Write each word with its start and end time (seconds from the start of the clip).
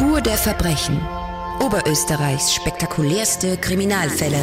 Spur 0.00 0.22
der 0.22 0.38
Verbrechen. 0.38 0.98
Oberösterreichs 1.62 2.54
spektakulärste 2.54 3.58
Kriminalfälle. 3.58 4.40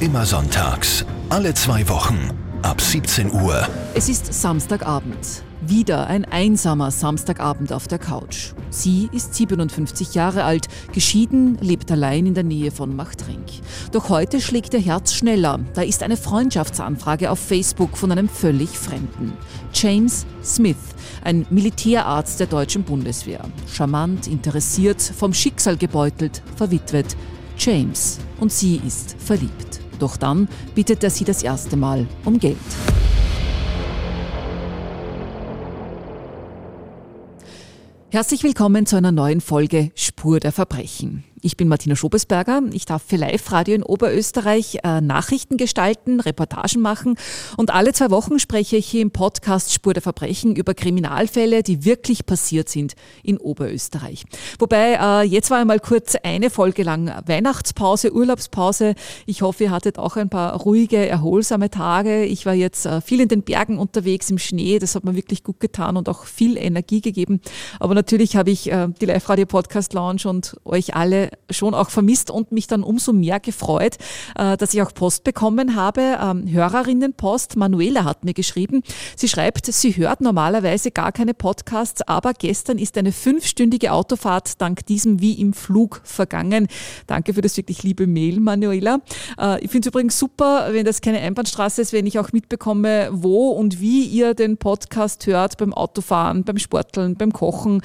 Immer 0.00 0.24
sonntags, 0.24 1.04
alle 1.28 1.52
zwei 1.52 1.86
Wochen, 1.90 2.30
ab 2.62 2.80
17 2.80 3.30
Uhr. 3.30 3.68
Es 3.92 4.08
ist 4.08 4.32
Samstagabend. 4.32 5.42
Wieder 5.70 6.08
ein 6.08 6.24
einsamer 6.24 6.90
Samstagabend 6.90 7.72
auf 7.72 7.86
der 7.86 8.00
Couch. 8.00 8.54
Sie 8.70 9.08
ist 9.12 9.36
57 9.36 10.16
Jahre 10.16 10.42
alt, 10.42 10.66
geschieden, 10.92 11.58
lebt 11.60 11.92
allein 11.92 12.26
in 12.26 12.34
der 12.34 12.42
Nähe 12.42 12.72
von 12.72 12.96
Machtrenk. 12.96 13.46
Doch 13.92 14.08
heute 14.08 14.40
schlägt 14.40 14.74
ihr 14.74 14.80
Herz 14.80 15.14
schneller. 15.14 15.60
Da 15.74 15.82
ist 15.82 16.02
eine 16.02 16.16
Freundschaftsanfrage 16.16 17.30
auf 17.30 17.38
Facebook 17.38 17.96
von 17.96 18.10
einem 18.10 18.28
völlig 18.28 18.70
Fremden. 18.70 19.32
James 19.72 20.26
Smith, 20.42 20.74
ein 21.22 21.46
Militärarzt 21.50 22.40
der 22.40 22.48
deutschen 22.48 22.82
Bundeswehr. 22.82 23.44
Charmant, 23.72 24.26
interessiert, 24.26 25.00
vom 25.00 25.32
Schicksal 25.32 25.76
gebeutelt, 25.76 26.42
verwitwet. 26.56 27.16
James. 27.56 28.18
Und 28.40 28.50
sie 28.50 28.80
ist 28.84 29.14
verliebt. 29.20 29.80
Doch 30.00 30.16
dann 30.16 30.48
bittet 30.74 31.04
er 31.04 31.10
sie 31.10 31.24
das 31.24 31.44
erste 31.44 31.76
Mal 31.76 32.08
um 32.24 32.40
Geld. 32.40 32.58
Herzlich 38.12 38.42
willkommen 38.42 38.86
zu 38.86 38.96
einer 38.96 39.12
neuen 39.12 39.40
Folge 39.40 39.92
Spur 39.94 40.40
der 40.40 40.50
Verbrechen. 40.50 41.22
Ich 41.42 41.56
bin 41.56 41.68
Martina 41.68 41.96
Schobesberger. 41.96 42.60
Ich 42.72 42.84
darf 42.84 43.02
für 43.02 43.16
Live-Radio 43.16 43.74
in 43.74 43.82
Oberösterreich 43.82 44.80
äh, 44.84 45.00
Nachrichten 45.00 45.56
gestalten, 45.56 46.20
Reportagen 46.20 46.82
machen. 46.82 47.16
Und 47.56 47.72
alle 47.72 47.94
zwei 47.94 48.10
Wochen 48.10 48.38
spreche 48.38 48.76
ich 48.76 48.86
hier 48.86 49.00
im 49.00 49.10
Podcast 49.10 49.72
Spur 49.72 49.94
der 49.94 50.02
Verbrechen 50.02 50.54
über 50.54 50.74
Kriminalfälle, 50.74 51.62
die 51.62 51.86
wirklich 51.86 52.26
passiert 52.26 52.68
sind 52.68 52.92
in 53.22 53.38
Oberösterreich. 53.38 54.24
Wobei, 54.58 54.98
äh, 55.00 55.22
jetzt 55.22 55.50
war 55.50 55.58
einmal 55.58 55.80
kurz 55.80 56.14
eine 56.22 56.50
Folge 56.50 56.82
lang 56.82 57.10
Weihnachtspause, 57.24 58.12
Urlaubspause. 58.12 58.94
Ich 59.24 59.40
hoffe, 59.40 59.64
ihr 59.64 59.70
hattet 59.70 59.98
auch 59.98 60.16
ein 60.16 60.28
paar 60.28 60.54
ruhige, 60.56 61.08
erholsame 61.08 61.70
Tage. 61.70 62.24
Ich 62.24 62.44
war 62.44 62.54
jetzt 62.54 62.84
äh, 62.84 63.00
viel 63.00 63.20
in 63.20 63.28
den 63.28 63.44
Bergen 63.44 63.78
unterwegs 63.78 64.28
im 64.28 64.36
Schnee. 64.36 64.78
Das 64.78 64.94
hat 64.94 65.04
mir 65.04 65.16
wirklich 65.16 65.42
gut 65.42 65.58
getan 65.58 65.96
und 65.96 66.10
auch 66.10 66.24
viel 66.24 66.58
Energie 66.58 67.00
gegeben. 67.00 67.40
Aber 67.78 67.94
natürlich 67.94 68.36
habe 68.36 68.50
ich 68.50 68.70
äh, 68.70 68.88
die 69.00 69.06
Live-Radio 69.06 69.46
Podcast 69.46 69.94
Lounge 69.94 70.24
und 70.26 70.56
euch 70.66 70.94
alle 70.94 71.29
schon 71.50 71.74
auch 71.74 71.90
vermisst 71.90 72.30
und 72.30 72.52
mich 72.52 72.66
dann 72.66 72.82
umso 72.82 73.12
mehr 73.12 73.40
gefreut, 73.40 73.96
äh, 74.36 74.56
dass 74.56 74.74
ich 74.74 74.82
auch 74.82 74.94
Post 74.94 75.24
bekommen 75.24 75.76
habe. 75.76 76.18
Ähm, 76.20 76.50
Hörerinnenpost. 76.50 77.56
Manuela 77.56 78.04
hat 78.04 78.24
mir 78.24 78.34
geschrieben. 78.34 78.82
Sie 79.16 79.28
schreibt, 79.28 79.66
sie 79.66 79.96
hört 79.96 80.20
normalerweise 80.20 80.90
gar 80.90 81.12
keine 81.12 81.34
Podcasts, 81.34 82.02
aber 82.02 82.32
gestern 82.32 82.78
ist 82.78 82.96
eine 82.98 83.12
fünfstündige 83.12 83.92
Autofahrt 83.92 84.60
dank 84.60 84.86
diesem 84.86 85.20
wie 85.20 85.34
im 85.34 85.52
Flug 85.52 86.00
vergangen. 86.04 86.68
Danke 87.06 87.34
für 87.34 87.40
das 87.40 87.56
wirklich 87.56 87.82
liebe 87.82 88.06
Mail, 88.06 88.40
Manuela. 88.40 89.00
Äh, 89.38 89.64
ich 89.64 89.70
finde 89.70 89.88
es 89.88 89.92
übrigens 89.92 90.18
super, 90.18 90.68
wenn 90.72 90.84
das 90.84 91.00
keine 91.00 91.20
Einbahnstraße 91.20 91.82
ist, 91.82 91.92
wenn 91.92 92.06
ich 92.06 92.18
auch 92.18 92.32
mitbekomme, 92.32 93.08
wo 93.12 93.50
und 93.50 93.80
wie 93.80 94.04
ihr 94.04 94.34
den 94.34 94.56
Podcast 94.56 95.26
hört 95.26 95.56
beim 95.58 95.72
Autofahren, 95.72 96.44
beim 96.44 96.58
Sporteln, 96.58 97.16
beim 97.16 97.32
Kochen. 97.32 97.82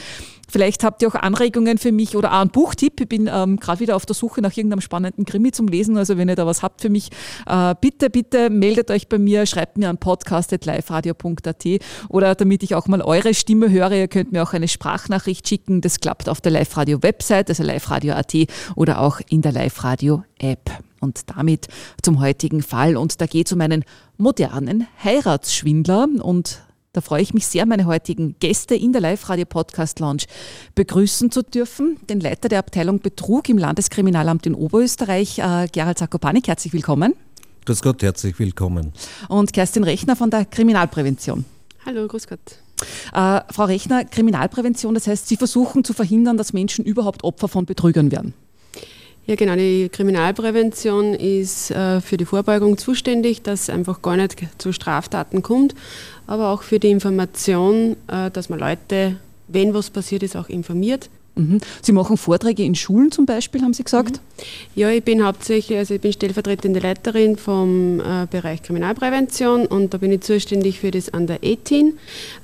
Vielleicht 0.47 0.83
habt 0.83 1.01
ihr 1.01 1.07
auch 1.07 1.15
Anregungen 1.15 1.77
für 1.77 1.91
mich 1.91 2.15
oder 2.15 2.33
auch 2.33 2.41
einen 2.41 2.49
Buchtipp. 2.49 3.01
Ich 3.01 3.09
bin 3.09 3.29
ähm, 3.31 3.57
gerade 3.57 3.79
wieder 3.79 3.95
auf 3.95 4.05
der 4.05 4.15
Suche 4.15 4.41
nach 4.41 4.55
irgendeinem 4.55 4.81
spannenden 4.81 5.25
Krimi 5.25 5.52
zum 5.52 5.67
Lesen. 5.67 5.97
Also 5.97 6.17
wenn 6.17 6.29
ihr 6.29 6.35
da 6.35 6.45
was 6.45 6.63
habt 6.63 6.81
für 6.81 6.89
mich, 6.89 7.09
äh, 7.47 7.75
bitte, 7.79 8.09
bitte 8.09 8.49
meldet 8.49 8.91
euch 8.91 9.07
bei 9.07 9.17
mir, 9.17 9.45
schreibt 9.45 9.77
mir 9.77 9.89
an 9.89 9.97
podcast.liveradio.at 9.97 11.65
oder 12.09 12.35
damit 12.35 12.63
ich 12.63 12.75
auch 12.75 12.87
mal 12.87 13.02
eure 13.02 13.33
Stimme 13.33 13.69
höre, 13.69 13.91
ihr 13.91 14.07
könnt 14.07 14.31
mir 14.31 14.43
auch 14.43 14.53
eine 14.53 14.67
Sprachnachricht 14.67 15.47
schicken. 15.47 15.81
Das 15.81 15.99
klappt 15.99 16.29
auf 16.29 16.41
der 16.41 16.52
Live-Radio-Website, 16.52 17.49
also 17.49 17.63
liveradio.at 17.63 18.35
oder 18.75 19.02
auch 19.02 19.19
in 19.30 19.41
der 19.41 19.52
Live-Radio-App. 19.52 20.71
Und 21.02 21.30
damit 21.35 21.67
zum 22.02 22.19
heutigen 22.19 22.63
Fall. 22.63 22.97
Und 22.97 23.21
da 23.21 23.27
geht 23.27 23.47
es 23.47 23.53
um 23.53 23.61
einen 23.61 23.83
modernen 24.17 24.87
Heiratsschwindler 25.03 26.08
und 26.21 26.64
da 26.95 27.02
freue 27.02 27.22
ich 27.22 27.33
mich 27.33 27.45
sehr, 27.45 27.66
meine 27.66 27.86
heutigen 27.86 28.36
Gäste 28.39 28.73
in 28.73 28.94
der 28.94 29.02
Live-Radio-Podcast-Lounge 29.02 30.23
begrüßen 30.76 31.30
zu 31.30 31.42
dürfen. 31.42 31.98
Den 32.10 32.22
Leiter 32.22 32.48
der 32.48 32.60
Abteilung 32.60 33.00
Betrug 33.00 33.50
im 33.50 33.58
Landeskriminalamt 33.58 34.45
in 34.45 34.56
Oberösterreich, 34.56 35.39
äh, 35.39 35.67
Gerald 35.72 35.98
Sakopanik. 35.98 36.48
Herzlich 36.48 36.72
willkommen. 36.72 37.14
Grüß 37.66 37.82
Gott, 37.82 38.02
herzlich 38.02 38.39
willkommen. 38.39 38.94
Und 39.28 39.52
Kerstin 39.52 39.83
Rechner 39.83 40.16
von 40.16 40.30
der 40.30 40.45
Kriminalprävention. 40.45 41.44
Hallo, 41.86 42.08
grüß 42.08 42.28
Gott. 42.28 42.39
Äh, 43.14 43.42
Frau 43.52 43.66
Rechner, 43.66 44.06
Kriminalprävention, 44.06 44.94
das 44.94 45.08
heißt, 45.08 45.27
Sie 45.27 45.36
versuchen 45.36 45.83
zu 45.83 45.94
verhindern, 45.94 46.38
dass 46.38 46.54
Menschen 46.54 46.86
überhaupt 46.86 47.23
Opfer 47.26 47.50
von 47.50 47.66
Betrügern 47.66 48.12
werden. 48.12 48.33
Ja, 49.27 49.36
genau. 49.36 49.55
Die 49.55 49.89
Kriminalprävention 49.89 51.15
ist 51.15 51.71
äh, 51.71 51.99
für 51.99 52.17
die 52.17 52.25
Vorbeugung 52.25 52.77
zuständig, 52.77 53.41
dass 53.41 53.63
es 53.63 53.69
einfach 53.69 54.02
gar 54.02 54.17
nicht 54.17 54.36
zu 54.59 54.71
Straftaten 54.71 55.41
kommt, 55.41 55.73
aber 56.27 56.49
auch 56.49 56.61
für 56.61 56.80
die 56.80 56.91
Information, 56.91 57.95
äh, 58.08 58.30
dass 58.30 58.49
man 58.49 58.59
Leute, 58.59 59.15
wenn 59.47 59.73
was 59.73 59.89
passiert 59.89 60.21
ist, 60.21 60.35
auch 60.35 60.47
informiert. 60.47 61.09
Mhm. 61.35 61.59
Sie 61.81 61.91
machen 61.91 62.17
Vorträge 62.17 62.64
in 62.64 62.75
Schulen 62.75 63.11
zum 63.11 63.25
Beispiel, 63.25 63.61
haben 63.61 63.73
Sie 63.73 63.83
gesagt? 63.83 64.17
Mhm. 64.17 64.41
Ja, 64.75 64.89
ich 64.89 65.03
bin 65.03 65.25
hauptsächlich, 65.25 65.77
also 65.77 65.95
ich 65.95 66.02
bin 66.02 66.14
stellvertretende 66.14 66.80
Leiterin 66.80 67.35
vom 67.35 67.99
äh, 67.99 68.27
Bereich 68.30 68.61
Kriminalprävention 68.61 69.65
und 69.65 69.93
da 69.93 69.97
bin 69.97 70.11
ich 70.11 70.21
zuständig 70.21 70.80
für 70.80 70.91
das 70.91 71.09
Under 71.09 71.39
18. 71.43 71.97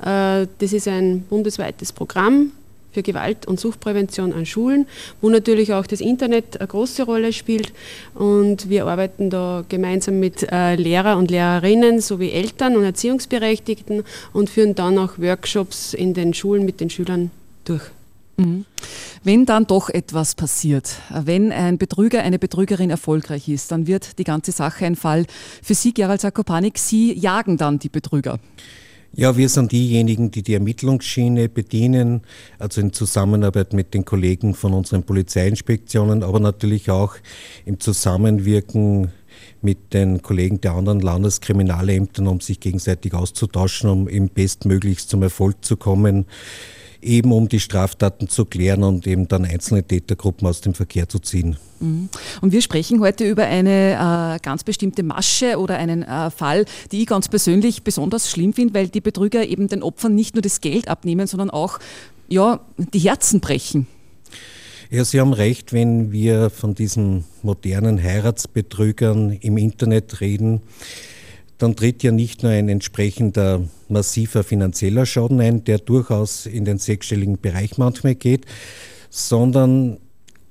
Äh, 0.03 0.47
das 0.57 0.73
ist 0.73 0.87
ein 0.87 1.21
bundesweites 1.29 1.93
Programm, 1.93 2.51
für 2.91 3.03
Gewalt- 3.03 3.47
und 3.47 3.59
Suchtprävention 3.59 4.33
an 4.33 4.45
Schulen, 4.45 4.87
wo 5.21 5.29
natürlich 5.29 5.73
auch 5.73 5.87
das 5.87 6.01
Internet 6.01 6.57
eine 6.59 6.67
große 6.67 7.03
Rolle 7.03 7.33
spielt. 7.33 7.73
Und 8.13 8.69
wir 8.69 8.85
arbeiten 8.85 9.29
da 9.29 9.63
gemeinsam 9.67 10.19
mit 10.19 10.49
äh, 10.51 10.75
Lehrer 10.75 11.17
und 11.17 11.31
Lehrerinnen 11.31 12.01
sowie 12.01 12.31
Eltern 12.31 12.75
und 12.75 12.83
Erziehungsberechtigten 12.83 14.03
und 14.33 14.49
führen 14.49 14.75
dann 14.75 14.97
auch 14.97 15.17
Workshops 15.17 15.93
in 15.93 16.13
den 16.13 16.33
Schulen 16.33 16.65
mit 16.65 16.79
den 16.79 16.89
Schülern 16.89 17.31
durch. 17.65 17.83
Mhm. 18.37 18.65
Wenn 19.23 19.45
dann 19.45 19.67
doch 19.67 19.89
etwas 19.89 20.35
passiert, 20.35 20.95
wenn 21.09 21.51
ein 21.51 21.77
Betrüger, 21.77 22.23
eine 22.23 22.39
Betrügerin 22.39 22.89
erfolgreich 22.89 23.47
ist, 23.47 23.71
dann 23.71 23.85
wird 23.85 24.17
die 24.17 24.23
ganze 24.23 24.51
Sache 24.51 24.85
ein 24.85 24.95
Fall 24.95 25.25
für 25.61 25.75
Sie, 25.75 25.93
Gerald 25.93 26.21
Sakopanik. 26.21 26.77
Sie 26.77 27.13
jagen 27.13 27.57
dann 27.57 27.77
die 27.77 27.89
Betrüger. 27.89 28.39
Ja, 29.13 29.35
wir 29.35 29.49
sind 29.49 29.73
diejenigen, 29.73 30.31
die 30.31 30.41
die 30.41 30.53
Ermittlungsschiene 30.53 31.49
bedienen, 31.49 32.21
also 32.59 32.79
in 32.79 32.93
Zusammenarbeit 32.93 33.73
mit 33.73 33.93
den 33.93 34.05
Kollegen 34.05 34.53
von 34.53 34.73
unseren 34.73 35.03
Polizeiinspektionen, 35.03 36.23
aber 36.23 36.39
natürlich 36.39 36.89
auch 36.89 37.15
im 37.65 37.77
Zusammenwirken 37.81 39.11
mit 39.61 39.93
den 39.93 40.21
Kollegen 40.21 40.61
der 40.61 40.75
anderen 40.75 41.01
Landeskriminalämtern, 41.01 42.25
um 42.25 42.39
sich 42.39 42.61
gegenseitig 42.61 43.13
auszutauschen, 43.13 43.89
um 43.89 44.07
eben 44.07 44.29
bestmöglichst 44.29 45.09
zum 45.09 45.23
Erfolg 45.23 45.57
zu 45.65 45.75
kommen 45.75 46.25
eben 47.01 47.31
um 47.31 47.49
die 47.49 47.59
Straftaten 47.59 48.27
zu 48.27 48.45
klären 48.45 48.83
und 48.83 49.07
eben 49.07 49.27
dann 49.27 49.45
einzelne 49.45 49.83
Tätergruppen 49.83 50.47
aus 50.47 50.61
dem 50.61 50.73
Verkehr 50.73 51.09
zu 51.09 51.19
ziehen. 51.19 51.57
Mhm. 51.79 52.09
Und 52.41 52.51
wir 52.51 52.61
sprechen 52.61 52.99
heute 52.99 53.27
über 53.27 53.45
eine 53.45 54.35
äh, 54.35 54.39
ganz 54.41 54.63
bestimmte 54.63 55.03
Masche 55.03 55.57
oder 55.57 55.77
einen 55.77 56.03
äh, 56.03 56.29
Fall, 56.31 56.65
die 56.91 57.01
ich 57.01 57.07
ganz 57.07 57.27
persönlich 57.27 57.83
besonders 57.83 58.29
schlimm 58.29 58.53
finde, 58.53 58.73
weil 58.73 58.87
die 58.87 59.01
Betrüger 59.01 59.45
eben 59.45 59.67
den 59.67 59.83
Opfern 59.83 60.15
nicht 60.15 60.35
nur 60.35 60.41
das 60.41 60.61
Geld 60.61 60.87
abnehmen, 60.87 61.27
sondern 61.27 61.49
auch 61.49 61.79
ja, 62.27 62.61
die 62.77 62.99
Herzen 62.99 63.41
brechen. 63.41 63.87
Ja, 64.89 65.05
Sie 65.05 65.19
haben 65.19 65.33
recht, 65.33 65.71
wenn 65.71 66.11
wir 66.11 66.49
von 66.49 66.75
diesen 66.75 67.23
modernen 67.43 68.01
Heiratsbetrügern 68.01 69.31
im 69.31 69.57
Internet 69.57 70.19
reden 70.19 70.61
dann 71.61 71.75
tritt 71.75 72.03
ja 72.03 72.11
nicht 72.11 72.43
nur 72.43 72.51
ein 72.51 72.69
entsprechender 72.69 73.61
massiver 73.87 74.43
finanzieller 74.43 75.05
Schaden 75.05 75.39
ein, 75.39 75.63
der 75.63 75.77
durchaus 75.77 76.45
in 76.45 76.65
den 76.65 76.77
sechsstelligen 76.77 77.39
Bereich 77.39 77.77
manchmal 77.77 78.15
geht, 78.15 78.45
sondern 79.09 79.97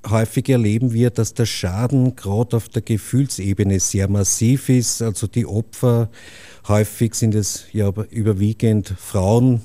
häufig 0.09 0.49
erleben 0.49 0.93
wir, 0.93 1.09
dass 1.09 1.33
der 1.33 1.45
Schaden 1.45 2.15
gerade 2.15 2.57
auf 2.57 2.69
der 2.69 2.81
Gefühlsebene 2.81 3.79
sehr 3.79 4.07
massiv 4.07 4.69
ist. 4.69 5.01
Also 5.01 5.27
die 5.27 5.45
Opfer, 5.45 6.09
häufig 6.67 7.15
sind 7.15 7.35
es 7.35 7.65
ja 7.73 7.91
überwiegend 8.09 8.93
Frauen, 8.97 9.61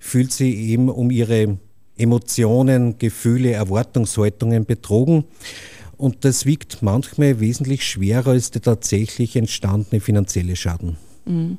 fühlt 0.00 0.32
sie 0.32 0.70
eben 0.70 0.88
um 0.88 1.10
ihre 1.10 1.58
Emotionen, 1.96 2.98
Gefühle, 2.98 3.52
Erwartungshaltungen 3.52 4.64
betrogen. 4.64 5.24
Und 5.98 6.24
das 6.24 6.46
wiegt 6.46 6.80
manchmal 6.80 7.40
wesentlich 7.40 7.84
schwerer 7.84 8.30
als 8.30 8.52
der 8.52 8.62
tatsächlich 8.62 9.36
entstandene 9.36 10.00
finanzielle 10.00 10.56
Schaden. 10.56 10.96
Mhm. 11.26 11.58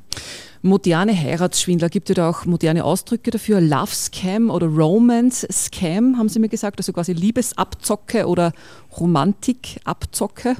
Moderne 0.62 1.16
Heiratsschwindler, 1.16 1.88
gibt 1.88 2.10
es 2.10 2.16
da 2.16 2.28
auch 2.28 2.44
moderne 2.44 2.84
Ausdrücke 2.84 3.30
dafür? 3.30 3.60
Love 3.60 3.94
Scam 3.94 4.50
oder 4.50 4.66
Romance 4.66 5.46
Scam, 5.50 6.18
haben 6.18 6.28
Sie 6.28 6.38
mir 6.38 6.48
gesagt, 6.48 6.78
also 6.80 6.92
quasi 6.92 7.12
Liebesabzocke 7.12 8.26
oder 8.26 8.52
Romantikabzocke? 8.98 10.56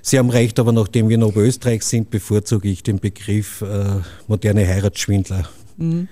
Sie 0.00 0.18
haben 0.18 0.30
recht, 0.30 0.58
aber 0.58 0.72
nachdem 0.72 1.08
wir 1.08 1.14
in 1.14 1.22
Oberösterreich 1.22 1.84
sind, 1.84 2.10
bevorzuge 2.10 2.68
ich 2.68 2.82
den 2.82 2.98
Begriff 2.98 3.62
äh, 3.62 4.00
moderne 4.26 4.66
Heiratsschwindler. 4.66 5.48
Mhm. 5.82 6.08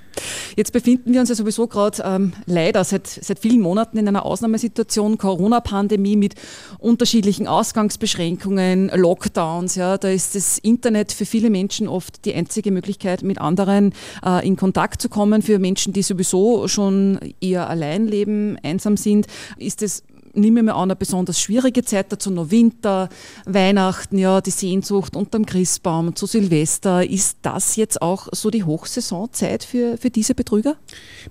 Jetzt 0.56 0.72
befinden 0.72 1.12
wir 1.12 1.20
uns 1.20 1.28
ja 1.28 1.34
sowieso 1.34 1.67
gerade 1.67 2.02
ähm, 2.05 2.32
leider 2.46 2.82
seit, 2.84 3.06
seit 3.06 3.38
vielen 3.38 3.61
Monaten 3.61 3.96
in 3.96 4.08
einer 4.08 4.25
Ausnahmesituation, 4.26 5.17
Corona-Pandemie 5.17 6.17
mit 6.17 6.34
unterschiedlichen 6.78 7.46
Ausgangsbeschränkungen, 7.46 8.90
Lockdowns. 8.94 9.76
Ja, 9.76 9.96
da 9.96 10.08
ist 10.08 10.34
das 10.34 10.58
Internet 10.58 11.12
für 11.12 11.25
viele 11.25 11.50
Menschen 11.50 11.88
oft 11.88 12.25
die 12.25 12.34
einzige 12.34 12.72
Möglichkeit, 12.72 13.22
mit 13.22 13.40
anderen 13.40 13.94
äh, 14.25 14.46
in 14.46 14.56
Kontakt 14.56 15.00
zu 15.00 15.08
kommen. 15.08 15.43
Für 15.43 15.58
Menschen, 15.58 15.93
die 15.93 16.02
sowieso 16.02 16.66
schon 16.69 17.20
eher 17.40 17.70
allein 17.70 18.06
leben, 18.06 18.58
einsam 18.62 18.96
sind, 18.96 19.26
ist 19.56 19.82
es 19.82 20.02
nehme 20.34 20.60
ich 20.60 20.64
mir 20.64 20.74
an, 20.74 20.84
eine 20.84 20.96
besonders 20.96 21.40
schwierige 21.40 21.84
Zeit, 21.84 22.12
dazu 22.12 22.30
noch 22.30 22.50
Winter, 22.50 23.08
Weihnachten, 23.46 24.18
ja, 24.18 24.40
die 24.40 24.50
Sehnsucht 24.50 25.16
unterm 25.16 25.46
Christbaum, 25.46 26.14
zu 26.16 26.26
Silvester. 26.26 27.08
Ist 27.08 27.38
das 27.42 27.76
jetzt 27.76 28.02
auch 28.02 28.28
so 28.32 28.50
die 28.50 28.64
Hochsaisonzeit 28.64 29.64
für, 29.64 29.96
für 29.96 30.10
diese 30.10 30.34
Betrüger? 30.34 30.76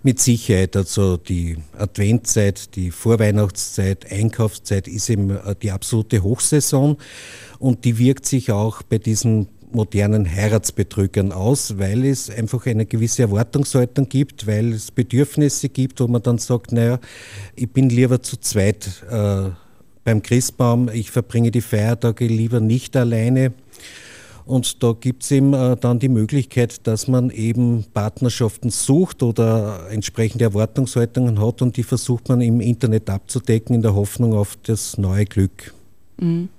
Mit 0.03 0.19
Sicherheit. 0.19 0.75
Also 0.75 1.17
die 1.17 1.57
Adventzeit, 1.77 2.75
die 2.75 2.91
Vorweihnachtszeit, 2.91 4.11
Einkaufszeit 4.11 4.87
ist 4.87 5.09
eben 5.09 5.37
die 5.61 5.71
absolute 5.71 6.23
Hochsaison 6.23 6.97
und 7.59 7.85
die 7.85 7.97
wirkt 7.97 8.25
sich 8.25 8.51
auch 8.51 8.81
bei 8.83 8.97
diesen 8.97 9.47
modernen 9.71 10.29
Heiratsbetrügern 10.29 11.31
aus, 11.31 11.77
weil 11.77 12.05
es 12.05 12.29
einfach 12.29 12.65
eine 12.65 12.85
gewisse 12.85 13.23
Erwartungshaltung 13.23 14.09
gibt, 14.09 14.47
weil 14.47 14.73
es 14.73 14.91
Bedürfnisse 14.91 15.69
gibt, 15.69 15.99
wo 15.99 16.07
man 16.07 16.23
dann 16.23 16.37
sagt, 16.37 16.71
naja, 16.71 16.99
ich 17.55 17.69
bin 17.69 17.89
lieber 17.89 18.21
zu 18.21 18.37
zweit 18.37 19.03
äh, 19.09 19.49
beim 20.03 20.23
Christbaum, 20.23 20.89
ich 20.89 21.11
verbringe 21.11 21.51
die 21.51 21.61
Feiertage 21.61 22.25
lieber 22.25 22.59
nicht 22.59 22.95
alleine. 22.95 23.53
Und 24.45 24.81
da 24.81 24.93
gibt 24.99 25.21
es 25.21 25.29
eben 25.29 25.53
äh, 25.53 25.77
dann 25.77 25.99
die 25.99 26.09
Möglichkeit, 26.09 26.87
dass 26.87 27.07
man 27.07 27.29
eben 27.29 27.85
Partnerschaften 27.93 28.71
sucht 28.71 29.21
oder 29.21 29.87
entsprechende 29.91 30.45
Erwartungshaltungen 30.45 31.39
hat 31.39 31.61
und 31.61 31.77
die 31.77 31.83
versucht 31.83 32.29
man 32.29 32.41
im 32.41 32.59
Internet 32.59 33.11
abzudecken 33.11 33.75
in 33.75 33.83
der 33.83 33.93
Hoffnung 33.93 34.33
auf 34.33 34.57
das 34.63 34.97
neue 34.97 35.25
Glück. 35.25 35.75
Mhm. 36.19 36.49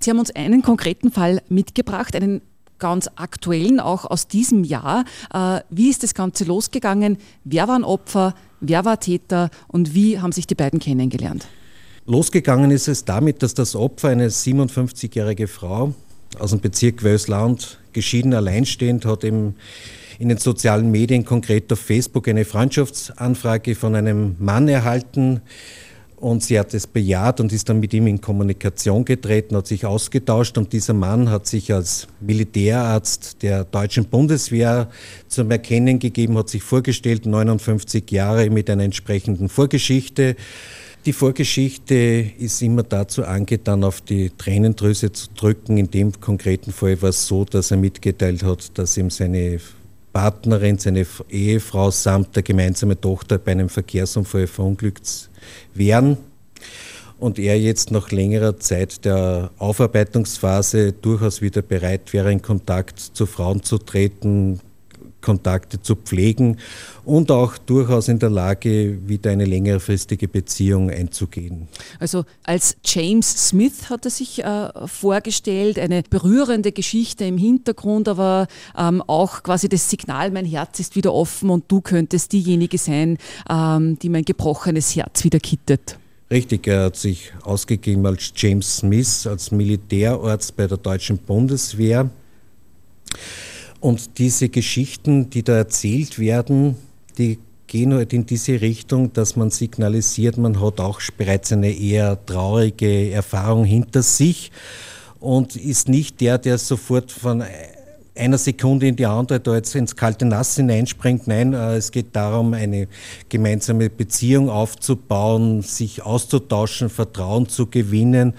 Sie 0.00 0.10
haben 0.10 0.18
uns 0.18 0.34
einen 0.34 0.62
konkreten 0.62 1.10
Fall 1.10 1.42
mitgebracht, 1.48 2.14
einen 2.16 2.42
ganz 2.78 3.08
aktuellen, 3.16 3.80
auch 3.80 4.04
aus 4.04 4.26
diesem 4.26 4.64
Jahr. 4.64 5.04
Äh, 5.32 5.60
wie 5.70 5.88
ist 5.88 6.02
das 6.02 6.14
Ganze 6.14 6.44
losgegangen? 6.44 7.18
Wer 7.44 7.68
waren 7.68 7.84
Opfer? 7.84 8.34
Wer 8.60 8.84
war 8.84 9.00
Täter? 9.00 9.50
Und 9.68 9.94
wie 9.94 10.20
haben 10.20 10.32
sich 10.32 10.46
die 10.46 10.54
beiden 10.54 10.80
kennengelernt? 10.80 11.46
Losgegangen 12.06 12.70
ist 12.70 12.88
es 12.88 13.04
damit, 13.04 13.42
dass 13.42 13.54
das 13.54 13.74
Opfer, 13.74 14.08
eine 14.08 14.28
57-jährige 14.28 15.46
Frau 15.46 15.94
aus 16.38 16.50
dem 16.50 16.60
Bezirk 16.60 17.02
Wölsland, 17.02 17.78
geschieden 17.92 18.34
alleinstehend, 18.34 19.06
hat 19.06 19.24
im 19.24 19.54
in 20.18 20.28
den 20.28 20.38
sozialen 20.38 20.90
Medien, 20.90 21.24
konkret 21.24 21.72
auf 21.72 21.80
Facebook, 21.80 22.28
eine 22.28 22.44
Freundschaftsanfrage 22.44 23.74
von 23.74 23.94
einem 23.94 24.36
Mann 24.38 24.68
erhalten, 24.68 25.40
und 26.24 26.42
sie 26.42 26.58
hat 26.58 26.72
es 26.72 26.86
bejaht 26.86 27.38
und 27.38 27.52
ist 27.52 27.68
dann 27.68 27.80
mit 27.80 27.92
ihm 27.92 28.06
in 28.06 28.18
Kommunikation 28.18 29.04
getreten, 29.04 29.56
hat 29.56 29.66
sich 29.66 29.84
ausgetauscht 29.84 30.56
und 30.56 30.72
dieser 30.72 30.94
Mann 30.94 31.28
hat 31.28 31.46
sich 31.46 31.70
als 31.70 32.08
Militärarzt 32.20 33.42
der 33.42 33.64
deutschen 33.64 34.06
Bundeswehr 34.06 34.88
zum 35.28 35.50
Erkennen 35.50 35.98
gegeben, 35.98 36.38
hat 36.38 36.48
sich 36.48 36.62
vorgestellt, 36.62 37.26
59 37.26 38.10
Jahre 38.10 38.48
mit 38.48 38.70
einer 38.70 38.84
entsprechenden 38.84 39.50
Vorgeschichte. 39.50 40.34
Die 41.04 41.12
Vorgeschichte 41.12 41.94
ist 42.38 42.62
immer 42.62 42.84
dazu 42.84 43.24
angetan, 43.26 43.84
auf 43.84 44.00
die 44.00 44.30
Tränendrüse 44.30 45.12
zu 45.12 45.28
drücken. 45.36 45.76
In 45.76 45.90
dem 45.90 46.18
konkreten 46.18 46.72
Fall 46.72 47.02
war 47.02 47.10
es 47.10 47.26
so, 47.26 47.44
dass 47.44 47.70
er 47.70 47.76
mitgeteilt 47.76 48.42
hat, 48.42 48.78
dass 48.78 48.96
ihm 48.96 49.10
seine 49.10 49.60
Partnerin, 50.14 50.78
seine 50.78 51.04
Ehefrau 51.28 51.90
samt 51.90 52.34
der 52.34 52.44
gemeinsame 52.44 52.98
Tochter 52.98 53.36
bei 53.36 53.52
einem 53.52 53.68
Verkehrsunfall 53.68 54.46
verunglückt 54.46 55.28
wären 55.74 56.16
und 57.18 57.38
er 57.38 57.58
jetzt 57.58 57.90
nach 57.90 58.10
längerer 58.10 58.58
Zeit 58.58 59.04
der 59.04 59.50
Aufarbeitungsphase 59.58 60.92
durchaus 60.92 61.40
wieder 61.40 61.62
bereit 61.62 62.12
wäre, 62.12 62.30
in 62.32 62.42
Kontakt 62.42 62.98
zu 63.00 63.26
Frauen 63.26 63.62
zu 63.62 63.78
treten, 63.78 64.60
Kontakte 65.24 65.80
zu 65.80 65.96
pflegen 65.96 66.58
und 67.04 67.30
auch 67.30 67.56
durchaus 67.56 68.08
in 68.08 68.18
der 68.18 68.28
Lage, 68.28 68.98
wieder 69.08 69.30
eine 69.30 69.46
längerfristige 69.46 70.28
Beziehung 70.28 70.90
einzugehen. 70.90 71.66
Also 71.98 72.24
als 72.44 72.76
James 72.84 73.48
Smith 73.48 73.88
hat 73.88 74.04
er 74.04 74.10
sich 74.10 74.44
äh, 74.44 74.68
vorgestellt, 74.86 75.78
eine 75.78 76.02
berührende 76.08 76.72
Geschichte 76.72 77.24
im 77.24 77.38
Hintergrund, 77.38 78.06
aber 78.06 78.46
ähm, 78.76 79.02
auch 79.06 79.42
quasi 79.42 79.68
das 79.68 79.88
Signal, 79.88 80.30
mein 80.30 80.44
Herz 80.44 80.78
ist 80.78 80.94
wieder 80.94 81.14
offen 81.14 81.48
und 81.48 81.64
du 81.68 81.80
könntest 81.80 82.32
diejenige 82.32 82.76
sein, 82.76 83.16
ähm, 83.48 83.98
die 83.98 84.10
mein 84.10 84.24
gebrochenes 84.24 84.94
Herz 84.94 85.24
wieder 85.24 85.40
kittet. 85.40 85.98
Richtig, 86.30 86.66
er 86.66 86.84
hat 86.84 86.96
sich 86.96 87.32
ausgegeben 87.42 88.04
als 88.04 88.32
James 88.36 88.78
Smith, 88.78 89.26
als 89.26 89.50
Militärarzt 89.50 90.56
bei 90.56 90.66
der 90.66 90.78
deutschen 90.78 91.16
Bundeswehr. 91.16 92.10
Und 93.84 94.16
diese 94.16 94.48
Geschichten, 94.48 95.28
die 95.28 95.42
da 95.42 95.58
erzählt 95.58 96.18
werden, 96.18 96.76
die 97.18 97.38
gehen 97.66 97.92
halt 97.92 98.14
in 98.14 98.24
diese 98.24 98.62
Richtung, 98.62 99.12
dass 99.12 99.36
man 99.36 99.50
signalisiert, 99.50 100.38
man 100.38 100.58
hat 100.62 100.80
auch 100.80 101.02
bereits 101.18 101.52
eine 101.52 101.70
eher 101.70 102.18
traurige 102.24 103.10
Erfahrung 103.10 103.66
hinter 103.66 104.02
sich 104.02 104.52
und 105.20 105.56
ist 105.56 105.90
nicht 105.90 106.22
der, 106.22 106.38
der 106.38 106.56
sofort 106.56 107.12
von 107.12 107.44
einer 108.14 108.38
Sekunde 108.38 108.88
in 108.88 108.96
die 108.96 109.04
andere 109.04 109.40
da 109.40 109.54
jetzt 109.54 109.74
ins 109.74 109.94
kalte 109.94 110.24
Nass 110.24 110.56
hineinspringt. 110.56 111.26
Nein, 111.26 111.52
äh, 111.52 111.76
es 111.76 111.92
geht 111.92 112.16
darum, 112.16 112.54
eine 112.54 112.88
gemeinsame 113.28 113.90
Beziehung 113.90 114.48
aufzubauen, 114.48 115.60
sich 115.60 116.02
auszutauschen, 116.02 116.88
Vertrauen 116.88 117.50
zu 117.50 117.66
gewinnen 117.66 118.32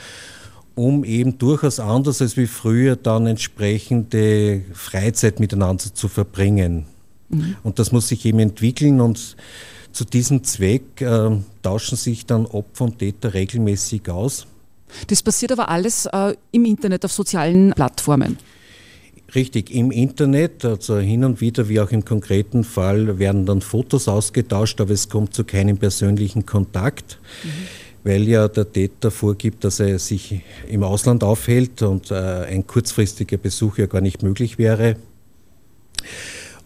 um 0.75 1.05
eben 1.05 1.37
durchaus 1.37 1.79
anders 1.79 2.21
als 2.21 2.35
wie 2.37 2.47
früher 2.47 2.95
dann 2.97 3.25
entsprechende 3.27 4.61
Freizeit 4.73 5.39
miteinander 5.39 5.85
zu 5.93 6.07
verbringen. 6.09 6.85
Mhm. 7.29 7.55
Und 7.63 7.79
das 7.79 7.91
muss 7.91 8.09
sich 8.09 8.25
eben 8.25 8.39
entwickeln 8.39 9.01
und 9.01 9.37
zu 9.93 10.03
diesem 10.03 10.43
Zweck 10.43 11.01
äh, 11.01 11.31
tauschen 11.63 11.97
sich 11.97 12.25
dann 12.25 12.45
Opfer 12.45 12.85
und 12.85 12.99
Täter 12.99 13.33
regelmäßig 13.33 14.09
aus. 14.09 14.45
Das 15.07 15.23
passiert 15.23 15.53
aber 15.53 15.69
alles 15.69 16.05
äh, 16.07 16.35
im 16.51 16.65
Internet, 16.65 17.05
auf 17.05 17.13
sozialen 17.13 17.71
Plattformen. 17.71 18.37
Richtig, 19.33 19.73
im 19.73 19.91
Internet, 19.91 20.63
also 20.65 20.99
hin 20.99 21.23
und 21.23 21.41
wieder, 21.41 21.67
wie 21.67 21.79
auch 21.79 21.91
im 21.91 22.05
konkreten 22.05 22.63
Fall, 22.63 23.17
werden 23.17 23.45
dann 23.45 23.61
Fotos 23.61 24.07
ausgetauscht, 24.07 24.79
aber 24.79 24.91
es 24.91 25.09
kommt 25.09 25.33
zu 25.33 25.45
keinem 25.45 25.77
persönlichen 25.77 26.45
Kontakt. 26.45 27.17
Mhm 27.43 27.84
weil 28.05 28.27
ja 28.27 28.47
der 28.47 28.71
Täter 28.71 29.09
vorgibt, 29.09 29.63
dass 29.63 29.79
er 29.79 29.97
sich 29.97 30.39
im 30.69 30.83
Ausland 30.83 31.23
aufhält 31.23 31.81
und 31.81 32.11
äh, 32.11 32.13
ein 32.13 32.65
kurzfristiger 32.65 33.37
Besuch 33.37 33.79
ja 33.79 33.87
gar 33.87 33.99
nicht 33.99 34.21
möglich 34.21 34.59
wäre. 34.59 34.95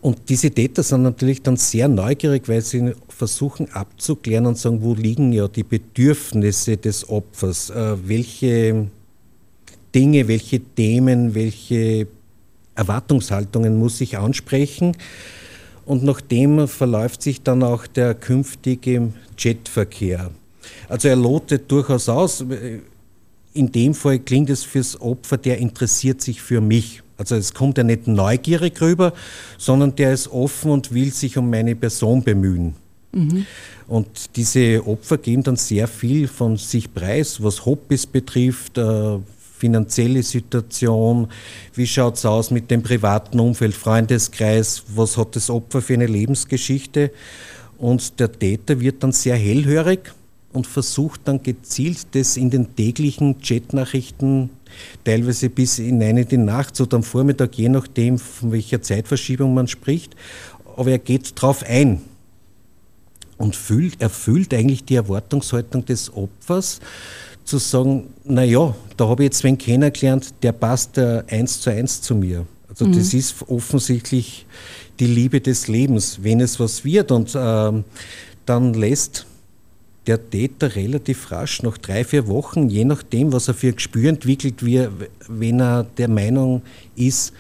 Und 0.01 0.17
diese 0.27 0.51
Täter 0.51 0.84
sind 0.84 1.01
natürlich 1.01 1.41
dann 1.41 1.55
sehr 1.55 1.88
neugierig, 1.88 2.50
weil 2.50 2.62
sie 2.62 2.93
versuchen 3.08 3.72
abzuklären 3.72 4.48
und 4.48 4.58
sagen, 4.58 4.81
wo 4.81 4.93
liegen 4.93 5.31
ja 5.31 5.48
die 5.48 5.63
Bedürfnisse 5.63 6.75
des 6.75 7.08
Opfers, 7.08 7.69
äh, 7.69 7.96
welche 8.05 8.88
Dinge, 9.96 10.27
welche 10.27 10.60
Themen, 10.60 11.36
welche 11.36 12.08
Erwartungshaltungen 12.75 13.79
muss 13.79 14.01
ich 14.01 14.17
ansprechen. 14.17 14.98
Und 15.86 16.03
nach 16.03 16.19
dem 16.19 16.67
verläuft 16.67 17.22
sich 17.22 17.43
dann 17.43 17.63
auch 17.63 17.88
der 17.88 18.13
künftige 18.13 19.13
Jetverkehr. 19.38 20.31
Also 20.88 21.07
er 21.07 21.15
lotet 21.15 21.71
durchaus 21.71 22.09
aus. 22.09 22.43
In 23.53 23.71
dem 23.71 23.93
Fall 23.93 24.19
klingt 24.19 24.49
es 24.49 24.63
fürs 24.63 24.99
Opfer, 24.99 25.38
der 25.38 25.57
interessiert 25.57 26.21
sich 26.21 26.41
für 26.41 26.61
mich. 26.61 27.01
Also 27.17 27.35
es 27.35 27.53
kommt 27.53 27.77
ja 27.77 27.83
nicht 27.83 28.07
neugierig 28.07 28.79
rüber, 28.81 29.13
sondern 29.57 29.95
der 29.95 30.13
ist 30.13 30.31
offen 30.31 30.71
und 30.71 30.93
will 30.93 31.11
sich 31.11 31.38
um 31.38 31.49
meine 31.49 31.75
Person 31.75 32.23
bemühen. 32.23 32.75
Mhm. 33.11 33.45
Und 33.88 34.35
diese 34.35 34.85
Opfer 34.85 35.17
geben 35.17 35.43
dann 35.43 35.55
sehr 35.55 35.88
viel 35.88 36.27
von 36.27 36.57
sich 36.57 36.93
preis, 36.93 37.43
was 37.43 37.65
Hobbys 37.65 38.05
betrifft, 38.05 38.77
äh, 38.77 39.17
finanzielle 39.57 40.23
Situation, 40.23 41.27
wie 41.73 41.88
schaut 41.88 42.15
es 42.15 42.25
aus 42.25 42.49
mit 42.51 42.71
dem 42.71 42.81
privaten 42.81 43.39
Umfeld, 43.39 43.73
Freundeskreis, 43.75 44.83
was 44.95 45.17
hat 45.17 45.35
das 45.35 45.49
Opfer 45.49 45.81
für 45.81 45.95
eine 45.95 46.07
Lebensgeschichte. 46.07 47.11
Und 47.77 48.19
der 48.19 48.31
Täter 48.31 48.79
wird 48.79 49.03
dann 49.03 49.11
sehr 49.11 49.35
hellhörig 49.35 50.13
und 50.53 50.68
versucht 50.68 51.22
dann 51.25 51.44
gezielt 51.44 52.08
das 52.13 52.38
in 52.38 52.50
den 52.50 52.75
täglichen 52.75 53.39
Chatnachrichten 53.41 54.50
teilweise 55.03 55.50
bis 55.50 55.75
hinein 55.77 56.18
in 56.18 56.27
die 56.27 56.38
Nacht 56.38 56.79
oder 56.79 56.98
am 56.98 57.03
Vormittag, 57.03 57.56
je 57.56 57.70
nachdem, 57.70 58.18
von 58.18 58.51
welcher 58.51 58.82
Zeitverschiebung 58.82 59.53
man 59.53 59.68
spricht. 59.68 60.15
Aber 60.75 60.91
er 60.91 61.00
geht 61.00 61.34
drauf 61.36 61.63
ein 61.68 62.01
und 63.38 63.56
fühlt, 63.56 64.01
erfüllt 64.01 64.53
eigentlich 64.53 64.86
die 64.86 64.96
Erwartungshaltung 64.96 65.86
des 65.86 66.13
Opfers, 66.13 66.79
zu 67.46 67.58
sagen, 67.58 68.13
naja, 68.25 68.75
da 68.96 69.08
habe 69.08 69.24
ich 69.24 69.29
jetzt 69.29 69.44
wen 69.44 69.58
kennengelernt, 69.58 70.36
der 70.44 70.51
passt 70.51 71.00
eins 71.00 71.62
zu 71.62 71.72
eins 71.72 72.00
zu 72.00 72.13
mir. 72.13 72.46
Also 72.68 72.86
mhm. 72.86 72.94
das 72.94 73.13
ist 73.13 73.36
offensichtlich 73.48 74.46
die 75.00 75.08
Liebe 75.08 75.41
des 75.41 75.68
Lebens, 75.68 76.20
wenn 76.22 76.41
es 76.41 76.60
was 76.60 76.86
wird. 76.86 77.12
Und 77.12 77.36
ähm, 77.36 77.86
dann 78.46 78.75
lässt 78.75 79.25
der 80.10 80.30
Täter 80.30 80.75
relativ 80.75 81.32
rasch, 81.32 81.62
nach 81.62 81.78
drei, 81.78 82.04
vier 82.04 82.28
Wochen, 82.28 82.68
je 82.68 82.84
nachdem, 82.84 83.32
was 83.32 83.48
er 83.48 83.54
für 83.54 83.68
ein 83.68 83.75
Gespür 83.75 84.10
entwickelt, 84.10 84.66
wie, 84.66 84.88
wenn 85.28 85.60
er 85.60 85.84
der 85.84 86.08
Meinung 86.08 86.63
ist, 86.96 87.32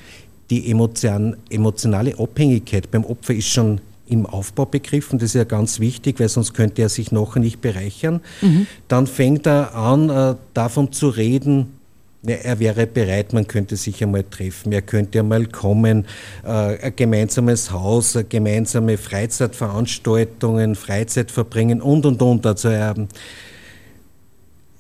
die 0.51 0.69
emotion, 0.69 1.35
emotionale 1.49 2.17
Abhängigkeit 2.19 2.91
beim 2.91 3.05
Opfer 3.05 3.33
ist 3.33 3.47
schon 3.47 3.81
im 4.07 4.27
Aufbau 4.27 4.65
begriffen, 4.65 5.17
das 5.17 5.31
ist 5.31 5.35
ja 5.35 5.43
ganz 5.45 5.79
wichtig, 5.79 6.19
weil 6.19 6.29
sonst 6.29 6.53
könnte 6.53 6.83
er 6.83 6.89
sich 6.89 7.11
nachher 7.11 7.39
nicht 7.39 7.59
bereichern. 7.59 8.21
Mhm. 8.41 8.67
Dann 8.87 9.07
fängt 9.07 9.47
er 9.47 9.75
an, 9.75 10.09
äh, 10.09 10.35
davon 10.53 10.91
zu 10.91 11.09
reden, 11.09 11.78
er 12.25 12.59
wäre 12.59 12.85
bereit, 12.85 13.33
man 13.33 13.47
könnte 13.47 13.77
sich 13.77 14.03
einmal 14.03 14.23
treffen, 14.23 14.71
er 14.73 14.81
könnte 14.81 15.19
einmal 15.19 15.45
kommen, 15.45 16.05
äh, 16.43 16.49
ein 16.49 16.95
gemeinsames 16.95 17.71
Haus, 17.71 18.17
gemeinsame 18.27 18.97
Freizeitveranstaltungen, 18.97 20.75
Freizeit 20.75 21.31
verbringen 21.31 21.81
und 21.81 22.05
und 22.05 22.21
und. 22.21 22.45
Also 22.45 22.69
er, 22.69 22.95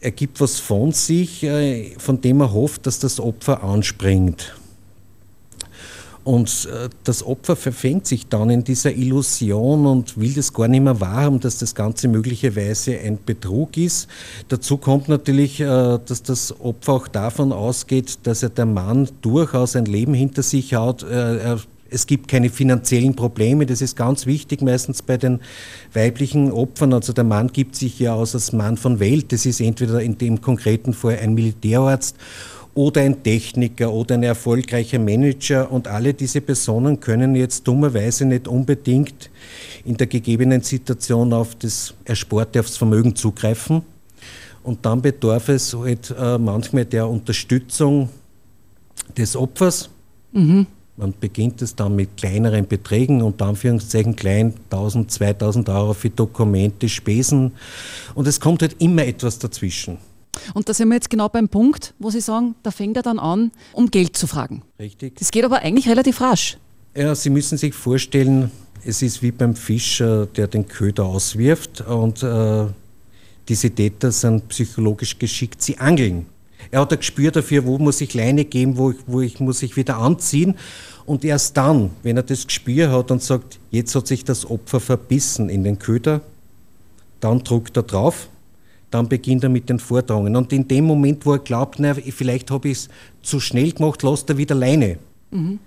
er 0.01 0.11
gibt 0.11 0.41
was 0.41 0.59
von 0.59 0.91
sich, 0.91 1.43
äh, 1.43 1.91
von 1.97 2.19
dem 2.19 2.41
er 2.41 2.51
hofft, 2.51 2.85
dass 2.85 2.99
das 2.99 3.19
Opfer 3.19 3.63
anspringt. 3.63 4.53
Und 6.29 6.69
äh, 6.71 6.89
das 7.05 7.25
Opfer 7.25 7.55
verfängt 7.55 8.05
sich 8.05 8.27
dann 8.27 8.51
in 8.51 8.63
dieser 8.63 8.93
Illusion 8.93 9.87
und 9.87 10.15
will 10.19 10.31
das 10.31 10.53
gar 10.53 10.67
nicht 10.67 10.83
mehr 10.83 11.01
wahrhaben, 11.01 11.39
dass 11.39 11.57
das 11.57 11.73
Ganze 11.73 12.07
möglicherweise 12.07 12.99
ein 12.99 13.17
Betrug 13.25 13.75
ist. 13.77 14.07
Dazu 14.47 14.77
kommt 14.77 15.09
natürlich, 15.09 15.59
äh, 15.59 15.65
dass 15.65 16.21
das 16.21 16.53
Opfer 16.59 16.93
auch 16.93 17.07
davon 17.07 17.51
ausgeht, 17.51 18.19
dass 18.27 18.43
er 18.43 18.49
der 18.49 18.67
Mann 18.67 19.09
durchaus 19.23 19.75
ein 19.75 19.85
Leben 19.85 20.13
hinter 20.13 20.43
sich 20.43 20.75
hat. 20.75 21.01
Äh, 21.01 21.55
es 21.89 22.05
gibt 22.05 22.27
keine 22.27 22.51
finanziellen 22.51 23.15
Probleme, 23.15 23.65
das 23.65 23.81
ist 23.81 23.95
ganz 23.95 24.27
wichtig 24.27 24.61
meistens 24.61 25.01
bei 25.01 25.17
den 25.17 25.39
weiblichen 25.93 26.51
Opfern. 26.51 26.93
Also 26.93 27.11
der 27.11 27.23
Mann 27.23 27.47
gibt 27.47 27.75
sich 27.75 27.97
ja 27.97 28.13
aus 28.13 28.35
als 28.35 28.53
Mann 28.53 28.77
von 28.77 28.99
Welt, 28.99 29.31
das 29.31 29.47
ist 29.47 29.61
entweder 29.61 29.99
in 29.99 30.19
dem 30.19 30.41
konkreten 30.41 30.93
Fall 30.93 31.17
ein 31.17 31.33
Militärarzt 31.33 32.15
oder 32.79 33.01
ein 33.01 33.21
Techniker 33.23 33.91
oder 33.91 34.15
ein 34.15 34.23
erfolgreicher 34.23 34.99
Manager. 34.99 35.69
Und 35.69 35.89
alle 35.89 36.13
diese 36.13 36.39
Personen 36.39 37.01
können 37.01 37.35
jetzt 37.35 37.67
dummerweise 37.67 38.23
nicht 38.23 38.47
unbedingt 38.47 39.29
in 39.83 39.97
der 39.97 40.07
gegebenen 40.07 40.61
Situation 40.61 41.33
auf 41.33 41.55
das 41.55 41.93
Ersporte, 42.05 42.61
aufs 42.61 42.77
Vermögen 42.77 43.17
zugreifen. 43.17 43.81
Und 44.63 44.85
dann 44.85 45.01
bedarf 45.01 45.49
es 45.49 45.75
halt 45.75 46.15
äh, 46.17 46.37
manchmal 46.37 46.85
der 46.85 47.09
Unterstützung 47.09 48.07
des 49.17 49.35
Opfers. 49.35 49.89
Mhm. 50.31 50.65
Man 50.95 51.13
beginnt 51.19 51.61
es 51.61 51.75
dann 51.75 51.97
mit 51.97 52.15
kleineren 52.15 52.65
Beträgen, 52.65 53.21
unter 53.21 53.47
Anführungszeichen 53.47 54.15
klein, 54.15 54.53
1000, 54.69 55.11
2000 55.11 55.67
Euro 55.67 55.93
für 55.93 56.11
Dokumente, 56.11 56.87
Spesen. 56.87 57.51
Und 58.15 58.25
es 58.25 58.39
kommt 58.39 58.61
halt 58.61 58.77
immer 58.79 59.05
etwas 59.05 59.37
dazwischen. 59.37 59.97
Und 60.53 60.69
da 60.69 60.73
sind 60.73 60.89
wir 60.89 60.95
jetzt 60.95 61.09
genau 61.09 61.29
beim 61.29 61.49
Punkt, 61.49 61.93
wo 61.99 62.09
Sie 62.09 62.21
sagen, 62.21 62.55
da 62.63 62.71
fängt 62.71 62.97
er 62.97 63.03
dann 63.03 63.19
an, 63.19 63.51
um 63.73 63.89
Geld 63.91 64.15
zu 64.15 64.27
fragen. 64.27 64.63
Richtig. 64.79 65.15
Das 65.17 65.31
geht 65.31 65.43
aber 65.43 65.59
eigentlich 65.59 65.87
relativ 65.89 66.21
rasch. 66.21 66.57
Ja, 66.95 67.13
Sie 67.15 67.29
müssen 67.29 67.57
sich 67.57 67.73
vorstellen, 67.73 68.51
es 68.85 69.01
ist 69.01 69.21
wie 69.21 69.31
beim 69.31 69.55
Fischer, 69.55 70.25
der 70.25 70.47
den 70.47 70.67
Köder 70.67 71.05
auswirft 71.05 71.81
und 71.81 72.23
äh, 72.23 72.65
diese 73.47 73.71
Täter 73.71 74.11
sind 74.11 74.47
psychologisch 74.49 75.17
geschickt, 75.17 75.61
sie 75.61 75.77
angeln. 75.77 76.27
Er 76.71 76.81
hat 76.81 76.93
ein 76.93 76.99
Gespür 76.99 77.31
dafür, 77.31 77.65
wo 77.65 77.77
muss 77.77 77.99
ich 77.99 78.13
Leine 78.13 78.45
geben, 78.45 78.77
wo, 78.77 78.93
wo 79.07 79.21
ich 79.21 79.39
muss 79.39 79.63
ich 79.63 79.75
wieder 79.75 79.97
anziehen. 79.97 80.55
Und 81.05 81.25
erst 81.25 81.57
dann, 81.57 81.89
wenn 82.03 82.17
er 82.17 82.23
das 82.23 82.45
Gespür 82.45 82.91
hat 82.91 83.09
und 83.09 83.23
sagt, 83.23 83.59
jetzt 83.71 83.95
hat 83.95 84.05
sich 84.05 84.23
das 84.23 84.45
Opfer 84.45 84.79
verbissen 84.79 85.49
in 85.49 85.63
den 85.63 85.79
Köder, 85.79 86.21
dann 87.19 87.43
druckt 87.43 87.75
er 87.75 87.83
drauf 87.83 88.29
dann 88.91 89.07
beginnt 89.07 89.43
er 89.43 89.49
mit 89.49 89.69
den 89.69 89.79
Vortragungen. 89.79 90.35
Und 90.35 90.51
in 90.51 90.67
dem 90.67 90.85
Moment, 90.85 91.25
wo 91.25 91.33
er 91.33 91.39
glaubt, 91.39 91.79
na, 91.79 91.93
vielleicht 91.93 92.51
habe 92.51 92.69
ich 92.69 92.77
es 92.77 92.89
zu 93.21 93.39
schnell 93.39 93.71
gemacht, 93.71 94.03
lässt 94.03 94.29
er 94.29 94.37
wieder 94.37 94.55
Leine. 94.55 94.97
Mhm. 95.31 95.59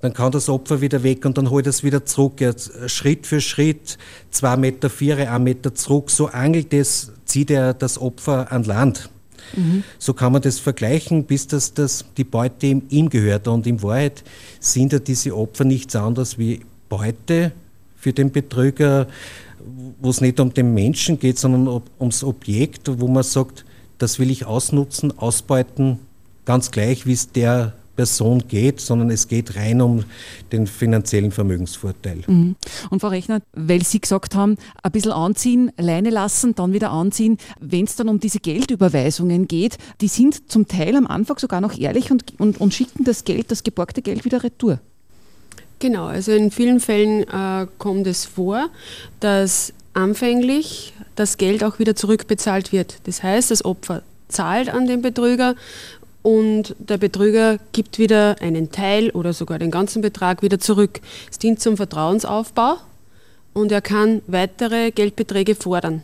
Dann 0.00 0.12
kann 0.12 0.30
das 0.30 0.48
Opfer 0.48 0.80
wieder 0.80 1.02
weg 1.02 1.24
und 1.24 1.36
dann 1.38 1.50
holt 1.50 1.66
er 1.66 1.70
es 1.70 1.82
wieder 1.82 2.04
zurück. 2.04 2.40
Er, 2.40 2.54
Schritt 2.88 3.26
für 3.26 3.40
Schritt, 3.40 3.98
zwei 4.30 4.56
Meter 4.56 4.90
vier, 4.90 5.30
ein 5.30 5.42
Meter 5.42 5.74
zurück, 5.74 6.10
so 6.10 6.28
angelt 6.28 6.72
es, 6.72 7.12
zieht 7.24 7.50
er 7.50 7.74
das 7.74 8.00
Opfer 8.00 8.52
an 8.52 8.62
Land. 8.64 9.10
Mhm. 9.56 9.82
So 9.98 10.14
kann 10.14 10.32
man 10.32 10.42
das 10.42 10.60
vergleichen, 10.60 11.24
bis 11.24 11.48
das, 11.48 11.74
das 11.74 12.04
die 12.16 12.24
Beute 12.24 12.80
ihm 12.88 13.08
gehört. 13.08 13.48
Und 13.48 13.66
in 13.66 13.82
Wahrheit 13.82 14.22
sind 14.60 14.92
ja 14.92 15.00
diese 15.00 15.36
Opfer 15.36 15.64
nichts 15.64 15.96
anderes 15.96 16.38
wie 16.38 16.60
Beute 16.88 17.52
für 17.96 18.12
den 18.12 18.30
Betrüger, 18.30 19.08
wo 20.00 20.10
es 20.10 20.20
nicht 20.20 20.40
um 20.40 20.52
den 20.52 20.74
Menschen 20.74 21.18
geht, 21.18 21.38
sondern 21.38 21.82
ums 21.98 22.24
Objekt, 22.24 22.90
wo 23.00 23.08
man 23.08 23.22
sagt, 23.22 23.64
das 23.98 24.18
will 24.18 24.30
ich 24.30 24.46
ausnutzen, 24.46 25.16
ausbeuten, 25.18 25.98
ganz 26.44 26.70
gleich, 26.70 27.06
wie 27.06 27.12
es 27.12 27.30
der 27.30 27.74
Person 27.98 28.44
geht, 28.46 28.80
sondern 28.80 29.10
es 29.10 29.26
geht 29.26 29.56
rein 29.56 29.80
um 29.80 30.04
den 30.52 30.68
finanziellen 30.68 31.32
Vermögensvorteil. 31.32 32.22
Mhm. 32.28 32.54
Und 32.90 33.00
Frau 33.00 33.08
Rechner, 33.08 33.40
weil 33.54 33.82
Sie 33.82 34.00
gesagt 34.00 34.36
haben, 34.36 34.56
ein 34.84 34.92
bisschen 34.92 35.10
anziehen, 35.10 35.72
Leine 35.76 36.10
lassen, 36.10 36.54
dann 36.54 36.72
wieder 36.72 36.92
anziehen, 36.92 37.38
wenn 37.58 37.86
es 37.86 37.96
dann 37.96 38.08
um 38.08 38.20
diese 38.20 38.38
Geldüberweisungen 38.38 39.48
geht, 39.48 39.78
die 40.00 40.06
sind 40.06 40.48
zum 40.48 40.68
Teil 40.68 40.94
am 40.94 41.08
Anfang 41.08 41.38
sogar 41.38 41.60
noch 41.60 41.76
ehrlich 41.76 42.12
und, 42.12 42.38
und, 42.38 42.60
und 42.60 42.72
schicken 42.72 43.02
das 43.02 43.24
Geld, 43.24 43.50
das 43.50 43.64
geborgte 43.64 44.00
Geld 44.00 44.24
wieder 44.24 44.44
retour. 44.44 44.78
Genau, 45.80 46.06
also 46.06 46.32
in 46.32 46.50
vielen 46.50 46.80
Fällen 46.80 47.22
äh, 47.22 47.66
kommt 47.78 48.06
es 48.06 48.24
vor, 48.24 48.68
dass 49.20 49.72
anfänglich 49.94 50.92
das 51.14 51.36
Geld 51.36 51.62
auch 51.62 51.78
wieder 51.78 51.94
zurückbezahlt 51.94 52.72
wird. 52.72 52.96
Das 53.04 53.22
heißt, 53.22 53.50
das 53.50 53.64
Opfer 53.64 54.02
zahlt 54.28 54.68
an 54.68 54.86
den 54.86 55.02
Betrüger 55.02 55.54
und 56.22 56.74
der 56.78 56.98
Betrüger 56.98 57.58
gibt 57.72 57.98
wieder 57.98 58.36
einen 58.40 58.72
Teil 58.72 59.10
oder 59.10 59.32
sogar 59.32 59.58
den 59.58 59.70
ganzen 59.70 60.02
Betrag 60.02 60.42
wieder 60.42 60.58
zurück. 60.58 61.00
Es 61.30 61.38
dient 61.38 61.60
zum 61.60 61.76
Vertrauensaufbau 61.76 62.78
und 63.54 63.72
er 63.72 63.80
kann 63.80 64.22
weitere 64.26 64.90
Geldbeträge 64.90 65.54
fordern. 65.54 66.02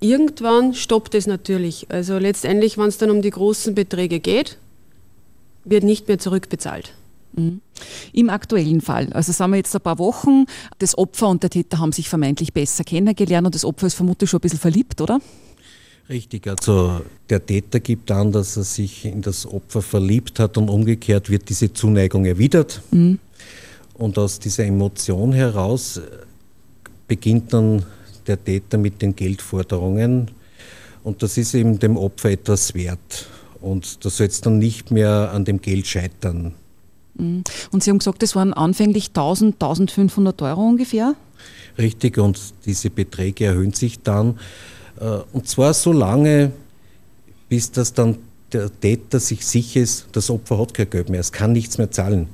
Irgendwann 0.00 0.74
stoppt 0.74 1.14
es 1.14 1.26
natürlich. 1.26 1.86
Also 1.88 2.18
letztendlich, 2.18 2.76
wenn 2.76 2.88
es 2.88 2.98
dann 2.98 3.10
um 3.10 3.22
die 3.22 3.30
großen 3.30 3.74
Beträge 3.74 4.20
geht, 4.20 4.58
wird 5.64 5.84
nicht 5.84 6.06
mehr 6.08 6.18
zurückbezahlt. 6.18 6.92
Mhm. 7.36 7.60
Im 8.12 8.30
aktuellen 8.30 8.80
Fall, 8.80 9.12
also 9.12 9.32
sagen 9.32 9.52
wir 9.52 9.56
jetzt 9.56 9.74
ein 9.74 9.80
paar 9.80 9.98
Wochen, 9.98 10.46
das 10.78 10.96
Opfer 10.96 11.28
und 11.28 11.42
der 11.42 11.50
Täter 11.50 11.78
haben 11.78 11.92
sich 11.92 12.08
vermeintlich 12.08 12.52
besser 12.52 12.84
kennengelernt 12.84 13.46
und 13.46 13.54
das 13.54 13.64
Opfer 13.64 13.86
ist 13.86 13.94
vermutlich 13.94 14.30
schon 14.30 14.38
ein 14.38 14.42
bisschen 14.42 14.58
verliebt, 14.60 15.00
oder? 15.00 15.20
Richtig, 16.08 16.46
also 16.46 17.00
der 17.30 17.44
Täter 17.44 17.80
gibt 17.80 18.10
an, 18.10 18.30
dass 18.30 18.56
er 18.56 18.64
sich 18.64 19.06
in 19.06 19.22
das 19.22 19.46
Opfer 19.46 19.80
verliebt 19.80 20.38
hat 20.38 20.58
und 20.58 20.68
umgekehrt 20.68 21.30
wird 21.30 21.48
diese 21.48 21.72
Zuneigung 21.72 22.26
erwidert. 22.26 22.82
Mhm. 22.90 23.18
Und 23.94 24.18
aus 24.18 24.38
dieser 24.38 24.64
Emotion 24.64 25.32
heraus 25.32 26.00
beginnt 27.08 27.52
dann 27.52 27.84
der 28.26 28.42
Täter 28.42 28.76
mit 28.76 29.00
den 29.02 29.16
Geldforderungen 29.16 30.30
und 31.04 31.22
das 31.22 31.36
ist 31.36 31.54
eben 31.54 31.78
dem 31.78 31.96
Opfer 31.96 32.30
etwas 32.30 32.74
wert. 32.74 33.26
Und 33.60 34.04
das 34.04 34.18
soll 34.18 34.26
jetzt 34.26 34.44
dann 34.44 34.58
nicht 34.58 34.90
mehr 34.90 35.30
an 35.32 35.44
dem 35.44 35.60
Geld 35.60 35.86
scheitern. 35.86 36.54
Mhm. 37.16 37.44
Und 37.70 37.82
Sie 37.82 37.90
haben 37.90 37.98
gesagt, 37.98 38.22
das 38.22 38.34
waren 38.34 38.52
anfänglich 38.52 39.08
1000, 39.08 39.54
1500 39.54 40.42
Euro 40.42 40.62
ungefähr? 40.62 41.14
Richtig, 41.78 42.18
und 42.18 42.40
diese 42.64 42.90
Beträge 42.90 43.46
erhöhen 43.46 43.72
sich 43.72 44.00
dann. 44.00 44.38
Äh, 45.00 45.18
und 45.32 45.48
zwar 45.48 45.74
so 45.74 45.92
lange, 45.92 46.52
bis 47.48 47.70
das 47.70 47.92
dann 47.92 48.18
der 48.52 48.70
Täter 48.80 49.18
sich 49.18 49.44
sicher 49.44 49.80
ist, 49.80 50.06
das 50.12 50.30
Opfer 50.30 50.58
hat 50.58 50.74
kein 50.74 50.88
Geld 50.88 51.08
mehr, 51.08 51.20
es 51.20 51.32
kann 51.32 51.52
nichts 51.52 51.78
mehr 51.78 51.90
zahlen. 51.90 52.28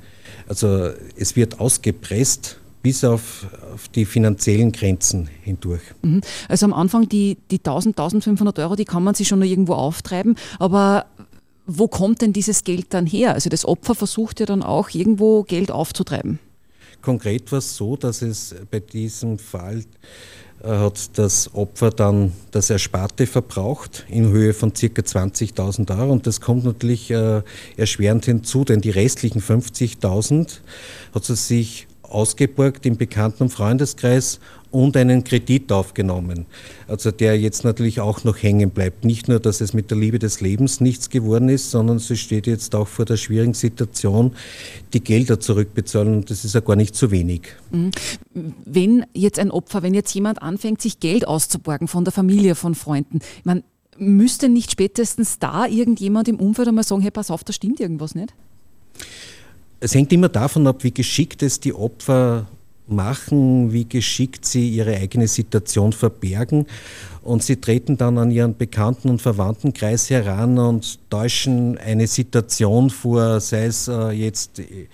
Also 0.47 0.91
es 1.15 1.35
wird 1.35 1.59
ausgepresst 1.59 2.57
bis 2.83 3.03
auf, 3.03 3.47
auf 3.73 3.87
die 3.89 4.05
finanziellen 4.05 4.71
Grenzen 4.71 5.29
hindurch. 5.41 5.81
Mhm. 6.01 6.21
Also 6.47 6.65
am 6.65 6.73
Anfang 6.73 7.07
die, 7.07 7.37
die 7.49 7.57
1000, 7.57 7.99
1500 7.99 8.59
Euro, 8.59 8.75
die 8.75 8.85
kann 8.85 9.03
man 9.03 9.15
sich 9.15 9.27
schon 9.27 9.39
noch 9.39 9.45
irgendwo 9.45 9.73
auftreiben, 9.73 10.35
aber 10.59 11.05
wo 11.65 11.87
kommt 11.87 12.21
denn 12.21 12.33
dieses 12.33 12.63
Geld 12.63 12.87
dann 12.89 13.05
her? 13.05 13.33
Also 13.33 13.49
das 13.49 13.65
Opfer 13.65 13.95
versucht 13.95 14.39
ja 14.39 14.45
dann 14.45 14.63
auch 14.63 14.89
irgendwo 14.89 15.43
Geld 15.43 15.71
aufzutreiben. 15.71 16.39
Konkret 17.01 17.51
war 17.51 17.59
es 17.59 17.75
so, 17.75 17.97
dass 17.97 18.21
es 18.21 18.55
bei 18.69 18.79
diesem 18.79 19.39
Fall 19.39 19.83
äh, 20.63 20.67
hat 20.67 21.17
das 21.17 21.53
Opfer 21.55 21.89
dann 21.89 22.31
das 22.51 22.69
Ersparte 22.69 23.25
verbraucht 23.25 24.05
in 24.07 24.29
Höhe 24.29 24.53
von 24.53 24.73
ca. 24.73 24.85
20.000 24.85 25.99
Euro. 25.99 26.11
Und 26.11 26.27
das 26.27 26.41
kommt 26.41 26.63
natürlich 26.63 27.09
äh, 27.09 27.41
erschwerend 27.77 28.25
hinzu, 28.25 28.63
denn 28.63 28.81
die 28.81 28.91
restlichen 28.91 29.41
50.000 29.41 30.59
hat 31.13 31.25
sie 31.25 31.35
sich 31.35 31.87
ausgeborgt 32.11 32.85
im 32.85 32.97
Bekannten- 32.97 33.43
und 33.43 33.49
Freundeskreis 33.49 34.39
und 34.71 34.95
einen 34.95 35.23
Kredit 35.23 35.71
aufgenommen. 35.71 36.45
Also 36.87 37.11
der 37.11 37.37
jetzt 37.39 37.63
natürlich 37.63 37.99
auch 37.99 38.23
noch 38.23 38.41
hängen 38.41 38.69
bleibt. 38.69 39.03
Nicht 39.03 39.27
nur, 39.27 39.39
dass 39.39 39.61
es 39.61 39.73
mit 39.73 39.91
der 39.91 39.97
Liebe 39.97 40.17
des 40.17 40.39
Lebens 40.41 40.79
nichts 40.79 41.09
geworden 41.09 41.49
ist, 41.49 41.71
sondern 41.71 41.99
sie 41.99 42.15
steht 42.15 42.47
jetzt 42.47 42.73
auch 42.73 42.87
vor 42.87 43.05
der 43.05 43.17
schwierigen 43.17 43.53
Situation, 43.53 44.33
die 44.93 45.03
Gelder 45.03 45.39
zurückbezahlen 45.39 46.15
und 46.15 46.29
das 46.29 46.45
ist 46.45 46.55
ja 46.55 46.61
gar 46.61 46.75
nicht 46.75 46.95
zu 46.95 47.11
wenig. 47.11 47.41
Mhm. 47.71 47.91
Wenn 48.65 49.05
jetzt 49.13 49.39
ein 49.39 49.51
Opfer, 49.51 49.83
wenn 49.83 49.93
jetzt 49.93 50.13
jemand 50.13 50.41
anfängt, 50.41 50.81
sich 50.81 50.99
Geld 50.99 51.27
auszuborgen 51.27 51.87
von 51.87 52.05
der 52.05 52.13
Familie, 52.13 52.55
von 52.55 52.75
Freunden, 52.75 53.19
meine, 53.43 53.63
müsste 53.97 54.49
nicht 54.49 54.71
spätestens 54.71 55.37
da 55.39 55.65
irgendjemand 55.65 56.27
im 56.27 56.39
Umfeld 56.39 56.69
einmal 56.69 56.83
sagen, 56.83 57.01
hey, 57.01 57.11
pass 57.11 57.29
auf, 57.29 57.43
da 57.43 57.53
stimmt 57.53 57.79
irgendwas 57.79 58.15
nicht? 58.15 58.33
Es 59.83 59.95
hängt 59.95 60.13
immer 60.13 60.29
davon 60.29 60.67
ab, 60.67 60.83
wie 60.83 60.93
geschickt 60.93 61.41
es 61.41 61.59
die 61.59 61.73
Opfer 61.73 62.45
machen, 62.87 63.73
wie 63.73 63.89
geschickt 63.89 64.45
sie 64.45 64.69
ihre 64.69 64.95
eigene 64.95 65.27
Situation 65.27 65.91
verbergen. 65.91 66.67
Und 67.23 67.41
sie 67.41 67.55
treten 67.55 67.97
dann 67.97 68.19
an 68.19 68.29
ihren 68.29 68.55
Bekannten- 68.55 69.09
und 69.09 69.23
Verwandtenkreis 69.23 70.11
heran 70.11 70.59
und 70.59 70.99
täuschen 71.09 71.79
eine 71.79 72.05
Situation 72.05 72.91
vor, 72.91 73.39
sei 73.39 73.65
es 73.65 73.87
äh, 73.87 74.11
jetzt 74.11 74.59
äh, 74.59 74.87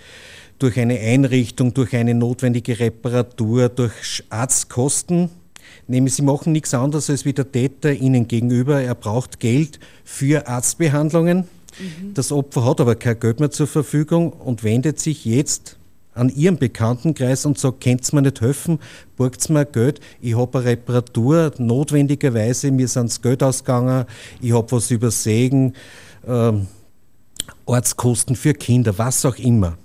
durch 0.58 0.80
eine 0.80 0.98
Einrichtung, 0.98 1.74
durch 1.74 1.94
eine 1.94 2.14
notwendige 2.14 2.78
Reparatur, 2.80 3.68
durch 3.68 4.24
Arztkosten. 4.30 5.28
Nämlich, 5.86 6.14
sie 6.14 6.22
machen 6.22 6.52
nichts 6.52 6.72
anderes 6.72 7.10
als 7.10 7.26
wie 7.26 7.34
der 7.34 7.52
Täter 7.52 7.92
ihnen 7.92 8.26
gegenüber. 8.26 8.80
Er 8.80 8.94
braucht 8.94 9.38
Geld 9.38 9.80
für 10.02 10.46
Arztbehandlungen. 10.46 11.44
Mhm. 11.78 12.14
Das 12.14 12.32
Opfer 12.32 12.64
hat 12.64 12.80
aber 12.80 12.94
kein 12.94 13.18
Geld 13.18 13.40
mehr 13.40 13.50
zur 13.50 13.66
Verfügung 13.66 14.32
und 14.32 14.64
wendet 14.64 14.98
sich 14.98 15.24
jetzt 15.24 15.76
an 16.14 16.28
ihrem 16.30 16.58
Bekanntenkreis 16.58 17.46
und 17.46 17.58
sagt, 17.58 17.80
könnt 17.80 18.12
ihr 18.12 18.14
mir 18.16 18.22
nicht 18.22 18.40
helfen, 18.40 18.80
borgt 19.16 19.48
mir 19.50 19.64
Geld, 19.64 20.00
ich 20.20 20.36
habe 20.36 20.58
eine 20.58 20.68
Reparatur, 20.68 21.52
notwendigerweise, 21.58 22.70
mir 22.72 22.88
sind 22.88 23.10
das 23.10 23.22
Geld 23.22 23.42
ausgegangen, 23.42 24.04
ich 24.40 24.52
habe 24.52 24.70
was 24.72 24.90
übersehen, 24.90 25.74
äh, 26.26 26.52
Ortskosten 27.66 28.34
für 28.34 28.54
Kinder, 28.54 28.98
was 28.98 29.24
auch 29.24 29.36
immer. 29.36 29.78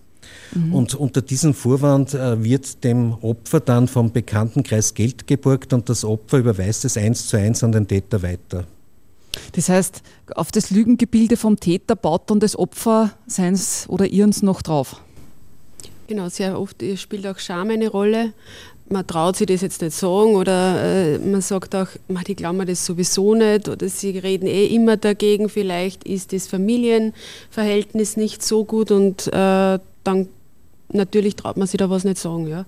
Mhm. 0.54 0.74
Und 0.74 0.96
unter 0.96 1.22
diesem 1.22 1.54
Vorwand 1.54 2.14
äh, 2.14 2.44
wird 2.44 2.84
dem 2.84 3.14
Opfer 3.22 3.60
dann 3.60 3.88
vom 3.88 4.12
Bekanntenkreis 4.12 4.94
Geld 4.94 5.28
geborgt 5.28 5.74
und 5.74 5.90
das 5.90 6.04
Opfer 6.04 6.40
überweist 6.40 6.86
es 6.86 6.98
eins 6.98 7.28
zu 7.28 7.38
eins 7.38 7.64
an 7.64 7.72
den 7.72 7.88
Täter 7.88 8.22
weiter. 8.24 8.66
Das 9.54 9.70
heißt, 9.70 10.02
auf 10.36 10.52
das 10.52 10.72
Lügengebilde 10.72 11.38
vom 11.38 11.60
Täter 11.60 11.96
baut 11.96 12.30
dann 12.30 12.40
das 12.40 12.58
Opfer 12.58 13.12
seins 13.28 13.86
oder 13.88 14.06
ihrens 14.06 14.42
noch 14.42 14.62
drauf? 14.62 15.02
Genau, 16.08 16.30
sehr 16.30 16.60
oft 16.60 16.84
spielt 16.98 17.26
auch 17.28 17.40
Scham 17.40 17.70
eine 17.70 17.90
Rolle. 17.90 18.34
Man 18.90 19.08
traut 19.08 19.38
sich 19.38 19.48
das 19.48 19.62
jetzt 19.62 19.82
nicht 19.82 19.96
sagen 19.96 20.36
oder 20.36 21.16
äh, 21.16 21.18
man 21.18 21.42
sagt 21.42 21.74
auch, 21.74 21.88
die 22.28 22.36
glauben 22.36 22.58
mir 22.58 22.66
das 22.66 22.86
sowieso 22.86 23.34
nicht 23.34 23.70
oder 23.70 23.88
sie 23.88 24.18
reden 24.20 24.46
eh 24.46 24.68
immer 24.68 24.98
dagegen. 24.98 25.50
Vielleicht 25.50 26.04
ist 26.04 26.34
das 26.34 26.48
Familienverhältnis 26.48 28.18
nicht 28.18 28.44
so 28.44 28.66
gut 28.66 28.92
und 28.92 29.28
äh, 29.28 29.80
dann 30.04 30.28
natürlich 30.94 31.36
traut 31.36 31.58
man 31.58 31.68
sich 31.68 31.78
da 31.78 31.90
was 31.90 32.04
nicht 32.04 32.18
sagen. 32.18 32.48
Ja. 32.48 32.66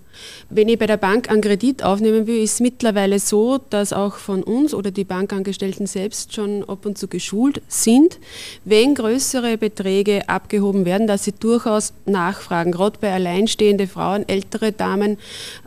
Wenn 0.50 0.70
ich 0.70 0.80
bei 0.80 0.88
der 0.88 0.98
Bank 0.98 1.30
einen 1.30 1.42
Kredit 1.42 1.84
aufnehmen 1.84 2.28
will, 2.28 2.42
ist 2.42 2.56
es 2.56 2.60
mittlerweile 2.60 3.20
so, 3.20 3.60
dass 3.70 3.94
auch 3.94 4.16
von 4.16 4.44
uns 4.44 4.74
oder 4.74 4.92
die 4.92 5.04
Bankangestellten 5.04 5.88
selbst 5.88 6.34
schon 6.34 6.64
ab 6.68 6.86
und 6.86 6.98
zu 6.98 7.08
geschult 7.08 7.62
sind, 7.68 8.20
wenn 8.64 8.96
größere 8.96 9.58
Beträge 9.58 10.28
abgehoben 10.28 10.86
werden, 10.86 11.08
dass 11.08 11.24
sie 11.24 11.34
durchaus 11.34 11.94
nachfragen. 12.06 12.72
Gerade 12.72 12.98
bei 13.00 13.14
alleinstehenden 13.14 13.88
Frauen, 13.88 14.28
ältere 14.28 14.72
Damen, 14.72 15.18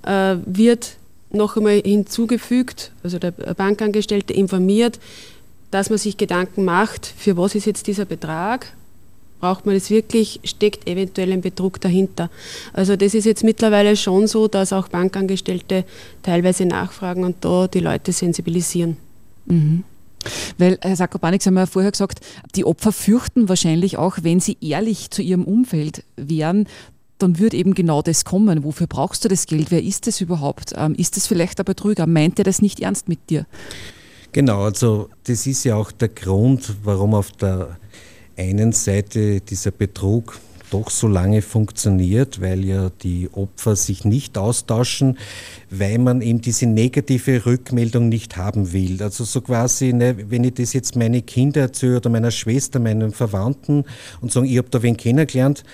äh, 0.05 0.37
wird 0.45 0.97
noch 1.31 1.57
einmal 1.57 1.81
hinzugefügt, 1.85 2.93
also 3.03 3.19
der 3.19 3.33
Bankangestellte 3.33 4.33
informiert, 4.33 4.99
dass 5.71 5.91
man 5.91 5.99
sich 5.99 6.17
Gedanken 6.17 6.65
macht, 6.65 7.07
für 7.07 7.37
was 7.37 7.55
ist 7.55 7.67
jetzt 7.67 7.87
dieser 7.87 8.07
Betrag, 8.07 8.73
Braucht 9.40 9.66
man 9.66 9.75
das 9.75 9.90
wirklich? 9.90 10.40
Steckt 10.45 10.88
eventuell 10.88 11.33
ein 11.33 11.40
Betrug 11.40 11.80
dahinter? 11.80 12.30
Also 12.73 12.97
das 12.97 13.14
ist 13.14 13.25
jetzt 13.25 13.45
mittlerweile 13.45 13.97
schon 13.97 14.26
so, 14.26 14.49
dass 14.49 14.73
auch 14.73 14.88
Bankangestellte 14.88 15.85
teilweise 16.23 16.66
nachfragen 16.66 17.25
und 17.25 17.45
da 17.45 17.68
die 17.68 17.80
Leute 17.80 18.12
sensibilisieren. 18.12 18.97
Mhm. 19.47 19.85
Weil, 20.59 20.78
Herr 20.83 20.97
Sakopanik, 20.97 21.42
Sie 21.42 21.49
haben 21.49 21.57
ja 21.57 21.66
vorher 21.66 21.92
gesagt, 21.92 22.21
die 22.57 22.64
Opfer 22.64 22.92
fürchten 22.92 23.48
wahrscheinlich 23.48 23.96
auch, 23.96 24.18
wenn 24.22 24.40
sie 24.40 24.57
ehrlich 24.61 25.11
zu 25.11 25.22
ihrem 25.22 25.44
Umfeld 25.44 26.05
wären, 26.16 26.66
dann 27.18 27.38
würde 27.38 27.57
eben 27.57 27.74
genau 27.74 28.03
das 28.03 28.24
kommen. 28.24 28.64
Wofür 28.64 28.87
brauchst 28.87 29.24
du 29.24 29.29
das 29.29 29.46
Geld? 29.46 29.70
Wer 29.70 29.83
ist 29.83 30.07
das 30.07 30.20
überhaupt? 30.20 30.72
Ähm, 30.77 30.94
ist 30.94 31.16
das 31.16 31.27
vielleicht 31.27 31.59
ein 31.59 31.64
Betrüger? 31.64 32.07
Meint 32.07 32.38
er 32.38 32.44
das 32.44 32.62
nicht 32.62 32.81
ernst 32.81 33.09
mit 33.09 33.31
dir? 33.31 33.46
Genau, 34.33 34.62
also 34.62 35.09
das 35.24 35.46
ist 35.46 35.64
ja 35.64 35.77
auch 35.77 35.90
der 35.90 36.09
Grund, 36.09 36.74
warum 36.85 37.14
auf 37.14 37.33
der 37.33 37.79
einen 38.38 38.72
Seite 38.72 39.40
dieser 39.40 39.70
Betrug 39.70 40.38
doch 40.70 40.90
so 40.90 41.09
lange 41.09 41.42
funktioniert, 41.42 42.40
weil 42.40 42.64
ja 42.64 42.90
die 43.03 43.29
Opfer 43.33 43.77
sich 43.77 44.05
nicht 44.05 44.37
austauschen, 44.37 45.18
weil 45.70 45.98
man 45.98 46.20
eben 46.20 46.40
diese 46.40 46.66
negative 46.66 47.46
Rückmeldung 47.46 48.09
nicht 48.09 48.37
haben 48.37 48.72
will. 48.72 49.03
Also 49.03 49.24
so 49.24 49.40
quasi, 49.40 49.92
ne, 49.92 50.16
wenn 50.29 50.44
ich 50.44 50.55
das 50.55 50.72
jetzt 50.72 50.96
meine 50.96 51.22
Kinder 51.22 51.62
erzähle 51.62 51.96
oder 51.96 52.11
meiner 52.11 52.31
Schwester, 52.31 52.79
meinen 52.81 53.12
Verwandten 53.12 53.85
und 54.20 54.33
sagen, 54.33 54.46
ich 54.46 54.59
habe 54.59 54.68
da 54.70 54.83
wen 54.83 54.96
kennengelernt, 54.96 55.64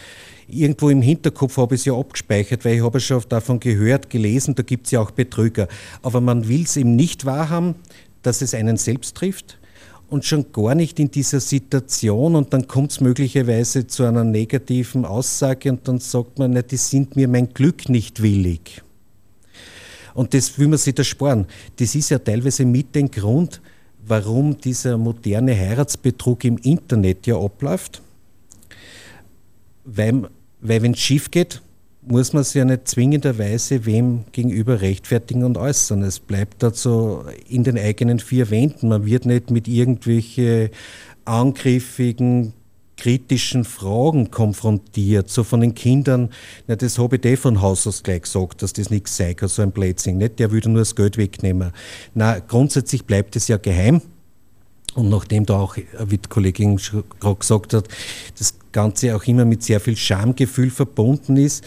irgendwo 0.46 0.90
im 0.90 1.02
Hinterkopf 1.02 1.56
habe 1.56 1.74
ich 1.74 1.82
es 1.82 1.84
ja 1.86 1.94
abgespeichert, 1.94 2.64
weil 2.64 2.76
ich 2.76 2.82
habe 2.82 3.00
schon 3.00 3.22
davon 3.28 3.60
gehört, 3.60 4.10
gelesen, 4.10 4.54
da 4.54 4.62
gibt 4.62 4.86
es 4.86 4.92
ja 4.92 5.00
auch 5.00 5.10
Betrüger. 5.10 5.68
Aber 6.02 6.20
man 6.20 6.48
will 6.48 6.62
es 6.62 6.76
eben 6.76 6.96
nicht 6.96 7.24
wahrhaben, 7.24 7.74
dass 8.22 8.42
es 8.42 8.54
einen 8.54 8.76
selbst 8.76 9.16
trifft 9.16 9.58
und 10.08 10.24
schon 10.24 10.52
gar 10.52 10.74
nicht 10.74 11.00
in 11.00 11.10
dieser 11.10 11.40
Situation 11.40 12.34
und 12.34 12.52
dann 12.52 12.68
kommt 12.68 12.92
es 12.92 13.00
möglicherweise 13.00 13.86
zu 13.86 14.04
einer 14.04 14.24
negativen 14.24 15.04
Aussage 15.04 15.70
und 15.70 15.86
dann 15.88 15.98
sagt 15.98 16.38
man, 16.38 16.52
na, 16.52 16.62
die 16.62 16.76
sind 16.76 17.16
mir 17.16 17.28
mein 17.28 17.52
Glück 17.52 17.88
nicht 17.88 18.22
willig. 18.22 18.82
Und 20.14 20.32
das 20.32 20.58
will 20.58 20.68
man 20.68 20.78
sich 20.78 20.94
da 20.94 21.02
sparen. 21.02 21.46
Das 21.76 21.94
ist 21.94 22.10
ja 22.10 22.18
teilweise 22.18 22.64
mit 22.64 22.94
dem 22.94 23.10
Grund, 23.10 23.60
warum 24.06 24.58
dieser 24.60 24.96
moderne 24.96 25.56
Heiratsbetrug 25.56 26.44
im 26.44 26.58
Internet 26.58 27.26
ja 27.26 27.36
abläuft. 27.36 28.00
Weil, 29.84 30.28
weil 30.60 30.82
wenn 30.82 30.92
es 30.92 31.00
schief 31.00 31.30
geht, 31.30 31.60
muss 32.06 32.32
man 32.32 32.44
sich 32.44 32.54
ja 32.54 32.64
nicht 32.64 32.88
zwingenderweise 32.88 33.86
wem 33.86 34.24
gegenüber 34.32 34.80
rechtfertigen 34.80 35.44
und 35.44 35.56
äußern. 35.56 36.02
Es 36.02 36.20
bleibt 36.20 36.62
dazu 36.62 37.24
in 37.48 37.64
den 37.64 37.78
eigenen 37.78 38.18
vier 38.18 38.50
Wänden. 38.50 38.88
Man 38.88 39.06
wird 39.06 39.26
nicht 39.26 39.50
mit 39.50 39.68
irgendwelchen 39.68 40.70
angriffigen, 41.24 42.52
kritischen 42.96 43.64
Fragen 43.64 44.30
konfrontiert, 44.30 45.28
so 45.28 45.42
von 45.42 45.60
den 45.60 45.74
Kindern, 45.74 46.30
na, 46.66 46.76
das 46.76 46.98
habe 46.98 47.16
ich 47.16 47.24
eh 47.24 47.36
von 47.36 47.60
Haus 47.60 47.86
aus 47.86 48.02
gleich 48.02 48.22
gesagt, 48.22 48.62
dass 48.62 48.72
das 48.72 48.90
nichts 48.90 49.16
sei 49.16 49.34
so 49.40 49.62
ein 49.62 49.72
Blödsinn, 49.72 50.18
nicht? 50.18 50.38
Der 50.38 50.52
würde 50.52 50.70
nur 50.70 50.80
das 50.80 50.94
Geld 50.94 51.16
wegnehmen. 51.16 51.72
Na, 52.14 52.38
grundsätzlich 52.38 53.04
bleibt 53.04 53.36
es 53.36 53.48
ja 53.48 53.56
geheim. 53.56 54.00
Und 54.94 55.08
nachdem 55.08 55.44
da 55.44 55.58
auch, 55.58 55.76
wie 55.76 56.18
die 56.18 56.28
Kollegin 56.28 56.76
gerade 56.76 57.36
gesagt 57.36 57.74
hat, 57.74 57.88
das 58.38 58.54
Ganze 58.72 59.14
auch 59.16 59.24
immer 59.24 59.44
mit 59.44 59.62
sehr 59.62 59.80
viel 59.80 59.96
Schamgefühl 59.96 60.70
verbunden 60.70 61.36
ist, 61.36 61.64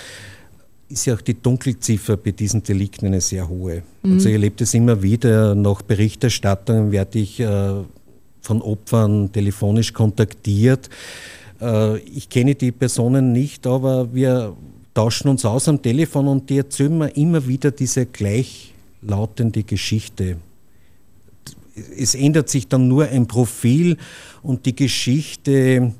ist 0.90 1.06
ja 1.06 1.16
auch 1.16 1.22
die 1.22 1.34
Dunkelziffer 1.42 2.16
bei 2.16 2.32
diesen 2.32 2.64
Delikten 2.64 3.08
eine 3.08 3.22
sehr 3.22 3.50
hohe. 3.50 3.84
Mhm. 4.04 4.14
Also 4.14 4.30
ich 4.30 4.34
erlebe 4.34 4.56
das 4.58 4.74
immer 4.74 5.02
wieder, 5.02 5.56
nach 5.56 5.82
Berichterstattungen 5.82 6.92
werde 6.92 7.20
ich 7.20 7.40
äh, 7.40 7.74
von 8.42 8.62
Opfern 8.62 9.32
telefonisch 9.32 9.92
kontaktiert. 9.92 10.90
Äh, 11.62 11.98
ich 12.00 12.30
kenne 12.30 12.56
die 12.56 12.72
Personen 12.72 13.34
nicht, 13.34 13.68
aber 13.68 14.14
wir 14.14 14.56
tauschen 14.94 15.28
uns 15.28 15.44
aus 15.44 15.68
am 15.68 15.82
Telefon 15.82 16.28
und 16.28 16.50
die 16.50 16.58
erzählen 16.58 16.98
mir 16.98 17.10
immer 17.10 17.46
wieder 17.46 17.72
diese 17.72 18.06
gleichlautende 18.06 19.64
Geschichte 19.64 20.38
es 21.98 22.16
ändert 22.16 22.50
sich 22.50 22.68
dann 22.68 22.88
nur 22.88 23.08
ein 23.08 23.28
Profil 23.28 23.98
und 24.42 24.66
die 24.66 24.76
Geschichte, 24.76 25.94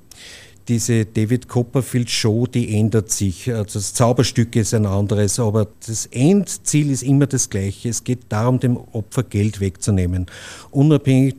diese 0.68 1.06
David 1.06 1.48
Copperfield 1.48 2.10
Show, 2.10 2.46
die 2.46 2.76
ändert 2.78 3.12
sich. 3.12 3.52
Also 3.52 3.80
das 3.80 3.94
Zauberstück 3.94 4.56
ist 4.56 4.74
ein 4.74 4.86
anderes, 4.86 5.40
aber 5.40 5.68
das 5.86 6.08
Endziel 6.08 6.92
ist 6.92 7.04
immer 7.04 7.26
das 7.26 7.50
gleiche. 7.50 7.90
Es 7.90 8.04
geht 8.04 8.20
darum, 8.30 8.60
dem 8.60 8.78
Opfer 8.78 9.24
Geld 9.24 9.60
wegzunehmen. 9.60 10.26
Unabhängig 10.72 11.36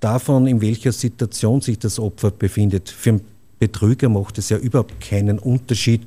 davon, 0.00 0.46
in 0.46 0.60
welcher 0.60 0.92
Situation 0.92 1.60
sich 1.60 1.78
das 1.78 1.98
Opfer 1.98 2.30
befindet. 2.30 2.88
Für 2.88 3.10
einen 3.10 3.20
Betrüger 3.58 4.08
macht 4.08 4.38
es 4.38 4.48
ja 4.48 4.58
überhaupt 4.58 5.00
keinen 5.00 5.38
Unterschied, 5.38 6.02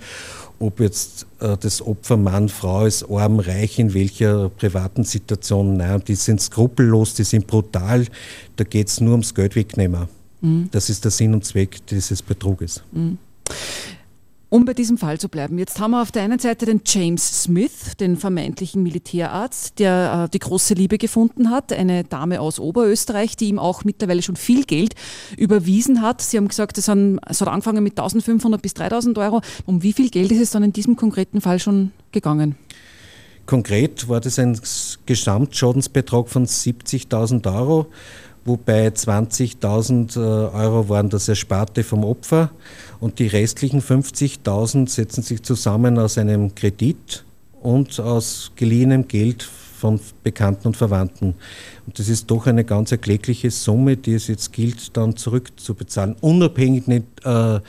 ob 0.59 0.79
jetzt 0.79 1.25
äh, 1.39 1.57
das 1.57 1.81
Opfer 1.81 2.17
Mann, 2.17 2.49
Frau 2.49 2.85
ist, 2.85 3.09
arm, 3.09 3.39
reich, 3.39 3.79
in 3.79 3.93
welcher 3.93 4.49
privaten 4.49 5.03
Situation. 5.03 5.77
Nein, 5.77 6.01
die 6.07 6.15
sind 6.15 6.41
skrupellos, 6.41 7.13
die 7.13 7.23
sind 7.23 7.47
brutal. 7.47 8.05
Da 8.55 8.63
geht 8.63 8.87
es 8.87 9.01
nur 9.01 9.11
ums 9.11 9.33
Geld 9.33 9.55
wegnehmen. 9.55 10.07
Mhm. 10.41 10.69
Das 10.71 10.89
ist 10.89 11.03
der 11.03 11.11
Sinn 11.11 11.33
und 11.33 11.45
Zweck 11.45 11.85
dieses 11.87 12.21
Betruges. 12.21 12.83
Mhm. 12.91 13.17
Um 14.55 14.63
bei 14.63 14.73
diesem 14.73 14.97
Fall 14.97 15.19
zu 15.19 15.27
bleiben, 15.27 15.59
jetzt 15.59 15.81
haben 15.81 15.91
wir 15.91 16.01
auf 16.01 16.13
der 16.13 16.23
einen 16.23 16.39
Seite 16.39 16.65
den 16.65 16.79
James 16.85 17.43
Smith, 17.43 17.97
den 17.99 18.15
vermeintlichen 18.15 18.83
Militärarzt, 18.83 19.79
der 19.79 20.27
äh, 20.27 20.29
die 20.31 20.39
große 20.39 20.75
Liebe 20.75 20.97
gefunden 20.97 21.49
hat, 21.49 21.73
eine 21.73 22.05
Dame 22.05 22.39
aus 22.39 22.57
Oberösterreich, 22.61 23.35
die 23.35 23.49
ihm 23.49 23.59
auch 23.59 23.83
mittlerweile 23.83 24.21
schon 24.21 24.37
viel 24.37 24.63
Geld 24.63 24.95
überwiesen 25.35 26.01
hat. 26.01 26.21
Sie 26.21 26.37
haben 26.37 26.47
gesagt, 26.47 26.77
es, 26.77 26.87
hat 26.87 27.47
angefangen 27.49 27.83
mit 27.83 27.99
1500 27.99 28.61
bis 28.61 28.73
3000 28.75 29.17
Euro. 29.17 29.41
Um 29.65 29.83
wie 29.83 29.91
viel 29.91 30.09
Geld 30.09 30.31
ist 30.31 30.39
es 30.39 30.51
dann 30.51 30.63
in 30.63 30.71
diesem 30.71 30.95
konkreten 30.95 31.41
Fall 31.41 31.59
schon 31.59 31.91
gegangen? 32.13 32.55
Konkret 33.45 34.07
war 34.07 34.21
das 34.21 34.39
ein 34.39 34.57
Gesamtschadensbetrag 35.05 36.29
von 36.29 36.45
70.000 36.45 37.53
Euro 37.53 37.87
wobei 38.45 38.87
20.000 38.87 40.15
äh, 40.15 40.19
Euro 40.19 40.87
waren 40.87 41.09
das 41.09 41.27
Ersparte 41.27 41.83
vom 41.83 42.05
Opfer 42.05 42.51
und 42.99 43.19
die 43.19 43.27
restlichen 43.27 43.81
50.000 43.81 44.87
setzen 44.87 45.23
sich 45.23 45.43
zusammen 45.43 45.99
aus 45.99 46.17
einem 46.17 46.55
Kredit 46.55 47.25
und 47.61 47.99
aus 47.99 48.51
geliehenem 48.55 49.07
Geld 49.07 49.43
von 49.43 49.99
Bekannten 50.23 50.69
und 50.69 50.77
Verwandten. 50.77 51.35
Und 51.85 51.99
das 51.99 52.07
ist 52.07 52.31
doch 52.31 52.47
eine 52.47 52.63
ganz 52.63 52.91
erklägliche 52.91 53.51
Summe, 53.51 53.97
die 53.97 54.13
es 54.13 54.27
jetzt 54.27 54.53
gilt, 54.53 54.95
dann 54.95 55.17
zurückzubezahlen, 55.17 56.15
unabhängig 56.21 56.87
nicht, 56.87 57.05
äh, 57.23 57.59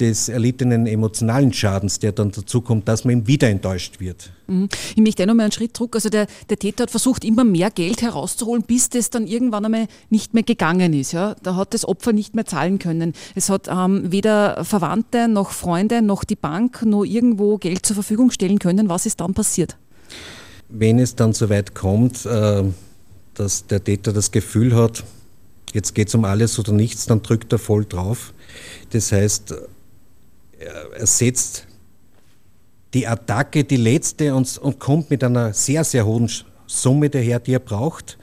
des 0.00 0.28
erlittenen 0.28 0.86
emotionalen 0.86 1.52
Schadens, 1.52 2.00
der 2.00 2.12
dann 2.12 2.32
dazu 2.32 2.60
kommt, 2.60 2.88
dass 2.88 3.04
man 3.04 3.18
ihm 3.18 3.26
wieder 3.28 3.48
enttäuscht 3.48 4.00
wird. 4.00 4.32
Mhm. 4.48 4.68
Ich 4.96 5.02
möchte 5.02 5.24
noch 5.26 5.34
mal 5.34 5.44
einen 5.44 5.52
Schritt 5.52 5.76
zurück. 5.76 5.94
Also 5.94 6.08
der, 6.08 6.26
der 6.50 6.58
Täter 6.58 6.82
hat 6.82 6.90
versucht, 6.90 7.24
immer 7.24 7.44
mehr 7.44 7.70
Geld 7.70 8.02
herauszuholen, 8.02 8.64
bis 8.64 8.88
das 8.88 9.10
dann 9.10 9.26
irgendwann 9.26 9.64
einmal 9.64 9.86
nicht 10.10 10.34
mehr 10.34 10.42
gegangen 10.42 10.92
ist. 10.94 11.12
Ja? 11.12 11.36
Da 11.42 11.54
hat 11.54 11.74
das 11.74 11.86
Opfer 11.86 12.12
nicht 12.12 12.34
mehr 12.34 12.44
zahlen 12.44 12.78
können. 12.78 13.12
Es 13.36 13.48
hat 13.48 13.68
ähm, 13.68 14.10
weder 14.10 14.64
Verwandte 14.64 15.28
noch 15.28 15.50
Freunde 15.50 16.02
noch 16.02 16.24
die 16.24 16.36
Bank 16.36 16.82
noch 16.82 17.04
irgendwo 17.04 17.58
Geld 17.58 17.86
zur 17.86 17.94
Verfügung 17.94 18.32
stellen 18.32 18.58
können. 18.58 18.88
Was 18.88 19.06
ist 19.06 19.20
dann 19.20 19.32
passiert? 19.32 19.76
Wenn 20.68 20.98
es 20.98 21.14
dann 21.14 21.32
so 21.32 21.48
weit 21.50 21.74
kommt, 21.74 22.26
äh, 22.26 22.64
dass 23.34 23.66
der 23.68 23.82
Täter 23.84 24.12
das 24.12 24.32
Gefühl 24.32 24.74
hat, 24.74 25.04
jetzt 25.72 25.94
geht 25.94 26.08
es 26.08 26.14
um 26.16 26.24
alles 26.24 26.58
oder 26.58 26.72
nichts, 26.72 27.06
dann 27.06 27.22
drückt 27.22 27.52
er 27.52 27.58
voll 27.58 27.84
drauf. 27.84 28.32
Das 28.90 29.12
heißt, 29.12 29.54
er 30.58 31.06
setzt 31.06 31.66
die 32.92 33.06
Attacke, 33.06 33.64
die 33.64 33.76
letzte, 33.76 34.34
und, 34.34 34.58
und 34.58 34.78
kommt 34.78 35.10
mit 35.10 35.24
einer 35.24 35.52
sehr, 35.52 35.84
sehr 35.84 36.06
hohen 36.06 36.30
Summe 36.66 37.10
daher, 37.10 37.40
die 37.40 37.54
er 37.54 37.58
braucht 37.60 38.18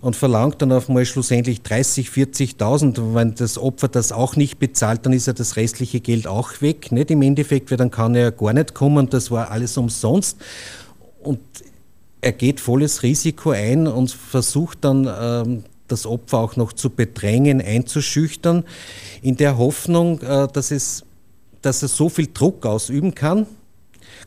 und 0.00 0.16
verlangt 0.16 0.62
dann 0.62 0.72
auf 0.72 0.88
mal 0.88 1.04
schlussendlich 1.04 1.62
30, 1.62 2.08
40.000. 2.08 3.14
Wenn 3.14 3.34
das 3.34 3.58
Opfer 3.58 3.88
das 3.88 4.12
auch 4.12 4.36
nicht 4.36 4.58
bezahlt, 4.58 5.04
dann 5.04 5.12
ist 5.12 5.26
ja 5.26 5.32
das 5.32 5.56
restliche 5.56 6.00
Geld 6.00 6.26
auch 6.26 6.60
weg. 6.60 6.92
Nicht 6.92 7.10
im 7.10 7.22
Endeffekt, 7.22 7.70
weil 7.70 7.78
dann 7.78 7.90
kann 7.90 8.14
er 8.14 8.30
gar 8.30 8.52
nicht 8.52 8.74
kommen. 8.74 9.10
Das 9.10 9.30
war 9.30 9.50
alles 9.50 9.76
umsonst. 9.76 10.38
Und 11.22 11.40
er 12.20 12.32
geht 12.32 12.60
volles 12.60 13.02
Risiko 13.02 13.50
ein 13.50 13.86
und 13.86 14.10
versucht 14.10 14.78
dann 14.82 15.08
ähm, 15.20 15.64
das 15.88 16.06
Opfer 16.06 16.38
auch 16.38 16.56
noch 16.56 16.72
zu 16.72 16.90
bedrängen, 16.90 17.60
einzuschüchtern, 17.60 18.64
in 19.22 19.36
der 19.36 19.58
Hoffnung, 19.58 20.20
äh, 20.20 20.46
dass 20.52 20.70
es 20.70 21.04
dass 21.62 21.82
er 21.82 21.88
so 21.88 22.08
viel 22.08 22.28
Druck 22.32 22.64
ausüben 22.66 23.14
kann. 23.14 23.46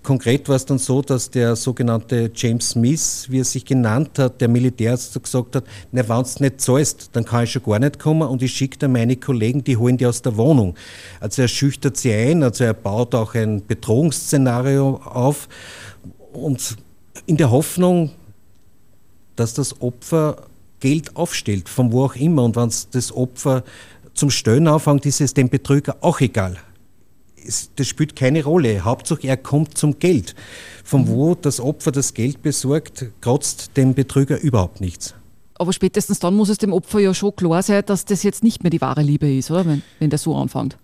Konkret 0.03 0.49
war 0.49 0.55
es 0.55 0.65
dann 0.65 0.79
so, 0.79 1.01
dass 1.01 1.29
der 1.29 1.55
sogenannte 1.55 2.31
James 2.33 2.71
Smith, 2.71 3.27
wie 3.29 3.39
er 3.39 3.45
sich 3.45 3.65
genannt 3.65 4.17
hat, 4.17 4.41
der 4.41 4.47
Militärarzt 4.47 5.21
gesagt 5.21 5.55
hat, 5.55 5.63
na, 5.91 6.07
wenn 6.07 6.23
du 6.23 6.43
nicht 6.43 6.61
zahlst, 6.61 7.09
dann 7.13 7.25
kann 7.25 7.43
ich 7.43 7.51
schon 7.51 7.63
gar 7.63 7.79
nicht 7.79 7.99
kommen 7.99 8.27
und 8.27 8.41
ich 8.41 8.53
schicke 8.53 8.79
dann 8.79 8.93
meine 8.93 9.15
Kollegen, 9.15 9.63
die 9.63 9.77
holen 9.77 9.97
die 9.97 10.07
aus 10.07 10.21
der 10.21 10.37
Wohnung. 10.37 10.75
Also 11.19 11.43
er 11.43 11.47
schüchtert 11.47 11.97
sie 11.97 12.13
ein, 12.13 12.41
also 12.41 12.63
er 12.63 12.73
baut 12.73 13.13
auch 13.13 13.35
ein 13.35 13.65
Bedrohungsszenario 13.65 15.01
auf 15.03 15.47
und 16.33 16.77
in 17.27 17.37
der 17.37 17.51
Hoffnung, 17.51 18.11
dass 19.35 19.53
das 19.53 19.81
Opfer 19.81 20.47
Geld 20.79 21.15
aufstellt, 21.15 21.69
von 21.69 21.91
wo 21.91 22.05
auch 22.05 22.15
immer. 22.15 22.43
Und 22.43 22.55
wenn 22.55 22.71
das 22.91 23.15
Opfer 23.15 23.63
zum 24.15 24.31
Stöhnen 24.31 24.67
anfängt, 24.67 25.05
ist 25.05 25.21
es 25.21 25.33
dem 25.33 25.49
Betrüger 25.49 25.97
auch 26.01 26.21
egal 26.21 26.57
das 27.75 27.87
spielt 27.87 28.15
keine 28.15 28.43
Rolle. 28.43 28.83
Hauptsache, 28.83 29.27
er 29.27 29.37
kommt 29.37 29.77
zum 29.77 29.99
Geld. 29.99 30.35
Von 30.83 31.07
wo 31.07 31.35
das 31.35 31.59
Opfer 31.59 31.91
das 31.91 32.13
Geld 32.13 32.41
besorgt, 32.41 33.05
kratzt 33.21 33.77
dem 33.77 33.93
Betrüger 33.93 34.39
überhaupt 34.39 34.81
nichts. 34.81 35.13
Aber 35.55 35.73
spätestens 35.73 36.19
dann 36.19 36.35
muss 36.35 36.49
es 36.49 36.57
dem 36.57 36.73
Opfer 36.73 36.99
ja 36.99 37.13
schon 37.13 37.35
klar 37.35 37.61
sein, 37.61 37.83
dass 37.85 38.05
das 38.05 38.23
jetzt 38.23 38.43
nicht 38.43 38.63
mehr 38.63 38.71
die 38.71 38.81
wahre 38.81 39.03
Liebe 39.03 39.31
ist, 39.31 39.51
oder? 39.51 39.65
Wenn, 39.65 39.83
wenn 39.99 40.09
der 40.09 40.17
so 40.17 40.35
anfängt. 40.35 40.77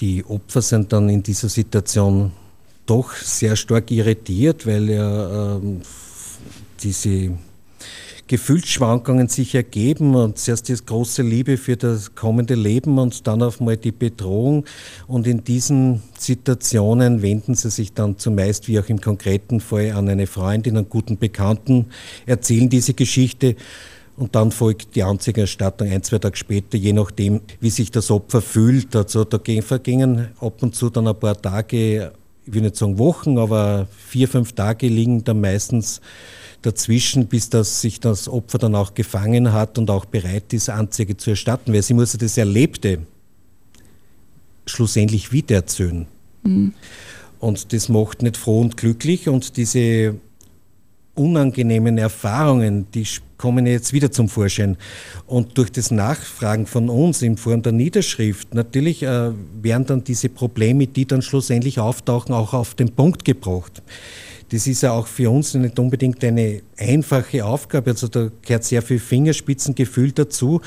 Die 0.00 0.24
Opfer 0.24 0.62
sind 0.62 0.92
dann 0.92 1.08
in 1.08 1.22
dieser 1.22 1.48
Situation 1.48 2.32
doch 2.86 3.12
sehr 3.14 3.56
stark 3.56 3.90
irritiert, 3.90 4.66
weil 4.66 4.90
ja 4.90 5.56
ähm, 5.56 5.80
diese 6.82 7.30
Gefühlsschwankungen 8.28 9.28
sich 9.28 9.54
ergeben 9.54 10.14
und 10.16 10.38
zuerst 10.38 10.68
die 10.68 10.74
große 10.74 11.22
Liebe 11.22 11.56
für 11.56 11.76
das 11.76 12.14
kommende 12.16 12.56
Leben 12.56 12.98
und 12.98 13.26
dann 13.26 13.42
auf 13.42 13.60
mal 13.60 13.76
die 13.76 13.92
Bedrohung. 13.92 14.64
Und 15.06 15.28
in 15.28 15.44
diesen 15.44 16.02
Situationen 16.18 17.22
wenden 17.22 17.54
sie 17.54 17.70
sich 17.70 17.92
dann 17.92 18.18
zumeist, 18.18 18.66
wie 18.66 18.80
auch 18.80 18.88
im 18.88 19.00
konkreten 19.00 19.60
Fall, 19.60 19.92
an 19.92 20.08
eine 20.08 20.26
Freundin, 20.26 20.76
einen 20.76 20.88
guten 20.88 21.18
Bekannten, 21.18 21.86
erzählen 22.26 22.68
diese 22.68 22.94
Geschichte. 22.94 23.54
Und 24.16 24.34
dann 24.34 24.50
folgt 24.50 24.96
die 24.96 25.02
Anzeigerstattung 25.02 25.88
ein, 25.88 26.02
zwei 26.02 26.18
Tage 26.18 26.36
später, 26.36 26.76
je 26.78 26.94
nachdem, 26.94 27.42
wie 27.60 27.70
sich 27.70 27.90
das 27.90 28.10
Opfer 28.10 28.40
fühlt. 28.40 28.96
Also 28.96 29.24
da 29.24 29.38
vergingen 29.60 30.28
ab 30.40 30.62
und 30.62 30.74
zu 30.74 30.90
dann 30.90 31.06
ein 31.06 31.18
paar 31.18 31.40
Tage, 31.40 32.12
ich 32.46 32.54
will 32.54 32.62
nicht 32.62 32.76
sagen 32.76 32.98
Wochen, 32.98 33.38
aber 33.38 33.86
vier, 34.08 34.26
fünf 34.26 34.52
Tage 34.52 34.88
liegen 34.88 35.22
dann 35.22 35.40
meistens 35.40 36.00
dazwischen, 36.62 37.26
bis 37.26 37.50
das 37.50 37.80
sich 37.80 38.00
das 38.00 38.28
Opfer 38.28 38.58
dann 38.58 38.74
auch 38.74 38.94
gefangen 38.94 39.52
hat 39.52 39.78
und 39.78 39.90
auch 39.90 40.04
bereit 40.04 40.52
ist, 40.52 40.68
Anzeige 40.68 41.16
zu 41.16 41.30
erstatten, 41.30 41.72
weil 41.72 41.82
sie 41.82 41.94
muss 41.94 42.12
ja 42.12 42.18
das 42.18 42.36
Erlebte 42.36 43.00
schlussendlich 44.66 45.32
wiedererzählen. 45.32 46.06
Mhm. 46.42 46.72
Und 47.38 47.72
das 47.72 47.88
macht 47.88 48.22
nicht 48.22 48.36
froh 48.36 48.60
und 48.60 48.76
glücklich 48.76 49.28
und 49.28 49.56
diese 49.56 50.16
unangenehmen 51.14 51.98
Erfahrungen, 51.98 52.86
die 52.92 53.06
kommen 53.38 53.66
jetzt 53.66 53.92
wieder 53.92 54.10
zum 54.10 54.28
Vorschein. 54.28 54.76
Und 55.26 55.58
durch 55.58 55.70
das 55.72 55.90
Nachfragen 55.90 56.66
von 56.66 56.88
uns 56.88 57.22
in 57.22 57.36
Form 57.36 57.62
der 57.62 57.72
Niederschrift, 57.72 58.54
natürlich 58.54 59.02
äh, 59.02 59.32
werden 59.60 59.86
dann 59.86 60.04
diese 60.04 60.28
Probleme, 60.28 60.86
die 60.86 61.06
dann 61.06 61.22
schlussendlich 61.22 61.78
auftauchen, 61.78 62.34
auch 62.34 62.54
auf 62.54 62.74
den 62.74 62.92
Punkt 62.92 63.24
gebracht. 63.24 63.82
Das 64.50 64.66
ist 64.66 64.82
ja 64.82 64.92
auch 64.92 65.06
für 65.06 65.30
uns 65.30 65.54
nicht 65.54 65.78
unbedingt 65.78 66.22
eine 66.22 66.62
einfache 66.76 67.44
Aufgabe. 67.44 67.90
Also 67.90 68.08
da 68.08 68.30
gehört 68.42 68.64
sehr 68.64 68.82
viel 68.82 69.00
Fingerspitzengefühl 69.00 70.12
dazu. 70.12 70.60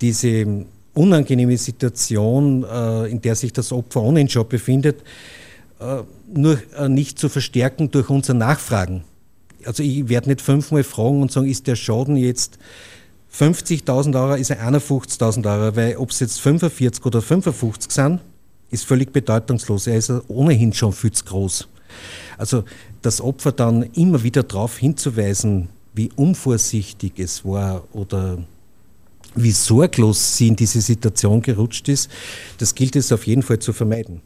Diese 0.00 0.64
unangenehme 0.94 1.56
Situation, 1.58 2.64
äh, 2.64 3.06
in 3.06 3.20
der 3.20 3.34
sich 3.34 3.52
das 3.52 3.72
Opfer 3.72 4.02
ohnehin 4.02 4.28
schon 4.28 4.48
befindet, 4.48 5.02
äh, 5.80 6.02
nur 6.32 6.58
äh, 6.78 6.88
nicht 6.88 7.18
zu 7.18 7.28
verstärken 7.28 7.90
durch 7.90 8.08
unser 8.08 8.34
Nachfragen. 8.34 9.04
Also 9.64 9.82
ich 9.82 10.08
werde 10.08 10.28
nicht 10.28 10.40
fünfmal 10.40 10.84
fragen 10.84 11.20
und 11.20 11.32
sagen, 11.32 11.48
ist 11.48 11.66
der 11.66 11.76
Schaden 11.76 12.16
jetzt 12.16 12.58
50.000 13.36 14.18
Euro, 14.18 14.34
ist 14.34 14.50
er 14.50 14.66
51.000 14.66 15.46
Euro, 15.46 15.76
weil 15.76 15.96
ob 15.96 16.10
es 16.10 16.20
jetzt 16.20 16.40
45 16.40 17.04
oder 17.04 17.20
55 17.20 17.90
sind, 17.90 18.20
ist 18.70 18.86
völlig 18.86 19.12
bedeutungslos. 19.12 19.86
Er 19.86 19.96
ist 19.96 20.10
ohnehin 20.28 20.72
schon 20.72 20.92
viel 20.92 21.12
zu 21.12 21.24
groß. 21.24 21.68
Also 22.38 22.64
das 23.02 23.20
Opfer 23.20 23.52
dann 23.52 23.82
immer 23.94 24.22
wieder 24.22 24.42
darauf 24.42 24.78
hinzuweisen, 24.78 25.68
wie 25.94 26.10
unvorsichtig 26.16 27.14
es 27.18 27.44
war 27.44 27.84
oder 27.92 28.38
wie 29.34 29.50
sorglos 29.50 30.36
sie 30.36 30.48
in 30.48 30.56
diese 30.56 30.80
Situation 30.80 31.42
gerutscht 31.42 31.88
ist, 31.88 32.10
das 32.58 32.74
gilt 32.74 32.96
es 32.96 33.12
auf 33.12 33.26
jeden 33.26 33.42
Fall 33.42 33.58
zu 33.58 33.72
vermeiden. 33.72 34.20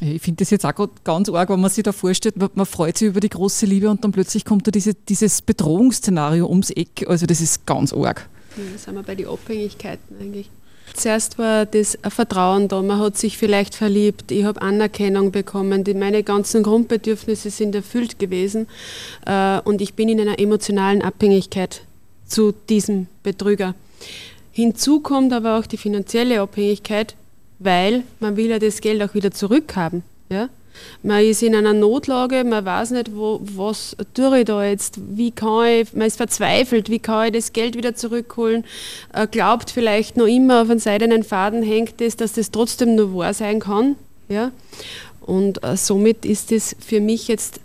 Ich 0.00 0.22
finde 0.22 0.42
das 0.42 0.50
jetzt 0.50 0.66
auch 0.66 0.88
ganz 1.04 1.28
arg, 1.28 1.48
wenn 1.50 1.60
man 1.60 1.70
sich 1.70 1.84
da 1.84 1.92
vorstellt, 1.92 2.36
man 2.36 2.66
freut 2.66 2.98
sich 2.98 3.08
über 3.08 3.20
die 3.20 3.28
große 3.28 3.64
Liebe 3.64 3.88
und 3.88 4.02
dann 4.02 4.12
plötzlich 4.12 4.44
kommt 4.44 4.66
da 4.66 4.70
diese, 4.70 4.94
dieses 4.94 5.40
Bedrohungsszenario 5.40 6.46
ums 6.48 6.70
Eck. 6.70 7.06
Also 7.08 7.26
das 7.26 7.40
ist 7.40 7.64
ganz 7.64 7.92
arg. 7.92 8.28
Ja, 8.56 8.62
da 8.72 8.78
sind 8.78 8.94
wir 8.94 9.02
bei 9.02 9.14
den 9.14 9.28
Abhängigkeiten 9.28 10.16
eigentlich. 10.20 10.50
Zuerst 10.92 11.38
war 11.38 11.66
das 11.66 11.98
Vertrauen 12.08 12.68
da, 12.68 12.80
man 12.82 13.00
hat 13.00 13.16
sich 13.16 13.36
vielleicht 13.36 13.74
verliebt, 13.74 14.30
ich 14.30 14.44
habe 14.44 14.62
Anerkennung 14.62 15.32
bekommen, 15.32 15.84
meine 15.96 16.22
ganzen 16.22 16.62
Grundbedürfnisse 16.62 17.50
sind 17.50 17.74
erfüllt 17.74 18.18
gewesen 18.18 18.68
äh, 19.26 19.60
und 19.60 19.80
ich 19.80 19.94
bin 19.94 20.08
in 20.08 20.20
einer 20.20 20.38
emotionalen 20.38 21.02
Abhängigkeit 21.02 21.82
zu 22.26 22.52
diesem 22.68 23.06
Betrüger. 23.22 23.74
Hinzu 24.52 25.00
kommt 25.00 25.32
aber 25.32 25.58
auch 25.58 25.66
die 25.66 25.76
finanzielle 25.76 26.40
Abhängigkeit, 26.40 27.16
weil 27.58 28.04
man 28.20 28.36
will 28.36 28.46
ja 28.46 28.58
das 28.60 28.80
Geld 28.80 29.02
auch 29.02 29.14
wieder 29.14 29.32
zurückhaben. 29.32 30.04
Ja? 30.30 30.48
Man 31.02 31.24
ist 31.24 31.42
in 31.42 31.54
einer 31.54 31.72
Notlage, 31.72 32.44
man 32.44 32.64
weiß 32.64 32.92
nicht, 32.92 33.14
wo, 33.14 33.40
was 33.42 33.96
tue 34.14 34.40
ich 34.40 34.44
da 34.44 34.64
jetzt, 34.64 34.98
wie 35.16 35.30
kann 35.30 35.66
ich, 35.66 35.92
man 35.92 36.06
ist 36.06 36.16
verzweifelt, 36.16 36.88
wie 36.90 36.98
kann 36.98 37.26
ich 37.26 37.32
das 37.32 37.52
Geld 37.52 37.76
wieder 37.76 37.94
zurückholen, 37.94 38.64
äh, 39.12 39.26
glaubt 39.26 39.70
vielleicht 39.70 40.16
noch 40.16 40.26
immer 40.26 40.62
auf 40.62 40.70
einen 40.70 40.80
seidenen 40.80 41.22
Faden 41.22 41.62
hängt 41.62 42.00
es, 42.00 42.16
dass 42.16 42.32
das 42.32 42.50
trotzdem 42.50 42.94
nur 42.94 43.14
wahr 43.14 43.34
sein 43.34 43.60
kann. 43.60 43.96
Ja? 44.28 44.52
Und 45.20 45.62
äh, 45.64 45.76
somit 45.76 46.24
ist 46.24 46.52
es 46.52 46.76
für 46.78 47.00
mich 47.00 47.28
jetzt 47.28 47.60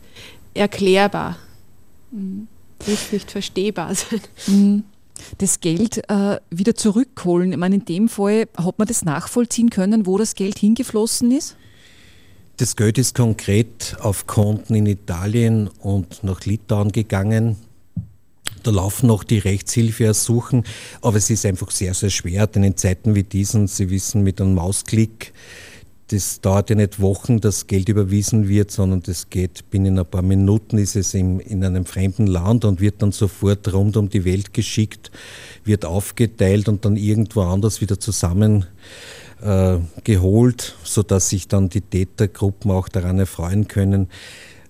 erklärbar. 0.53 1.37
Mhm. 2.11 2.47
Muss 2.87 3.11
nicht 3.11 3.31
verstehbar 3.31 3.93
sein. 3.95 4.21
Mhm. 4.47 4.83
Das 5.37 5.59
Geld 5.59 6.09
äh, 6.09 6.39
wieder 6.49 6.75
zurückholen. 6.75 7.51
Ich 7.51 7.57
meine, 7.57 7.75
in 7.75 7.83
dem 7.83 8.07
Fall 8.07 8.47
hat 8.57 8.79
man 8.79 8.87
das 8.87 9.03
nachvollziehen 9.03 9.69
können, 9.69 10.05
wo 10.05 10.17
das 10.17 10.33
Geld 10.33 10.57
hingeflossen 10.57 11.31
ist? 11.31 11.57
Das 12.59 12.75
Geld 12.75 12.97
ist 12.97 13.15
konkret 13.15 13.95
auf 14.01 14.27
Konten 14.27 14.75
in 14.75 14.85
Italien 14.85 15.69
und 15.79 16.25
nach 16.25 16.43
Litauen 16.43 16.91
gegangen. 16.91 17.55
Da 18.63 18.71
laufen 18.71 19.07
noch 19.07 19.23
die 19.23 19.37
Rechtshilfeersuchen, 19.37 20.65
aber 21.01 21.15
es 21.15 21.29
ist 21.29 21.45
einfach 21.45 21.71
sehr, 21.71 21.93
sehr 21.93 22.09
schwer, 22.09 22.47
denn 22.47 22.63
in 22.63 22.75
Zeiten 22.75 23.15
wie 23.15 23.23
diesen, 23.23 23.67
Sie 23.67 23.89
wissen, 23.89 24.23
mit 24.23 24.41
einem 24.41 24.55
Mausklick 24.55 25.31
das 26.11 26.41
dauert 26.41 26.71
ja 26.71 26.75
nicht 26.75 26.99
Wochen, 26.99 27.39
dass 27.39 27.67
Geld 27.67 27.87
überwiesen 27.87 28.47
wird, 28.47 28.71
sondern 28.71 29.01
das 29.03 29.29
geht 29.29 29.69
binnen 29.69 29.99
ein 29.99 30.05
paar 30.05 30.23
Minuten, 30.23 30.79
ist 30.79 30.95
es 30.95 31.13
in, 31.13 31.39
in 31.39 31.63
einem 31.63 31.85
fremden 31.85 32.25
Land 32.25 32.65
und 32.65 32.81
wird 32.81 33.01
dann 33.01 33.11
sofort 33.11 33.71
rund 33.73 33.95
um 33.95 34.09
die 34.09 34.25
Welt 34.25 34.53
geschickt, 34.53 35.11
wird 35.63 35.85
aufgeteilt 35.85 36.67
und 36.67 36.83
dann 36.83 36.97
irgendwo 36.97 37.41
anders 37.41 37.79
wieder 37.81 37.99
zusammen 37.99 38.65
äh, 39.41 39.77
geholt, 40.03 40.75
sodass 40.83 41.29
sich 41.29 41.47
dann 41.47 41.69
die 41.69 41.81
Tätergruppen 41.81 42.71
auch 42.71 42.89
daran 42.89 43.19
erfreuen 43.19 43.67
können. 43.67 44.07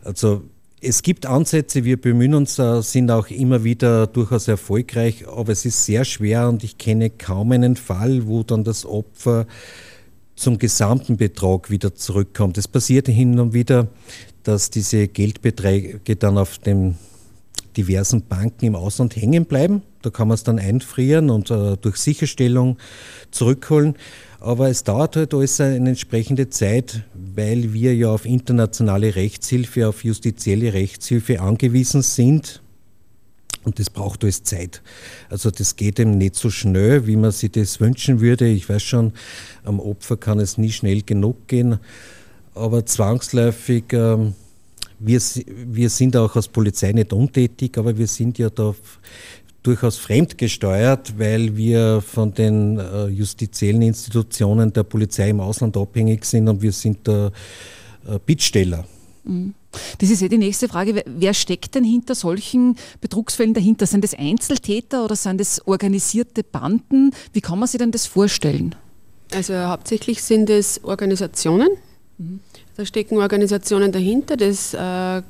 Also 0.03 0.43
es 0.82 1.01
gibt 1.01 1.25
Ansätze, 1.25 1.84
wir 1.84 1.99
bemühen 1.99 2.34
uns, 2.34 2.55
sind 2.55 3.12
auch 3.12 3.29
immer 3.29 3.63
wieder 3.63 4.08
durchaus 4.08 4.47
erfolgreich, 4.47 5.27
aber 5.27 5.51
es 5.51 5.65
ist 5.65 5.84
sehr 5.86 6.05
schwer 6.05 6.47
und 6.47 6.63
ich 6.63 6.77
kenne 6.77 7.10
kaum 7.10 7.51
einen 7.51 7.75
Fall, 7.75 8.27
wo 8.27 8.43
dann 8.43 8.63
das 8.63 8.86
Opfer 8.86 9.45
zum 10.36 10.58
gesamten 10.58 11.17
Betrag 11.17 11.69
wieder 11.69 11.95
zurückkommt. 11.95 12.58
Es 12.58 12.67
passiert 12.67 13.08
hin 13.08 13.39
und 13.39 13.53
wieder, 13.53 13.88
dass 14.43 14.69
diese 14.69 15.10
Geldbeträge 15.10 16.15
dann 16.15 16.38
auf 16.38 16.60
den 16.60 16.97
diversen 17.80 18.24
Banken 18.24 18.65
im 18.65 18.76
Ausland 18.76 19.15
hängen 19.15 19.46
bleiben. 19.46 19.84
Da 20.02 20.10
kann 20.10 20.28
man 20.28 20.36
es 20.36 20.44
dann 20.44 20.60
einfrieren 20.60 21.30
und 21.30 21.50
äh, 21.50 21.78
durch 21.78 21.96
Sicherstellung 21.96 22.78
zurückholen. 23.32 23.96
Aber 24.42 24.70
es 24.70 24.84
dauert 24.84 25.15
halt 25.15 25.34
alles 25.34 25.62
eine 25.62 25.89
entsprechende 25.89 26.50
Zeit, 26.50 27.04
weil 27.13 27.74
wir 27.74 27.96
ja 27.96 28.10
auf 28.10 28.26
internationale 28.26 29.15
Rechtshilfe, 29.15 29.88
auf 29.88 30.04
justizielle 30.04 30.74
Rechtshilfe 30.74 31.39
angewiesen 31.39 32.02
sind. 32.02 32.62
Und 33.63 33.80
das 33.80 33.89
braucht 33.89 34.24
alles 34.24 34.44
Zeit. 34.44 34.82
Also 35.30 35.52
das 35.52 35.78
geht 35.78 36.00
eben 36.00 36.18
nicht 36.18 36.36
so 36.36 36.50
schnell, 36.50 37.08
wie 37.08 37.15
man 37.15 37.32
sich 37.32 37.52
das 37.52 37.80
wünschen 37.80 38.20
würde. 38.20 38.48
Ich 38.48 38.68
weiß 38.68 38.84
schon, 38.84 39.13
am 39.63 39.80
Opfer 39.80 40.18
kann 40.18 40.39
es 40.39 40.58
nie 40.58 40.72
schnell 40.72 41.02
genug 41.02 41.48
gehen. 41.48 41.80
Aber 42.56 42.86
zwangsläufig, 42.86 43.86
ähm, 43.92 44.34
wir, 45.00 45.22
wir 45.46 45.90
sind 45.90 46.16
auch 46.16 46.36
als 46.36 46.48
Polizei 46.48 46.92
nicht 46.92 47.14
untätig, 47.14 47.78
aber 47.78 47.98
wir 47.98 48.08
sind 48.08 48.38
ja 48.38 48.50
da 48.50 48.76
durchaus 49.64 49.98
fremdgesteuert, 49.98 51.18
weil 51.18 51.56
wir 51.56 52.02
von 52.02 52.34
den 52.34 52.80
äh, 52.80 53.08
justiziellen 53.08 53.82
Institutionen 53.82 54.72
der 54.72 54.84
Polizei 54.84 55.30
im 55.30 55.40
Ausland 55.40 55.76
abhängig 55.76 56.26
sind 56.26 56.48
und 56.48 56.62
wir 56.62 56.72
sind 56.72 57.06
der 57.08 57.32
äh, 58.08 58.20
Bittsteller. 58.26 58.86
Mhm. 59.24 59.54
Das 60.00 60.10
ist 60.10 60.22
eh 60.22 60.30
die 60.30 60.38
nächste 60.38 60.68
Frage. 60.68 61.04
Wer 61.06 61.34
steckt 61.34 61.76
denn 61.76 61.84
hinter 61.84 62.16
solchen 62.16 62.76
Betrugsfällen 63.02 63.54
dahinter? 63.54 63.86
Sind 63.86 64.04
das 64.04 64.16
Einzeltäter 64.16 65.06
oder 65.06 65.16
sind 65.16 65.40
das 65.40 65.66
organisierte 65.68 66.44
Banden? 66.44 67.12
Wie 67.34 67.42
kann 67.42 67.60
man 67.60 67.68
sich 67.68 67.78
denn 67.78 67.92
das 67.92 68.08
vorstellen? 68.08 68.76
Also 69.32 69.54
hauptsächlich 69.54 70.24
sind 70.24 70.50
es 70.50 70.84
Organisationen. 70.84 71.70
Da 72.75 72.86
stecken 72.86 73.17
Organisationen 73.17 73.93
dahinter, 73.93 74.36
das 74.36 74.73
äh, 74.73 74.77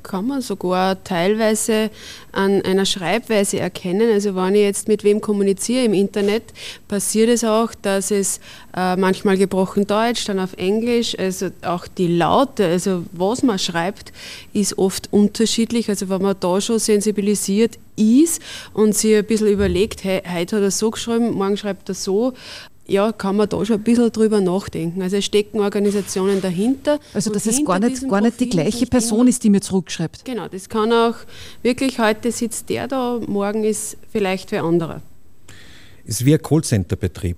kann 0.02 0.26
man 0.26 0.40
sogar 0.40 1.02
teilweise 1.04 1.90
an 2.32 2.62
einer 2.62 2.84
Schreibweise 2.84 3.60
erkennen. 3.60 4.10
Also 4.10 4.34
wenn 4.34 4.56
ich 4.56 4.62
jetzt 4.62 4.88
mit 4.88 5.04
wem 5.04 5.20
kommuniziere 5.20 5.84
im 5.84 5.94
Internet, 5.94 6.42
passiert 6.88 7.28
es 7.28 7.44
auch, 7.44 7.74
dass 7.82 8.10
es 8.10 8.40
äh, 8.76 8.96
manchmal 8.96 9.36
gebrochen 9.36 9.86
Deutsch, 9.86 10.24
dann 10.24 10.40
auf 10.40 10.54
Englisch, 10.56 11.16
also 11.16 11.50
auch 11.62 11.86
die 11.86 12.08
Laute, 12.08 12.66
also 12.66 13.04
was 13.12 13.44
man 13.44 13.58
schreibt, 13.60 14.12
ist 14.52 14.76
oft 14.76 15.12
unterschiedlich. 15.12 15.88
Also 15.88 16.08
wenn 16.08 16.22
man 16.22 16.36
da 16.40 16.60
schon 16.60 16.80
sensibilisiert 16.80 17.78
ist 17.96 18.40
und 18.72 18.96
sich 18.96 19.16
ein 19.16 19.24
bisschen 19.24 19.48
überlegt, 19.48 20.04
hey, 20.04 20.22
heute 20.24 20.56
hat 20.56 20.62
er 20.62 20.70
so 20.70 20.90
geschrieben, 20.90 21.32
morgen 21.34 21.56
schreibt 21.56 21.88
er 21.88 21.94
so, 21.94 22.32
ja, 22.90 23.12
kann 23.12 23.36
man 23.36 23.48
da 23.48 23.64
schon 23.64 23.76
ein 23.76 23.82
bisschen 23.82 24.10
drüber 24.10 24.40
nachdenken. 24.40 25.00
Also 25.02 25.16
es 25.16 25.24
stecken 25.24 25.60
Organisationen 25.60 26.40
dahinter. 26.40 26.98
Also 27.14 27.32
dass 27.32 27.46
es 27.46 27.64
gar 27.64 27.78
nicht, 27.78 28.08
gar 28.08 28.20
nicht 28.20 28.40
die 28.40 28.50
gleiche 28.50 28.86
Person 28.86 29.28
ist, 29.28 29.44
die 29.44 29.50
mir 29.50 29.60
zurückschreibt. 29.60 30.24
Genau, 30.24 30.48
das 30.48 30.68
kann 30.68 30.92
auch 30.92 31.14
wirklich, 31.62 31.98
heute 31.98 32.32
sitzt 32.32 32.68
der 32.68 32.88
da, 32.88 33.20
morgen 33.26 33.64
ist 33.64 33.96
vielleicht 34.10 34.50
wer 34.52 34.64
anderer. 34.64 35.02
Es 36.04 36.20
ist 36.20 36.26
wie 36.26 36.34
ein 36.34 36.42
Callcenter-Betrieb. 36.42 37.36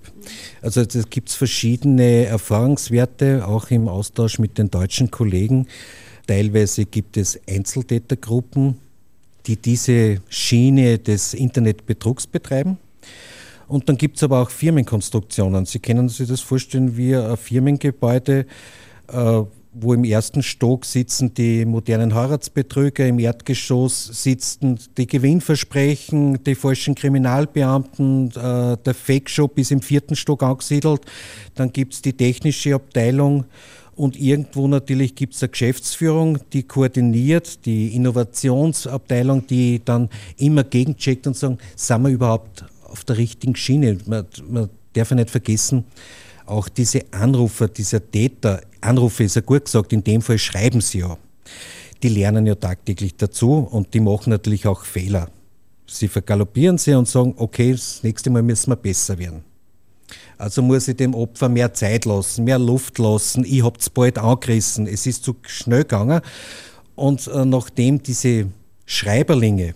Also 0.61 0.81
es 0.81 1.09
gibt 1.09 1.29
verschiedene 1.29 2.25
Erfahrungswerte, 2.25 3.47
auch 3.47 3.69
im 3.69 3.87
Austausch 3.87 4.39
mit 4.39 4.57
den 4.57 4.71
deutschen 4.71 5.11
Kollegen. 5.11 5.67
Teilweise 6.25 6.85
gibt 6.85 7.17
es 7.17 7.39
Einzeltätergruppen, 7.47 8.79
die 9.45 9.57
diese 9.57 10.21
Schiene 10.29 10.97
des 10.97 11.33
Internetbetrugs 11.33 12.25
betreiben. 12.25 12.77
Und 13.73 13.89
dann 13.89 13.97
gibt 13.97 14.17
es 14.17 14.23
aber 14.23 14.39
auch 14.39 14.51
Firmenkonstruktionen. 14.51 15.65
Sie 15.65 15.79
können 15.79 16.07
sich 16.07 16.27
das 16.27 16.41
vorstellen 16.41 16.95
wie 16.95 17.15
ein 17.15 17.35
Firmengebäude, 17.35 18.45
äh, 19.11 19.41
wo 19.73 19.93
im 19.95 20.03
ersten 20.03 20.43
Stock 20.43 20.85
sitzen 20.85 21.33
die 21.33 21.65
modernen 21.65 22.13
Heiratsbetrüger, 22.13 23.07
im 23.07 23.17
Erdgeschoss 23.17 24.05
sitzen 24.05 24.79
die 24.95 25.07
Gewinnversprechen, 25.07 26.43
die 26.43 26.53
falschen 26.53 26.93
Kriminalbeamten, 26.93 28.29
äh, 28.35 28.77
der 28.77 28.93
Fake-Shop 28.93 29.57
ist 29.57 29.71
im 29.71 29.81
vierten 29.81 30.15
Stock 30.15 30.43
angesiedelt, 30.43 31.01
dann 31.55 31.73
gibt 31.73 31.95
es 31.95 32.03
die 32.03 32.13
technische 32.13 32.75
Abteilung 32.75 33.45
und 33.95 34.15
irgendwo 34.15 34.67
natürlich 34.67 35.15
gibt 35.15 35.33
es 35.33 35.41
eine 35.41 35.49
Geschäftsführung, 35.49 36.37
die 36.53 36.61
koordiniert, 36.61 37.65
die 37.65 37.95
Innovationsabteilung, 37.95 39.47
die 39.47 39.81
dann 39.83 40.09
immer 40.37 40.63
gegencheckt 40.63 41.25
und 41.25 41.35
sagen, 41.35 41.57
sind 41.75 42.03
wir 42.03 42.09
überhaupt 42.09 42.65
auf 42.93 43.03
der 43.03 43.17
richtigen 43.17 43.55
Schiene. 43.55 43.97
Man, 44.05 44.25
man 44.47 44.69
darf 44.93 45.09
ja 45.09 45.15
nicht 45.15 45.31
vergessen, 45.31 45.83
auch 46.45 46.69
diese 46.69 47.01
Anrufer, 47.11 47.67
dieser 47.67 48.09
Täter, 48.09 48.61
Anrufe 48.81 49.23
ist 49.23 49.35
ja 49.35 49.41
gut 49.41 49.65
gesagt, 49.65 49.91
in 49.93 50.03
dem 50.03 50.21
Fall 50.21 50.37
schreiben 50.37 50.79
sie 50.79 50.99
ja. 50.99 51.17
Die 52.03 52.09
lernen 52.09 52.45
ja 52.45 52.55
tagtäglich 52.55 53.15
dazu 53.15 53.67
und 53.71 53.93
die 53.93 53.99
machen 53.99 54.29
natürlich 54.29 54.67
auch 54.67 54.85
Fehler. 54.85 55.29
Sie 55.87 56.07
vergaloppieren 56.07 56.77
sie 56.77 56.93
und 56.93 57.07
sagen, 57.07 57.33
okay, 57.37 57.71
das 57.71 58.03
nächste 58.03 58.29
Mal 58.29 58.43
müssen 58.43 58.71
wir 58.71 58.75
besser 58.75 59.17
werden. 59.17 59.43
Also 60.37 60.61
muss 60.61 60.87
ich 60.87 60.97
dem 60.97 61.15
Opfer 61.15 61.49
mehr 61.49 61.73
Zeit 61.73 62.05
lassen, 62.05 62.43
mehr 62.43 62.59
Luft 62.59 62.99
lassen. 62.99 63.45
Ich 63.45 63.63
hab's 63.63 63.89
bald 63.89 64.17
angerissen. 64.17 64.85
Es 64.85 65.07
ist 65.07 65.23
zu 65.23 65.35
schnell 65.43 65.83
gegangen. 65.83 66.21
Und 66.95 67.27
äh, 67.27 67.45
nachdem 67.45 68.03
diese 68.03 68.47
Schreiberlinge 68.85 69.75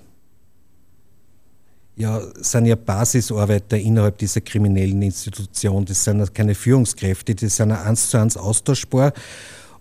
ja, 1.97 2.21
sind 2.35 2.67
ja 2.67 2.75
Basisarbeiter 2.75 3.77
innerhalb 3.77 4.17
dieser 4.19 4.41
kriminellen 4.41 5.01
Institution. 5.01 5.83
Das 5.83 6.03
sind 6.03 6.33
keine 6.33 6.53
Führungskräfte, 6.53 7.33
die 7.33 7.49
sind 7.49 7.71
eins 7.71 8.09
zu 8.09 8.17
eins 8.17 8.37
austauschbar 8.37 9.13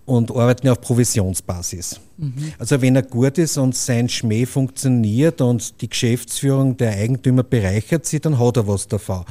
und 0.07 0.31
arbeiten 0.31 0.67
ja 0.67 0.73
auf 0.73 0.81
Provisionsbasis. 0.81 2.01
Mhm. 2.17 2.53
Also 2.59 2.81
wenn 2.81 2.97
er 2.97 3.03
gut 3.03 3.37
ist 3.37 3.59
und 3.59 3.75
sein 3.77 4.09
Schmäh 4.09 4.47
funktioniert 4.47 5.41
und 5.43 5.81
die 5.83 5.91
Geschäftsführung 5.91 6.77
der 6.77 6.93
Eigentümer 6.93 7.43
bereichert 7.43 8.07
sie, 8.07 8.21
dann 8.21 8.39
hat 8.39 8.57
er 8.57 8.67
was 8.67 8.89
davon. 8.89 9.25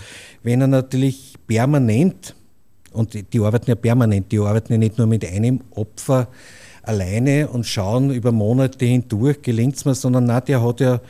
Wenn 0.44 0.62
er 0.62 0.68
natürlich 0.68 1.34
permanent, 1.48 2.36
und 2.92 3.14
die, 3.14 3.24
die 3.24 3.40
arbeiten 3.40 3.70
ja 3.70 3.76
permanent, 3.76 4.32
die 4.32 4.40
arbeiten 4.40 4.74
ja 4.74 4.78
nicht 4.78 4.98
nur 4.98 5.08
mit 5.08 5.26
einem 5.26 5.62
Opfer 5.72 6.28
alleine 6.84 7.48
und 7.50 7.66
schauen 7.66 8.12
über 8.12 8.32
Monate 8.32 8.86
hindurch, 8.86 9.42
gelingt 9.42 9.76
es 9.76 9.86
mir, 9.86 9.96
sondern 9.96 10.26
na, 10.26 10.40
der 10.40 10.62
hat 10.62 10.82
ja 10.82 11.02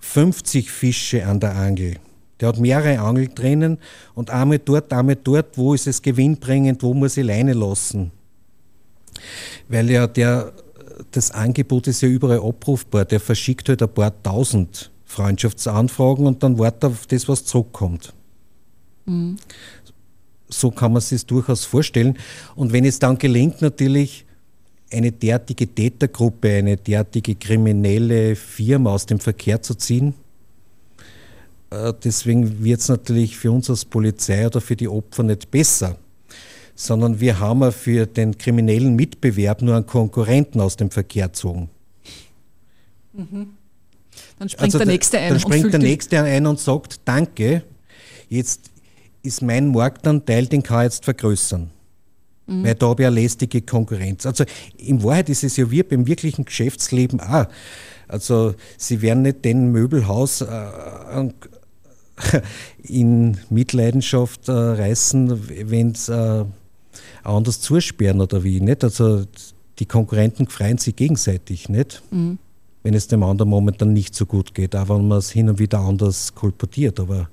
50 0.00 0.70
Fische 0.70 1.26
an 1.26 1.40
der 1.40 1.54
Angel. 1.54 1.96
Der 2.40 2.48
hat 2.48 2.58
mehrere 2.58 2.98
Angel 2.98 3.28
drinnen 3.28 3.78
und 4.14 4.30
einmal 4.30 4.58
dort, 4.58 4.92
einmal 4.92 5.16
dort, 5.16 5.58
wo 5.58 5.74
ist 5.74 5.86
es 5.86 6.00
gewinnbringend, 6.00 6.82
wo 6.82 6.94
muss 6.94 7.16
ich 7.16 7.26
Leine 7.26 7.52
lassen. 7.52 8.10
Weil 9.68 9.90
ja 9.90 10.06
der, 10.06 10.52
das 11.10 11.30
Angebot 11.30 11.86
ist 11.86 12.00
ja 12.00 12.08
überall 12.08 12.40
abrufbar. 12.40 13.04
Der 13.04 13.20
verschickt 13.20 13.68
halt 13.68 13.82
ein 13.82 13.92
paar 13.92 14.22
tausend 14.22 14.90
Freundschaftsanfragen 15.04 16.26
und 16.26 16.42
dann 16.42 16.58
wartet 16.58 16.84
auf 16.84 17.06
das, 17.06 17.28
was 17.28 17.44
zurückkommt. 17.44 18.14
Mhm. 19.04 19.36
So 20.48 20.70
kann 20.70 20.92
man 20.92 21.02
sich 21.02 21.26
durchaus 21.26 21.64
vorstellen. 21.64 22.18
Und 22.54 22.72
wenn 22.72 22.84
es 22.84 22.98
dann 22.98 23.18
gelingt, 23.18 23.60
natürlich 23.60 24.24
eine 24.92 25.12
derartige 25.12 25.66
Tätergruppe, 25.66 26.50
eine 26.50 26.76
derartige 26.76 27.34
kriminelle 27.34 28.34
Firma 28.36 28.92
aus 28.92 29.06
dem 29.06 29.20
Verkehr 29.20 29.62
zu 29.62 29.74
ziehen. 29.74 30.14
Äh, 31.70 31.92
deswegen 32.02 32.62
wird 32.62 32.80
es 32.80 32.88
natürlich 32.88 33.36
für 33.36 33.52
uns 33.52 33.70
als 33.70 33.84
Polizei 33.84 34.46
oder 34.46 34.60
für 34.60 34.76
die 34.76 34.88
Opfer 34.88 35.22
nicht 35.22 35.50
besser. 35.50 35.96
sondern 36.74 37.20
wir 37.20 37.38
haben 37.38 37.70
für 37.72 38.06
den 38.06 38.38
kriminellen 38.38 38.96
Mitbewerb 38.96 39.60
nur 39.60 39.76
einen 39.76 39.84
Konkurrenten 39.84 40.62
aus 40.62 40.76
dem 40.76 40.90
Verkehr 40.90 41.26
gezogen. 41.28 41.68
Mhm. 43.12 43.48
Dann 44.38 44.48
springt 44.48 44.62
also 44.62 44.78
der 44.78 44.86
Nächste 44.86 45.18
ein. 45.18 45.28
Dann 45.28 45.40
springt 45.40 45.72
der 45.74 45.80
Nächste 45.80 46.22
ein 46.22 46.46
und 46.46 46.58
sagt, 46.58 47.00
danke, 47.04 47.62
jetzt 48.30 48.70
ist 49.22 49.42
mein 49.42 49.68
Marktanteil, 49.68 50.46
den 50.46 50.62
kann 50.62 50.80
ich 50.80 50.84
jetzt 50.84 51.04
vergrößern. 51.04 51.70
Mhm. 52.50 52.64
Weil 52.64 52.74
da 52.74 52.88
habe 52.88 53.02
ich 53.02 53.06
eine 53.06 53.20
lästige 53.20 53.62
Konkurrenz. 53.62 54.26
Also 54.26 54.44
in 54.76 55.02
Wahrheit 55.04 55.28
ist 55.28 55.44
es 55.44 55.56
ja 55.56 55.70
wie 55.70 55.82
beim 55.84 56.06
wirklichen 56.06 56.44
Geschäftsleben 56.44 57.20
auch. 57.20 57.46
Also 58.08 58.54
sie 58.76 59.02
werden 59.02 59.22
nicht 59.22 59.44
den 59.44 59.70
Möbelhaus 59.70 60.40
äh, 60.40 61.28
in 62.82 63.38
Mitleidenschaft 63.50 64.48
äh, 64.48 64.52
reißen, 64.52 65.70
wenn 65.70 65.92
es 65.92 66.08
äh, 66.08 66.44
anders 67.22 67.60
zusperren 67.60 68.20
oder 68.20 68.42
wie. 68.42 68.60
Nicht? 68.60 68.82
Also 68.82 69.24
die 69.78 69.86
Konkurrenten 69.86 70.48
freuen 70.48 70.78
sich 70.78 70.96
gegenseitig, 70.96 71.68
nicht? 71.68 72.02
Mhm. 72.10 72.38
Wenn 72.82 72.94
es 72.94 73.06
dem 73.06 73.22
anderen 73.22 73.50
momentan 73.50 73.92
nicht 73.92 74.14
so 74.14 74.26
gut 74.26 74.54
geht, 74.54 74.74
auch 74.74 74.88
wenn 74.88 75.06
man 75.06 75.18
es 75.18 75.30
hin 75.30 75.48
und 75.48 75.58
wieder 75.60 75.78
anders 75.80 76.34
kolportiert. 76.34 76.98
Aber 76.98 77.28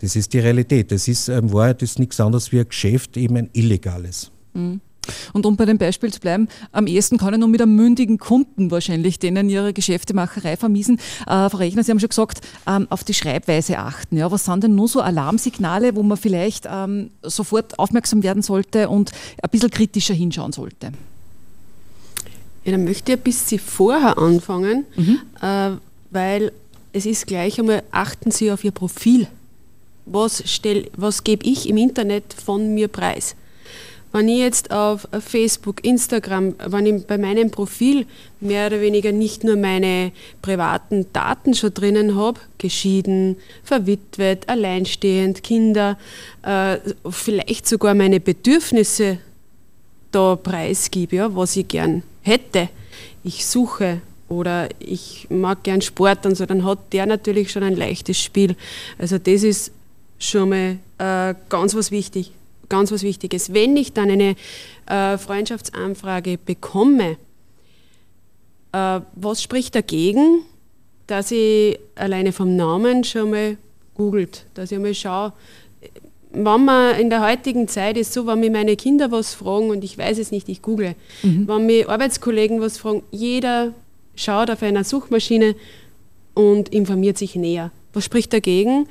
das 0.00 0.16
ist 0.16 0.32
die 0.32 0.38
Realität. 0.38 0.92
Das 0.92 1.08
ist 1.08 1.28
in 1.28 1.52
Wahrheit 1.52 1.82
ist 1.82 1.98
nichts 1.98 2.20
anderes 2.20 2.52
wie 2.52 2.60
ein 2.60 2.68
Geschäft, 2.68 3.16
eben 3.16 3.36
ein 3.36 3.50
illegales. 3.52 4.30
Mhm. 4.54 4.80
Und 5.32 5.46
um 5.46 5.56
bei 5.56 5.64
dem 5.64 5.78
Beispiel 5.78 6.12
zu 6.12 6.20
bleiben, 6.20 6.48
am 6.72 6.86
ehesten 6.86 7.18
kann 7.18 7.34
ich 7.34 7.40
nur 7.40 7.48
mit 7.48 7.62
einem 7.62 7.76
mündigen 7.76 8.18
Kunden 8.18 8.70
wahrscheinlich 8.70 9.18
denen 9.18 9.48
ihre 9.48 9.72
Geschäftemacherei 9.72 10.56
vermiesen. 10.56 10.98
Äh, 11.26 11.48
Frau 11.48 11.58
Rechner, 11.58 11.82
Sie 11.82 11.90
haben 11.90 12.00
schon 12.00 12.10
gesagt, 12.10 12.40
ähm, 12.66 12.86
auf 12.90 13.04
die 13.04 13.14
Schreibweise 13.14 13.78
achten. 13.78 14.16
Ja, 14.16 14.30
was 14.30 14.44
sind 14.44 14.64
denn 14.64 14.74
nur 14.74 14.88
so 14.88 15.00
Alarmsignale, 15.00 15.96
wo 15.96 16.02
man 16.02 16.18
vielleicht 16.18 16.68
ähm, 16.70 17.10
sofort 17.22 17.78
aufmerksam 17.78 18.22
werden 18.22 18.42
sollte 18.42 18.88
und 18.88 19.12
ein 19.42 19.50
bisschen 19.50 19.70
kritischer 19.70 20.14
hinschauen 20.14 20.52
sollte? 20.52 20.92
Ja, 22.64 22.72
dann 22.72 22.84
möchte 22.84 23.12
ich 23.12 23.18
ein 23.18 23.24
bisschen 23.24 23.60
vorher 23.60 24.18
anfangen, 24.18 24.84
mhm. 24.96 25.20
äh, 25.40 25.70
weil 26.10 26.52
es 26.92 27.06
ist 27.06 27.26
gleich 27.26 27.58
einmal, 27.58 27.82
achten 27.90 28.30
Sie 28.30 28.50
auf 28.50 28.64
Ihr 28.64 28.72
Profil 28.72 29.28
was, 30.12 30.42
was 30.96 31.24
gebe 31.24 31.46
ich 31.46 31.68
im 31.68 31.76
Internet 31.76 32.34
von 32.34 32.74
mir 32.74 32.88
preis. 32.88 33.36
Wenn 34.10 34.28
ich 34.28 34.38
jetzt 34.38 34.70
auf 34.70 35.06
Facebook, 35.20 35.84
Instagram, 35.84 36.54
wenn 36.66 36.86
ich 36.86 37.06
bei 37.06 37.18
meinem 37.18 37.50
Profil 37.50 38.06
mehr 38.40 38.68
oder 38.68 38.80
weniger 38.80 39.12
nicht 39.12 39.44
nur 39.44 39.56
meine 39.56 40.12
privaten 40.40 41.06
Daten 41.12 41.54
schon 41.54 41.74
drinnen 41.74 42.16
habe, 42.16 42.40
geschieden, 42.56 43.36
verwitwet, 43.64 44.48
alleinstehend, 44.48 45.42
Kinder, 45.42 45.98
äh, 46.42 46.78
vielleicht 47.10 47.68
sogar 47.68 47.92
meine 47.94 48.18
Bedürfnisse 48.18 49.18
da 50.10 50.36
preisgebe, 50.36 51.16
ja, 51.16 51.36
was 51.36 51.56
ich 51.56 51.68
gern 51.68 52.02
hätte. 52.22 52.70
Ich 53.24 53.44
suche 53.44 54.00
oder 54.30 54.68
ich 54.78 55.26
mag 55.28 55.62
gern 55.64 55.82
Sport 55.82 56.24
und 56.24 56.34
so, 56.34 56.46
dann 56.46 56.64
hat 56.64 56.92
der 56.94 57.04
natürlich 57.04 57.50
schon 57.50 57.62
ein 57.62 57.76
leichtes 57.76 58.22
Spiel. 58.22 58.56
Also 58.98 59.18
das 59.18 59.42
ist 59.42 59.72
schon 60.18 60.48
mal 60.48 60.78
äh, 60.98 61.34
ganz 61.48 61.74
was 61.74 61.90
wichtig, 61.90 62.32
ganz 62.68 62.92
was 62.92 63.02
Wichtiges. 63.02 63.52
Wenn 63.52 63.76
ich 63.76 63.92
dann 63.92 64.10
eine 64.10 64.36
äh, 64.86 65.18
Freundschaftsanfrage 65.18 66.38
bekomme, 66.38 67.16
äh, 68.72 69.00
was 69.14 69.42
spricht 69.42 69.74
dagegen, 69.74 70.42
dass 71.06 71.30
ich 71.30 71.78
alleine 71.94 72.32
vom 72.32 72.56
Namen 72.56 73.04
schon 73.04 73.30
mal 73.30 73.56
googelt, 73.94 74.44
dass 74.54 74.70
ich 74.70 74.78
mal 74.78 74.94
schaue, 74.94 75.32
wenn 76.30 76.64
man 76.64 76.98
in 76.98 77.10
der 77.10 77.26
heutigen 77.26 77.68
Zeit 77.68 77.96
ist 77.96 78.12
so, 78.12 78.26
wenn 78.26 78.40
mir 78.40 78.50
meine 78.50 78.76
Kinder 78.76 79.10
was 79.10 79.34
fragen 79.34 79.70
und 79.70 79.82
ich 79.82 79.96
weiß 79.96 80.18
es 80.18 80.30
nicht, 80.30 80.48
ich 80.48 80.60
google. 80.60 80.94
Mhm. 81.22 81.48
Wenn 81.48 81.66
mir 81.66 81.88
Arbeitskollegen 81.88 82.60
was 82.60 82.78
fragen, 82.78 83.02
jeder 83.10 83.72
schaut 84.14 84.50
auf 84.50 84.62
einer 84.62 84.84
Suchmaschine 84.84 85.56
und 86.34 86.68
informiert 86.68 87.16
sich 87.16 87.34
näher. 87.34 87.70
Was 87.94 88.04
spricht 88.04 88.32
dagegen, 88.32 88.86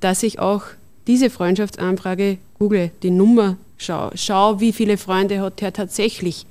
dass 0.00 0.22
ich 0.22 0.38
auch 0.38 0.62
diese 1.06 1.30
Freundschaftsanfrage 1.30 2.38
google, 2.58 2.90
die 3.02 3.10
Nummer 3.10 3.56
schaue, 3.78 4.10
schau, 4.14 4.60
wie 4.60 4.72
viele 4.72 4.96
Freunde 4.98 5.40
hat 5.40 5.62
er 5.62 5.72
tatsächlich. 5.72 6.46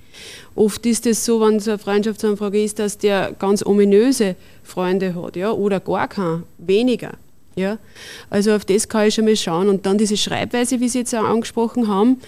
Oft 0.56 0.86
ist 0.86 1.06
es 1.06 1.24
so, 1.24 1.42
wenn 1.42 1.58
es 1.58 1.68
eine 1.68 1.78
Freundschaftsanfrage 1.78 2.64
ist, 2.64 2.80
dass 2.80 2.98
der 2.98 3.34
ganz 3.38 3.64
ominöse 3.66 4.36
Freunde 4.64 5.14
hat, 5.16 5.36
ja, 5.36 5.52
oder 5.52 5.80
gar 5.80 6.08
keinen, 6.08 6.44
weniger. 6.58 7.14
Ja, 7.56 7.80
also 8.30 8.54
auf 8.54 8.66
das 8.66 8.88
kann 8.88 9.08
ich 9.08 9.16
schon 9.16 9.26
mal 9.26 9.36
schauen. 9.36 9.68
Und 9.68 9.86
dann 9.88 9.98
diese 9.98 10.16
Schreibweise, 10.16 10.80
wie 10.80 10.90
Sie 10.90 11.00
jetzt 11.00 11.16
auch 11.16 11.24
angesprochen 11.24 11.88
haben, 11.88 12.22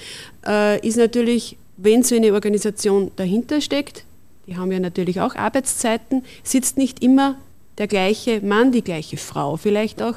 äh, 0.45 0.86
ist 0.86 0.97
natürlich, 0.97 1.55
wenn 1.77 2.01
so 2.01 2.15
eine 2.15 2.34
Organisation 2.34 3.12
dahinter 3.15 3.62
steckt, 3.62 4.05
die 4.47 4.58
haben 4.58 4.71
ja 4.71 4.79
natürlich 4.79 5.21
auch 5.21 5.36
Arbeitszeiten, 5.36 6.23
sitzt 6.43 6.77
nicht 6.79 7.03
immer 7.03 7.38
der 7.79 7.87
gleiche 7.87 8.41
Mann, 8.41 8.71
die 8.71 8.83
gleiche 8.83 9.17
Frau 9.17 9.57
vielleicht 9.57 10.01
auch 10.01 10.15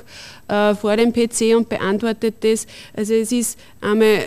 äh, 0.49 0.75
vor 0.75 0.97
dem 0.97 1.13
PC 1.13 1.57
und 1.57 1.69
beantwortet 1.69 2.35
das. 2.41 2.67
Also 2.95 3.15
es 3.15 3.33
ist 3.33 3.59
einmal 3.81 4.25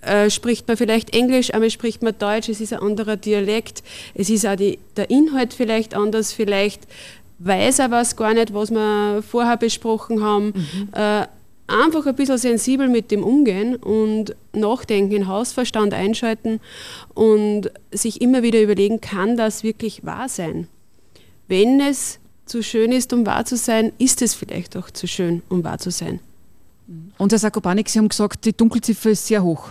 äh, 0.00 0.30
spricht 0.30 0.66
man 0.66 0.76
vielleicht 0.76 1.14
Englisch, 1.14 1.52
einmal 1.52 1.70
spricht 1.70 2.02
man 2.02 2.16
Deutsch, 2.18 2.48
es 2.48 2.60
ist 2.60 2.72
ein 2.72 2.80
anderer 2.80 3.16
Dialekt, 3.16 3.82
es 4.14 4.30
ist 4.30 4.46
auch 4.46 4.56
die, 4.56 4.78
der 4.96 5.10
Inhalt 5.10 5.54
vielleicht 5.54 5.94
anders, 5.94 6.32
vielleicht 6.32 6.82
weiß 7.38 7.80
er 7.80 7.90
was 7.90 8.16
gar 8.16 8.34
nicht, 8.34 8.54
was 8.54 8.70
wir 8.70 9.22
vorher 9.22 9.56
besprochen 9.56 10.22
haben. 10.22 10.46
Mhm. 10.46 10.88
Äh, 10.92 11.26
einfach 11.68 12.06
ein 12.06 12.16
bisschen 12.16 12.38
sensibel 12.38 12.88
mit 12.88 13.10
dem 13.10 13.22
umgehen 13.22 13.76
und 13.76 14.34
nachdenken, 14.52 15.10
den 15.10 15.28
Hausverstand 15.28 15.92
einschalten 15.92 16.60
und 17.14 17.70
sich 17.92 18.22
immer 18.22 18.42
wieder 18.42 18.62
überlegen, 18.62 19.00
kann 19.00 19.36
das 19.36 19.62
wirklich 19.62 20.04
wahr 20.04 20.28
sein? 20.28 20.66
Wenn 21.46 21.80
es 21.80 22.18
zu 22.48 22.62
schön 22.62 22.92
ist, 22.92 23.12
um 23.12 23.26
wahr 23.26 23.44
zu 23.44 23.56
sein, 23.56 23.92
ist 23.98 24.22
es 24.22 24.34
vielleicht 24.34 24.76
auch 24.76 24.90
zu 24.90 25.06
schön, 25.06 25.42
um 25.48 25.64
wahr 25.64 25.78
zu 25.78 25.90
sein. 25.90 26.20
Und 27.18 27.32
Herr 27.32 27.38
Sakopanik, 27.38 27.88
Sie 27.88 27.98
haben 27.98 28.08
gesagt, 28.08 28.44
die 28.44 28.56
Dunkelziffer 28.56 29.10
ist 29.10 29.26
sehr 29.26 29.42
hoch. 29.42 29.70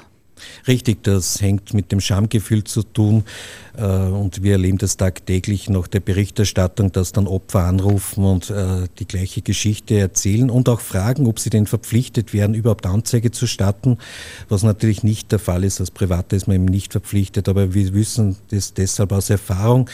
Richtig, 0.67 1.03
das 1.03 1.41
hängt 1.41 1.73
mit 1.73 1.91
dem 1.91 1.99
Schamgefühl 1.99 2.63
zu 2.63 2.83
tun. 2.83 3.23
Äh, 3.75 3.83
und 3.83 4.43
wir 4.43 4.53
erleben 4.53 4.77
das 4.77 4.97
tagtäglich 4.97 5.69
nach 5.69 5.87
der 5.87 5.99
Berichterstattung, 5.99 6.91
dass 6.91 7.11
dann 7.11 7.27
Opfer 7.27 7.61
anrufen 7.61 8.23
und 8.23 8.49
äh, 8.49 8.87
die 8.99 9.07
gleiche 9.07 9.41
Geschichte 9.41 9.97
erzählen 9.97 10.49
und 10.49 10.69
auch 10.69 10.79
fragen, 10.79 11.27
ob 11.27 11.39
sie 11.39 11.49
denn 11.49 11.65
verpflichtet 11.65 12.33
werden, 12.33 12.53
überhaupt 12.53 12.85
Anzeige 12.85 13.31
zu 13.31 13.47
starten, 13.47 13.97
was 14.49 14.63
natürlich 14.63 15.03
nicht 15.03 15.31
der 15.31 15.39
Fall 15.39 15.63
ist. 15.63 15.79
Als 15.79 15.91
Privater 15.91 16.35
ist 16.35 16.47
man 16.47 16.57
eben 16.57 16.65
nicht 16.65 16.91
verpflichtet, 16.91 17.49
aber 17.49 17.73
wir 17.73 17.93
wissen 17.93 18.37
das 18.49 18.73
deshalb 18.73 19.11
aus 19.11 19.29
Erfahrung, 19.29 19.89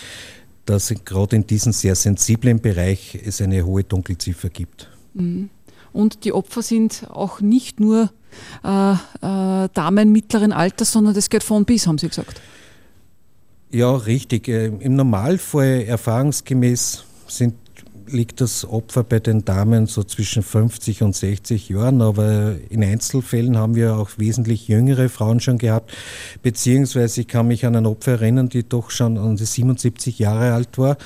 dass 0.65 0.93
gerade 1.05 1.35
in 1.35 1.47
diesem 1.47 1.73
sehr 1.73 1.95
sensiblen 1.95 2.59
Bereich 2.61 3.19
es 3.25 3.41
eine 3.41 3.65
hohe 3.65 3.83
Dunkelziffer 3.83 4.49
gibt. 4.49 4.89
Mhm. 5.13 5.49
Und 5.91 6.25
die 6.25 6.33
Opfer 6.33 6.61
sind 6.61 7.07
auch 7.09 7.39
nicht 7.41 7.79
nur 7.79 8.11
äh, 8.63 8.93
äh, 8.93 9.69
Damen 9.73 10.11
mittleren 10.11 10.51
Alters, 10.51 10.91
sondern 10.91 11.13
das 11.13 11.29
geht 11.29 11.43
von 11.43 11.65
bis, 11.65 11.85
haben 11.85 11.97
Sie 11.97 12.07
gesagt. 12.07 12.41
Ja, 13.69 13.95
richtig. 13.95 14.47
Äh, 14.47 14.67
Im 14.67 14.95
Normalfall 14.95 15.83
erfahrungsgemäß 15.87 17.03
sind 17.27 17.55
liegt 18.07 18.41
das 18.41 18.65
Opfer 18.65 19.03
bei 19.03 19.19
den 19.19 19.45
Damen 19.45 19.87
so 19.87 20.03
zwischen 20.03 20.43
50 20.43 21.03
und 21.03 21.15
60 21.15 21.69
Jahren, 21.69 22.01
aber 22.01 22.55
in 22.69 22.83
Einzelfällen 22.83 23.57
haben 23.57 23.75
wir 23.75 23.95
auch 23.95 24.11
wesentlich 24.17 24.67
jüngere 24.67 25.09
Frauen 25.09 25.39
schon 25.39 25.57
gehabt, 25.57 25.91
beziehungsweise 26.41 27.21
ich 27.21 27.27
kann 27.27 27.47
mich 27.47 27.65
an 27.65 27.75
ein 27.75 27.85
Opfer 27.85 28.13
erinnern, 28.13 28.49
die 28.49 28.67
doch 28.67 28.91
schon 28.91 29.17
an 29.17 29.35
die 29.35 29.45
77 29.45 30.19
Jahre 30.19 30.53
alt 30.53 30.77
war 30.77 30.97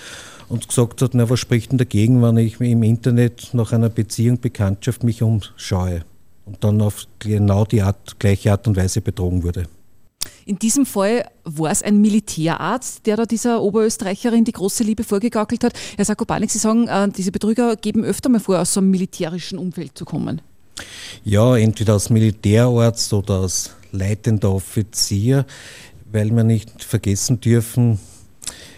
und 0.50 0.68
gesagt 0.68 1.02
hat, 1.02 1.14
na, 1.14 1.30
was 1.30 1.40
spricht 1.40 1.72
denn 1.72 1.78
dagegen, 1.78 2.22
wenn 2.22 2.38
ich 2.38 2.60
im 2.60 2.84
Internet 2.84 3.54
nach 3.54 3.72
einer 3.72 3.90
Beziehung, 3.90 4.40
Bekanntschaft 4.40 5.04
mich 5.04 5.22
umschaue 5.22 6.02
und 6.46 6.64
dann 6.64 6.82
auf 6.82 7.06
genau 7.20 7.66
die 7.66 7.82
Art, 7.82 8.20
gleiche 8.20 8.52
Art 8.52 8.68
und 8.68 8.78
Weise 8.78 9.02
betrogen 9.02 9.44
wurde. 9.44 9.66
In 10.48 10.58
diesem 10.58 10.86
Fall 10.86 11.30
war 11.44 11.72
es 11.72 11.84
ein 11.84 12.00
Militärarzt, 12.00 13.06
der 13.06 13.18
da 13.18 13.26
dieser 13.26 13.62
Oberösterreicherin 13.62 14.46
die 14.46 14.54
große 14.54 14.82
Liebe 14.82 15.04
vorgegaukelt 15.04 15.66
hat. 15.66 15.74
Herr 15.98 16.06
Sakopanik, 16.06 16.50
Sie 16.50 16.58
sagen, 16.58 16.88
äh, 16.88 17.10
diese 17.10 17.34
Betrüger 17.34 17.76
geben 17.76 18.06
öfter 18.06 18.30
mal 18.30 18.40
vor, 18.40 18.58
aus 18.58 18.74
so 18.74 18.80
einem 18.80 18.90
militärischen 18.92 19.58
Umfeld 19.58 19.98
zu 19.98 20.06
kommen. 20.06 20.40
Ja, 21.26 21.58
entweder 21.58 21.94
als 21.94 22.10
Militärarzt 22.10 23.12
oder 23.12 23.42
als 23.42 23.72
leitender 23.92 24.54
Offizier, 24.54 25.46
weil 26.14 26.32
wir 26.32 26.46
nicht 26.46 26.82
vergessen 26.82 27.42
dürfen, 27.42 28.00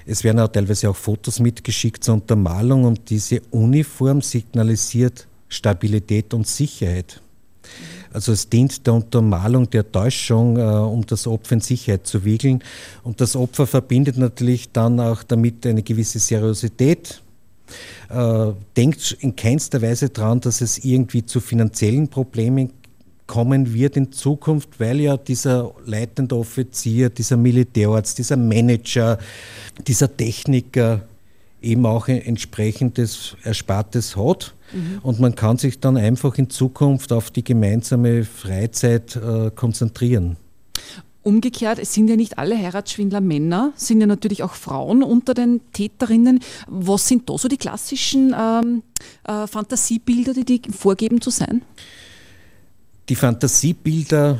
es 0.07 0.23
werden 0.23 0.39
auch 0.39 0.47
teilweise 0.47 0.89
auch 0.89 0.95
Fotos 0.95 1.39
mitgeschickt 1.39 2.03
zur 2.03 2.15
Untermalung 2.15 2.85
und 2.85 3.11
diese 3.11 3.41
Uniform 3.51 4.23
signalisiert 4.23 5.27
Stabilität 5.47 6.33
und 6.33 6.47
Sicherheit. 6.47 7.21
Also 8.11 8.31
es 8.31 8.49
dient 8.49 8.85
der 8.87 8.93
Untermalung 8.93 9.69
der 9.69 9.91
Täuschung, 9.91 10.57
äh, 10.57 10.61
um 10.61 11.05
das 11.05 11.27
Opfer 11.27 11.53
in 11.53 11.61
Sicherheit 11.61 12.07
zu 12.07 12.25
wiegeln. 12.25 12.63
Und 13.03 13.21
das 13.21 13.35
Opfer 13.35 13.67
verbindet 13.67 14.17
natürlich 14.17 14.71
dann 14.71 14.99
auch 14.99 15.23
damit 15.23 15.65
eine 15.65 15.83
gewisse 15.83 16.19
Seriosität, 16.19 17.21
äh, 18.09 18.51
denkt 18.75 19.17
in 19.19 19.35
keinster 19.35 19.81
Weise 19.81 20.09
daran, 20.09 20.41
dass 20.41 20.61
es 20.61 20.83
irgendwie 20.83 21.25
zu 21.25 21.39
finanziellen 21.39 22.07
Problemen 22.07 22.71
kommen 23.27 23.75
wird 23.75 23.95
in 23.95 24.11
Zukunft, 24.11 24.79
weil 24.79 25.01
ja 25.01 25.15
dieser 25.15 25.71
leitende 25.85 26.35
Offizier, 26.35 27.11
dieser 27.11 27.37
Militärarzt, 27.37 28.17
dieser 28.17 28.37
Manager, 28.37 29.19
dieser 29.85 30.17
Techniker 30.17 31.03
eben 31.61 31.85
auch 31.85 32.07
ein 32.07 32.21
entsprechendes 32.21 33.35
Erspartes 33.43 34.15
hat. 34.15 34.55
Mhm. 34.73 34.99
Und 35.01 35.19
man 35.19 35.35
kann 35.35 35.57
sich 35.57 35.79
dann 35.79 35.97
einfach 35.97 36.37
in 36.37 36.49
Zukunft 36.49 37.11
auf 37.11 37.31
die 37.31 37.43
gemeinsame 37.43 38.23
Freizeit 38.23 39.15
äh, 39.15 39.51
konzentrieren. 39.51 40.37
Umgekehrt, 41.21 41.79
es 41.79 41.93
sind 41.93 42.07
ja 42.07 42.15
nicht 42.15 42.37
alle 42.37 42.57
Heiratsschwindler 42.57 43.19
Männer, 43.19 43.73
sind 43.75 43.99
ja 43.99 44.07
natürlich 44.07 44.41
auch 44.41 44.53
Frauen 44.53 45.03
unter 45.03 45.33
den 45.33 45.59
Täterinnen. 45.73 46.39
Was 46.67 47.07
sind 47.07 47.29
da 47.29 47.37
so 47.37 47.49
die 47.49 47.57
klassischen 47.57 48.33
ähm, 48.37 48.83
äh, 49.25 49.45
Fantasiebilder, 49.45 50.33
die 50.33 50.45
die 50.45 50.61
vorgeben 50.71 51.19
zu 51.19 51.29
sein? 51.29 51.61
Die 53.09 53.15
Fantasiebilder, 53.15 54.39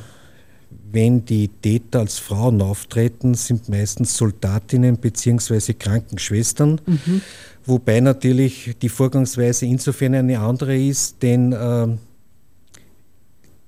wenn 0.92 1.26
die 1.26 1.48
Täter 1.48 2.00
als 2.00 2.20
Frauen 2.20 2.62
auftreten, 2.62 3.34
sind 3.36 3.70
meistens 3.70 4.18
Soldatinnen 4.18 4.98
bzw. 4.98 5.74
Krankenschwestern. 5.74 6.82
Mhm. 6.86 7.22
Wobei 7.66 8.00
natürlich 8.00 8.76
die 8.82 8.90
Vorgangsweise 8.90 9.66
insofern 9.66 10.16
eine 10.16 10.40
andere 10.40 10.78
ist, 10.78 11.22
denn 11.22 11.54
äh, 11.54 11.88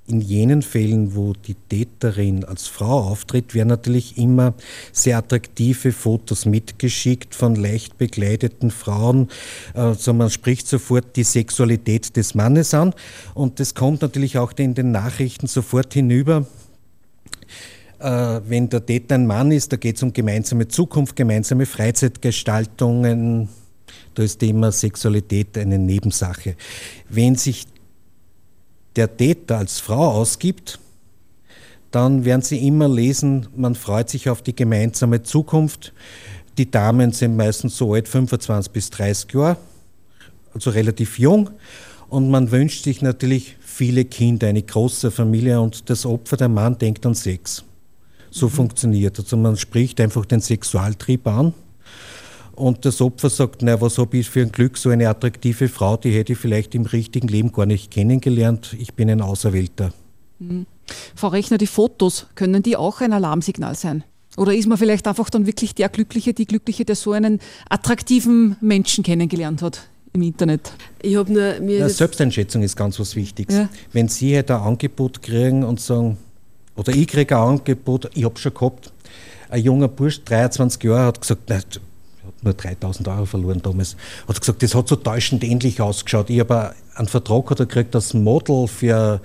in 0.08 0.22
jenen 0.22 0.62
Fällen, 0.62 1.16
wo 1.16 1.34
die 1.34 1.54
Täterin 1.54 2.44
als 2.44 2.68
Frau 2.68 3.00
auftritt, 3.00 3.54
werden 3.54 3.70
natürlich 3.70 4.18
immer 4.18 4.54
sehr 4.92 5.18
attraktive 5.18 5.92
Fotos 5.92 6.46
mitgeschickt 6.46 7.34
von 7.36 7.56
leicht 7.56 7.98
bekleideten 7.98 8.72
Frauen. 8.72 9.30
Also 9.74 10.14
man 10.14 10.30
spricht 10.30 10.68
sofort 10.68 11.16
die 11.16 11.24
Sexualität 11.24 12.16
des 12.18 12.36
Mannes 12.36 12.74
an 12.74 12.94
und 13.34 13.60
das 13.60 13.74
kommt 13.76 14.02
natürlich 14.02 14.38
auch 14.38 14.54
in 14.58 14.74
den 14.74 14.92
Nachrichten 14.92 15.48
sofort 15.48 15.94
hinüber. 15.94 16.46
Äh, 18.02 18.42
wenn 18.50 18.68
der 18.68 18.84
Täter 18.84 19.16
ein 19.16 19.28
Mann 19.28 19.52
ist, 19.52 19.72
da 19.72 19.78
geht 19.78 19.98
es 19.98 20.04
um 20.04 20.12
gemeinsame 20.12 20.68
Zukunft, 20.68 21.16
gemeinsame 21.16 21.68
Freizeitgestaltungen. 21.68 23.48
Da 24.16 24.24
ist 24.24 24.40
Thema 24.40 24.72
Sexualität 24.72 25.56
eine 25.58 25.78
Nebensache. 25.78 26.56
Wenn 27.10 27.36
sich 27.36 27.68
der 28.96 29.16
Täter 29.16 29.60
als 29.60 29.80
Frau 29.80 30.10
ausgibt, 30.14 30.80
dann 31.92 32.26
werden 32.26 32.42
Sie 32.42 32.66
immer 32.66 32.88
lesen, 32.88 33.48
man 33.56 33.76
freut 33.76 34.10
sich 34.10 34.30
auf 34.30 34.42
die 34.42 34.56
gemeinsame 34.56 35.22
Zukunft. 35.24 35.94
Die 36.58 36.72
Damen 36.72 37.12
sind 37.12 37.36
meistens 37.36 37.78
so 37.78 37.94
alt, 37.94 38.08
25 38.08 38.72
bis 38.72 38.90
30 38.90 39.34
Jahre, 39.34 39.58
also 40.54 40.72
relativ 40.72 41.20
jung. 41.20 41.50
Und 42.10 42.30
man 42.30 42.52
wünscht 42.52 42.84
sich 42.84 43.02
natürlich 43.02 43.58
viele 43.60 44.06
Kinder, 44.06 44.48
eine 44.48 44.64
große 44.64 45.12
Familie 45.12 45.62
und 45.62 45.90
das 45.90 46.06
Opfer, 46.06 46.38
der 46.38 46.50
Mann, 46.50 46.78
denkt 46.78 47.06
an 47.06 47.14
Sex. 47.14 47.64
So 48.32 48.48
mhm. 48.48 48.52
funktioniert. 48.52 49.20
Also 49.20 49.38
man 49.38 49.58
spricht 49.58 50.02
einfach 50.02 50.26
den 50.26 50.42
Sexualtrieb 50.42 51.28
an 51.28 51.54
und 52.56 52.86
das 52.86 53.02
Opfer 53.02 53.30
sagt, 53.30 53.62
na, 53.62 53.80
was 53.82 53.98
habe 53.98 54.18
ich 54.18 54.30
für 54.30 54.42
ein 54.42 54.52
Glück, 54.52 54.78
so 54.78 54.90
eine 54.90 55.10
attraktive 55.10 55.68
Frau, 55.68 55.98
die 55.98 56.12
hätte 56.12 56.34
ich 56.34 56.40
vielleicht 56.40 56.76
im 56.76 56.86
richtigen 56.86 57.28
Leben 57.28 57.52
gar 57.52 57.66
nicht 57.66 57.92
kennengelernt. 57.92 58.76
Ich 58.80 58.94
bin 58.94 59.10
ein 59.10 59.22
Auserwählter. 59.22 59.94
Mhm. 60.40 60.66
Frau 61.16 61.30
Rechner, 61.30 61.58
die 61.58 61.68
Fotos, 61.68 62.28
können 62.36 62.64
die 62.64 62.76
auch 62.76 63.02
ein 63.02 63.14
Alarmsignal 63.14 63.76
sein? 63.76 64.04
Oder 64.38 64.54
ist 64.54 64.68
man 64.68 64.78
vielleicht 64.78 65.08
einfach 65.08 65.30
dann 65.30 65.46
wirklich 65.46 65.76
der 65.76 65.90
Glückliche, 65.90 66.34
die 66.34 66.46
Glückliche, 66.46 66.86
der 66.86 66.96
so 66.96 67.12
einen 67.12 67.40
attraktiven 67.70 68.56
Menschen 68.62 69.04
kennengelernt 69.04 69.62
hat 69.62 69.90
im 70.14 70.22
Internet? 70.22 70.72
Ich 71.02 71.16
habe 71.16 71.32
nur 71.32 71.60
mir. 71.60 71.80
Ja, 71.80 71.90
Selbsteinschätzung 71.90 72.64
ist 72.64 72.76
ganz 72.76 73.00
was 73.00 73.16
Wichtiges. 73.16 73.56
Ja. 73.56 73.70
Wenn 73.92 74.08
Sie 74.08 74.36
halt 74.36 74.50
ein 74.52 74.62
Angebot 74.62 75.22
kriegen 75.22 75.64
und 75.64 75.82
sagen, 75.82 76.18
oder 76.82 76.96
ich 76.96 77.08
kriege 77.08 77.38
ein 77.38 77.44
Angebot, 77.44 78.10
ich 78.16 78.24
habe 78.24 78.40
schon 78.40 78.56
gehabt, 78.56 78.92
ein 79.50 79.64
junger 79.64 79.88
Bursch, 79.88 80.24
23 80.24 80.84
Jahre, 80.84 81.06
hat 81.06 81.22
gesagt, 81.22 81.44
na, 81.48 81.60
nur 82.42 82.56
3000 82.56 83.08
Euro 83.08 83.26
verloren 83.26 83.62
damals. 83.62 83.96
Hat 84.28 84.40
gesagt, 84.40 84.64
das 84.64 84.74
hat 84.74 84.88
so 84.88 84.96
täuschend 84.96 85.44
ähnlich 85.44 85.80
ausgeschaut. 85.80 86.32
Ich 86.32 86.40
habe 86.40 86.74
einen 86.96 87.08
Vertrag 87.08 87.56
gekriegt 87.56 87.94
als 87.94 88.16
Model 88.16 88.68
für 88.68 89.22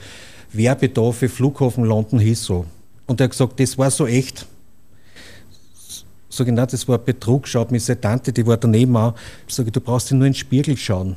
Werbedarf 0.52 1.16
für 1.16 1.30
Flughafen 1.30 1.84
London 1.84 2.18
Heathrow. 2.18 2.66
Und 3.06 3.20
er 3.22 3.24
hat 3.24 3.30
gesagt, 3.30 3.58
das 3.58 3.78
war 3.78 3.90
so 3.90 4.06
echt. 4.06 4.44
Ich, 6.28 6.38
nein, 6.40 6.68
das 6.70 6.86
war 6.86 6.98
Betrug, 6.98 7.48
schaut 7.48 7.70
mich 7.70 7.84
seine 7.84 8.02
Tante, 8.02 8.34
die 8.34 8.46
war 8.46 8.58
daneben 8.58 8.94
auch. 8.98 9.14
Sag 9.48 9.64
ich, 9.64 9.72
du 9.72 9.80
brauchst 9.80 10.10
dir 10.10 10.16
nur 10.16 10.26
in 10.26 10.34
den 10.34 10.38
Spiegel 10.38 10.76
schauen. 10.76 11.16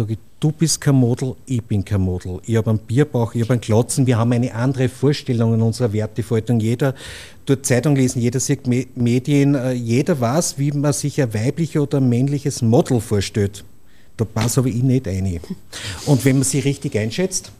Sag 0.00 0.08
ich, 0.08 0.18
du 0.40 0.50
bist 0.50 0.80
kein 0.80 0.94
Model, 0.94 1.34
ich 1.44 1.62
bin 1.62 1.84
kein 1.84 2.00
Model. 2.00 2.40
Ich 2.46 2.56
habe 2.56 2.70
einen 2.70 2.78
Bierbauch, 2.78 3.34
ich 3.34 3.42
habe 3.42 3.52
einen 3.52 3.60
Glotzen, 3.60 4.06
wir 4.06 4.16
haben 4.16 4.32
eine 4.32 4.54
andere 4.54 4.88
Vorstellung 4.88 5.52
in 5.52 5.60
unserer 5.60 5.92
Werteverhaltung. 5.92 6.58
Jeder 6.58 6.94
tut 7.44 7.66
Zeitung 7.66 7.96
lesen, 7.96 8.22
jeder 8.22 8.40
sieht 8.40 8.66
Medien, 8.96 9.54
äh, 9.54 9.72
jeder 9.72 10.18
weiß, 10.18 10.56
wie 10.56 10.72
man 10.72 10.94
sich 10.94 11.20
ein 11.20 11.34
weibliches 11.34 11.82
oder 11.82 11.98
ein 11.98 12.08
männliches 12.08 12.62
Model 12.62 12.98
vorstellt. 12.98 13.62
Da 14.16 14.24
passe 14.24 14.60
aber 14.60 14.70
ich 14.70 14.82
nicht 14.82 15.06
ein. 15.06 15.38
Und 16.06 16.24
wenn 16.24 16.36
man 16.36 16.44
sie 16.44 16.60
richtig 16.60 16.96
einschätzt, 16.96 17.52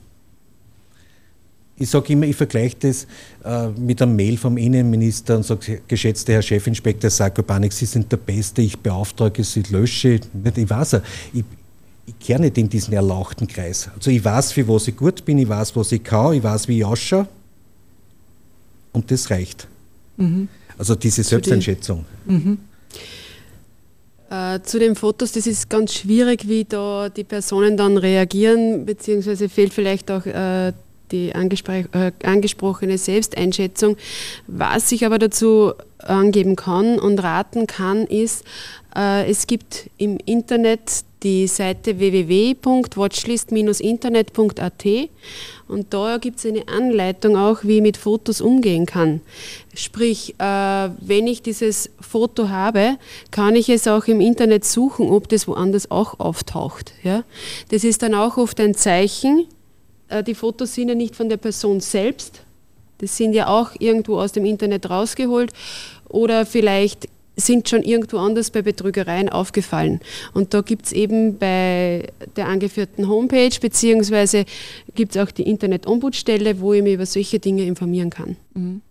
ich 1.77 1.91
sage 1.91 2.13
immer, 2.15 2.25
ich 2.25 2.37
vergleiche 2.37 2.77
das 2.81 3.07
äh, 3.45 3.69
mit 3.69 4.01
einem 4.01 4.17
Mail 4.17 4.39
vom 4.39 4.57
Innenminister 4.57 5.37
und 5.37 5.45
sage, 5.45 5.83
geschätzter 5.87 6.35
Herr 6.35 6.43
Chefinspektor 6.43 7.11
Sarkopanik, 7.11 7.73
Sie 7.73 7.87
sind 7.87 8.11
der 8.11 8.19
Beste, 8.19 8.63
ich 8.63 8.79
beauftrage 8.79 9.45
Sie, 9.45 9.63
lösche. 9.71 10.21
Ich 10.57 10.71
weiß, 10.71 11.01
ich, 11.35 11.45
ich 12.07 12.19
kehre 12.19 12.41
nicht 12.41 12.59
in 12.59 12.69
diesen 12.69 12.95
erlauchten 12.95 13.47
Kreis. 13.47 13.89
Also 13.95 14.11
ich 14.11 14.25
weiß, 14.25 14.53
für 14.53 14.67
was 14.69 14.89
ich 14.89 14.97
gut 14.97 15.25
bin, 15.25 15.39
ich 15.39 15.49
weiß, 15.49 15.77
was 15.77 15.93
ich 15.93 16.03
kann, 16.03 16.35
ich 16.35 16.43
weiß, 16.43 16.69
wie 16.69 16.79
ich 16.79 16.85
ausschaue. 16.85 17.29
Und 18.93 19.11
das 19.11 19.31
reicht. 19.31 19.69
Mhm. 20.17 20.49
Also 20.77 20.95
diese 20.95 21.23
Selbsteinschätzung. 21.23 22.05
Mhm. 22.27 22.59
Äh, 24.31 24.61
zu 24.63 24.79
den 24.79 24.95
Fotos, 24.95 25.33
das 25.33 25.47
ist 25.47 25.69
ganz 25.69 25.95
schwierig, 25.95 26.47
wie 26.49 26.65
da 26.65 27.09
die 27.09 27.25
Personen 27.25 27.77
dann 27.77 27.97
reagieren, 27.97 28.87
beziehungsweise 28.87 29.49
fehlt 29.49 29.75
vielleicht 29.75 30.11
auch 30.11 30.25
äh, 30.25 30.73
die 31.13 31.31
äh, 31.31 32.13
angesprochene 32.23 32.99
Selbsteinschätzung. 32.99 33.97
Was 34.47 34.93
ich 34.93 35.07
aber 35.07 35.19
dazu 35.19 35.73
angeben 35.99 36.57
kann 36.57 36.99
und 36.99 37.23
raten 37.23 37.67
kann, 37.67 38.07
ist, 38.07 38.45
äh, 38.97 39.31
es 39.31 39.47
gibt 39.47 39.91
im 39.99 40.19
Internet 40.25 41.05
die 41.23 41.47
Seite 41.47 41.99
www.watchlist-internet.at 41.99 44.87
und 45.69 45.95
da 45.95 46.19
gibt 46.19 46.39
es 46.39 46.47
eine 46.47 46.67
Anleitung 46.67 47.37
auch, 47.37 47.63
wie 47.63 47.77
ich 47.77 47.83
mit 47.83 47.97
Fotos 47.97 48.41
umgehen 48.41 48.87
kann. 48.87 49.21
Sprich, 49.75 50.35
äh, 50.39 50.89
wenn 51.01 51.27
ich 51.27 51.43
dieses 51.43 51.91
Foto 52.01 52.49
habe, 52.49 52.97
kann 53.31 53.55
ich 53.55 53.69
es 53.69 53.87
auch 53.87 54.07
im 54.07 54.21
Internet 54.21 54.65
suchen, 54.65 55.11
ob 55.11 55.29
das 55.29 55.47
woanders 55.47 55.91
auch 55.91 56.19
auftaucht. 56.19 56.93
Ja? 57.03 57.25
Das 57.69 57.85
ist 57.85 58.03
dann 58.03 58.15
auch 58.15 58.37
oft 58.37 58.59
ein 58.61 58.75
Zeichen. 58.75 59.47
Äh, 60.11 60.23
die 60.23 60.35
Fotos 60.35 60.75
sind 60.75 60.89
ja 60.89 60.95
nicht 60.95 61.17
von 61.17 61.29
der 61.29 61.39
Person 61.39 61.81
selbst, 61.81 62.43
das 62.99 63.17
sind 63.17 63.33
ja 63.33 63.49
auch 63.49 63.71
irgendwo 63.79 64.19
aus 64.19 64.33
dem 64.33 64.45
Internet 64.45 64.91
rausgeholt 64.91 65.53
oder 66.09 66.45
vielleicht 66.45 67.09
sind 67.37 67.69
schon 67.69 67.83
irgendwo 67.83 68.19
anders 68.19 68.51
bei 68.51 68.61
Betrügereien 68.61 69.31
aufgefallen. 69.31 70.01
Und 70.35 70.53
da 70.53 70.61
gibt 70.61 70.87
es 70.87 70.93
eben 70.93 71.39
bei 71.39 72.09
der 72.37 72.49
angeführten 72.49 73.09
Homepage, 73.09 73.59
beziehungsweise 73.59 74.45
gibt 74.95 75.17
es 75.17 75.23
auch 75.23 75.31
die 75.31 75.45
Internet-Ombudsstelle, 75.45 76.61
wo 76.61 76.75
ich 76.75 76.83
mich 76.83 76.95
über 76.95 77.07
solche 77.07 77.39
Dinge 77.39 77.65
informieren 77.65 78.11
kann. 78.11 78.37
Mhm. 78.53 78.83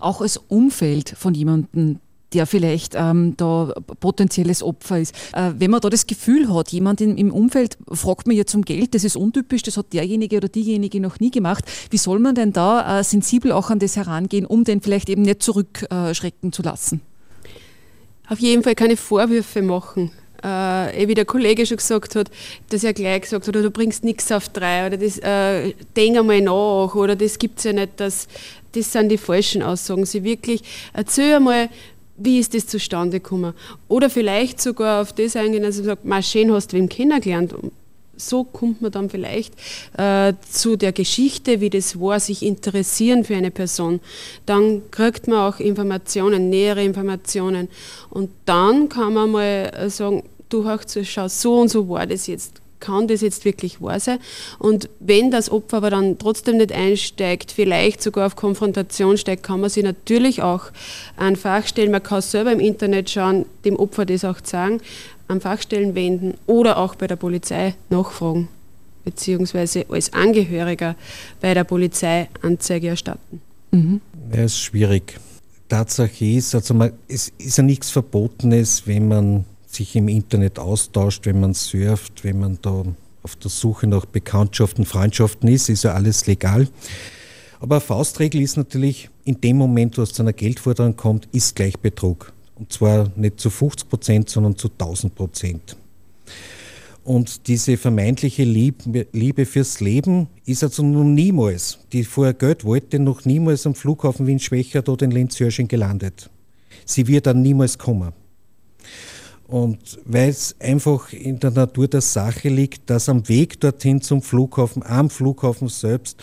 Auch 0.00 0.22
als 0.22 0.38
Umfeld 0.48 1.10
von 1.10 1.34
jemandem, 1.34 2.00
der 2.32 2.46
vielleicht 2.46 2.94
ähm, 2.96 3.34
da 3.36 3.72
potenzielles 4.00 4.62
Opfer 4.62 5.00
ist. 5.00 5.14
Äh, 5.32 5.52
wenn 5.58 5.70
man 5.70 5.80
da 5.80 5.90
das 5.90 6.06
Gefühl 6.06 6.52
hat, 6.52 6.70
jemand 6.70 7.00
in, 7.00 7.16
im 7.16 7.32
Umfeld 7.32 7.78
fragt 7.92 8.26
mir 8.26 8.34
jetzt 8.34 8.54
um 8.54 8.62
Geld, 8.62 8.94
das 8.94 9.04
ist 9.04 9.16
untypisch, 9.16 9.62
das 9.62 9.76
hat 9.76 9.92
derjenige 9.92 10.36
oder 10.36 10.48
diejenige 10.48 11.00
noch 11.00 11.20
nie 11.20 11.30
gemacht, 11.30 11.64
wie 11.90 11.98
soll 11.98 12.18
man 12.18 12.34
denn 12.34 12.52
da 12.52 13.00
äh, 13.00 13.04
sensibel 13.04 13.52
auch 13.52 13.70
an 13.70 13.78
das 13.78 13.96
herangehen, 13.96 14.46
um 14.46 14.64
den 14.64 14.80
vielleicht 14.80 15.08
eben 15.08 15.22
nicht 15.22 15.42
zurückschrecken 15.42 16.52
zu 16.52 16.62
lassen? 16.62 17.00
auf 18.28 18.38
jeden 18.38 18.62
Fall 18.62 18.74
keine 18.74 18.96
Vorwürfe 18.96 19.62
machen. 19.62 20.10
Äh, 20.44 21.02
eh 21.02 21.08
wie 21.08 21.14
der 21.14 21.24
Kollege 21.24 21.66
schon 21.66 21.78
gesagt 21.78 22.14
hat, 22.14 22.30
dass 22.68 22.84
er 22.84 22.92
gleich 22.92 23.22
gesagt 23.22 23.46
hat, 23.46 23.56
oder 23.56 23.62
du 23.62 23.72
bringst 23.72 24.04
nichts 24.04 24.30
auf 24.30 24.48
drei 24.48 24.86
oder 24.86 24.96
das 24.96 25.18
äh, 25.18 25.72
denk 25.96 26.16
einmal 26.16 26.40
nach 26.40 26.94
oder 26.94 27.16
das 27.16 27.40
gibt 27.40 27.58
es 27.58 27.64
ja 27.64 27.72
nicht, 27.72 27.94
das, 27.96 28.28
das 28.72 28.92
sind 28.92 29.08
die 29.08 29.18
falschen 29.18 29.62
Aussagen. 29.62 30.06
Sie 30.06 30.22
wirklich 30.22 30.62
erzähl 30.92 31.36
einmal, 31.36 31.70
wie 32.18 32.38
ist 32.38 32.54
das 32.54 32.66
zustande 32.66 33.20
gekommen? 33.20 33.54
Oder 33.88 34.10
vielleicht 34.10 34.60
sogar 34.60 35.02
auf 35.02 35.12
das 35.12 35.36
eingehen, 35.36 35.62
dass 35.62 35.78
er 35.78 35.84
sagt, 35.84 36.24
schön 36.24 36.52
hast 36.52 36.72
du 36.72 36.76
wem 36.76 36.88
kennengelernt 36.88 37.54
so 38.18 38.44
kommt 38.44 38.82
man 38.82 38.90
dann 38.90 39.08
vielleicht 39.08 39.54
äh, 39.96 40.34
zu 40.50 40.76
der 40.76 40.92
Geschichte, 40.92 41.60
wie 41.60 41.70
das 41.70 41.98
war, 41.98 42.20
sich 42.20 42.42
interessieren 42.42 43.24
für 43.24 43.36
eine 43.36 43.50
Person. 43.50 44.00
Dann 44.44 44.90
kriegt 44.90 45.28
man 45.28 45.38
auch 45.38 45.60
Informationen, 45.60 46.50
nähere 46.50 46.84
Informationen. 46.84 47.68
Und 48.10 48.30
dann 48.44 48.88
kann 48.88 49.14
man 49.14 49.30
mal 49.30 49.72
äh, 49.74 49.88
sagen, 49.88 50.24
du 50.48 50.64
schau, 51.04 51.28
so 51.28 51.60
und 51.60 51.68
so 51.68 51.88
war 51.88 52.06
das 52.06 52.26
jetzt. 52.26 52.60
Kann 52.80 53.08
das 53.08 53.20
jetzt 53.20 53.44
wirklich 53.44 53.80
wahr 53.80 54.00
sein? 54.00 54.18
Und 54.58 54.88
wenn 55.00 55.30
das 55.30 55.50
Opfer 55.50 55.78
aber 55.78 55.90
dann 55.90 56.18
trotzdem 56.18 56.58
nicht 56.58 56.72
einsteigt, 56.72 57.52
vielleicht 57.52 58.02
sogar 58.02 58.26
auf 58.26 58.36
Konfrontation 58.36 59.16
steigt, 59.16 59.42
kann 59.42 59.60
man 59.60 59.70
sich 59.70 59.84
natürlich 59.84 60.42
auch 60.42 60.70
an 61.16 61.36
Fachstellen, 61.36 61.90
man 61.90 62.02
kann 62.02 62.22
selber 62.22 62.52
im 62.52 62.60
Internet 62.60 63.10
schauen, 63.10 63.46
dem 63.64 63.76
Opfer 63.76 64.06
das 64.06 64.24
auch 64.24 64.38
sagen, 64.42 64.80
an 65.28 65.40
Fachstellen 65.40 65.94
wenden 65.94 66.34
oder 66.46 66.78
auch 66.78 66.94
bei 66.94 67.06
der 67.06 67.16
Polizei 67.16 67.74
nachfragen, 67.90 68.48
beziehungsweise 69.04 69.86
als 69.88 70.12
Angehöriger 70.12 70.96
bei 71.40 71.54
der 71.54 71.64
Polizei 71.64 72.28
Anzeige 72.42 72.88
erstatten. 72.88 73.40
Mhm. 73.70 74.00
Ja, 74.32 74.44
ist 74.44 74.58
schwierig. 74.58 75.18
Tatsache 75.68 76.24
ist, 76.24 76.54
also 76.54 76.74
man, 76.74 76.92
es 77.08 77.30
ist 77.38 77.58
ja 77.58 77.62
nichts 77.62 77.90
Verbotenes, 77.90 78.86
wenn 78.86 79.08
man 79.08 79.44
sich 79.68 79.94
im 79.96 80.08
Internet 80.08 80.58
austauscht, 80.58 81.26
wenn 81.26 81.40
man 81.40 81.54
surft, 81.54 82.24
wenn 82.24 82.40
man 82.40 82.58
da 82.62 82.84
auf 83.22 83.36
der 83.36 83.50
Suche 83.50 83.86
nach 83.86 84.06
Bekanntschaften, 84.06 84.84
Freundschaften 84.86 85.48
ist, 85.48 85.68
ist 85.68 85.84
ja 85.84 85.92
alles 85.92 86.26
legal. 86.26 86.68
Aber 87.60 87.80
Faustregel 87.80 88.40
ist 88.40 88.56
natürlich, 88.56 89.10
in 89.24 89.40
dem 89.40 89.56
Moment, 89.56 89.98
wo 89.98 90.02
es 90.02 90.12
zu 90.12 90.22
einer 90.22 90.32
Geldforderung 90.32 90.96
kommt, 90.96 91.28
ist 91.32 91.54
gleich 91.56 91.78
Betrug. 91.78 92.32
Und 92.54 92.72
zwar 92.72 93.10
nicht 93.16 93.40
zu 93.40 93.50
50 93.50 93.88
Prozent, 93.88 94.30
sondern 94.30 94.56
zu 94.56 94.68
1000 94.68 95.14
Prozent. 95.14 95.76
Und 97.04 97.46
diese 97.48 97.76
vermeintliche 97.76 98.44
Liebe 98.44 99.46
fürs 99.46 99.80
Leben 99.80 100.28
ist 100.44 100.62
also 100.62 100.82
nun 100.82 101.14
niemals, 101.14 101.78
die 101.92 102.04
vorher 102.04 102.34
Geld 102.34 102.64
wollte, 102.64 102.98
noch 102.98 103.24
niemals 103.24 103.66
am 103.66 103.74
Flughafen 103.74 104.26
Wien-Schwächert 104.26 104.88
oder 104.88 105.04
in 105.04 105.10
Linz-Jörsching 105.10 105.68
gelandet. 105.68 106.30
Sie 106.84 107.06
wird 107.06 107.26
dann 107.26 107.42
niemals 107.42 107.78
kommen. 107.78 108.12
Und 109.48 109.98
weil 110.04 110.28
es 110.28 110.54
einfach 110.60 111.10
in 111.14 111.40
der 111.40 111.50
Natur 111.50 111.88
der 111.88 112.02
Sache 112.02 112.50
liegt, 112.50 112.90
dass 112.90 113.08
am 113.08 113.26
Weg 113.30 113.58
dorthin 113.60 114.02
zum 114.02 114.20
Flughafen, 114.20 114.82
am 114.82 115.08
Flughafen 115.08 115.68
selbst, 115.68 116.22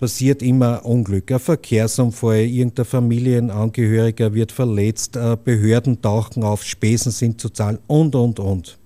passiert 0.00 0.42
immer 0.42 0.84
Unglück. 0.84 1.30
Ein 1.30 1.38
Verkehrsunfall, 1.38 2.40
irgendein 2.40 2.84
Familienangehöriger 2.84 4.34
wird 4.34 4.50
verletzt, 4.50 5.14
äh, 5.14 5.36
Behörden 5.42 6.02
tauchen 6.02 6.42
auf, 6.42 6.64
Spesen 6.64 7.12
sind 7.12 7.40
zu 7.40 7.48
zahlen 7.48 7.78
und, 7.86 8.16
und, 8.16 8.40
und. 8.40 8.76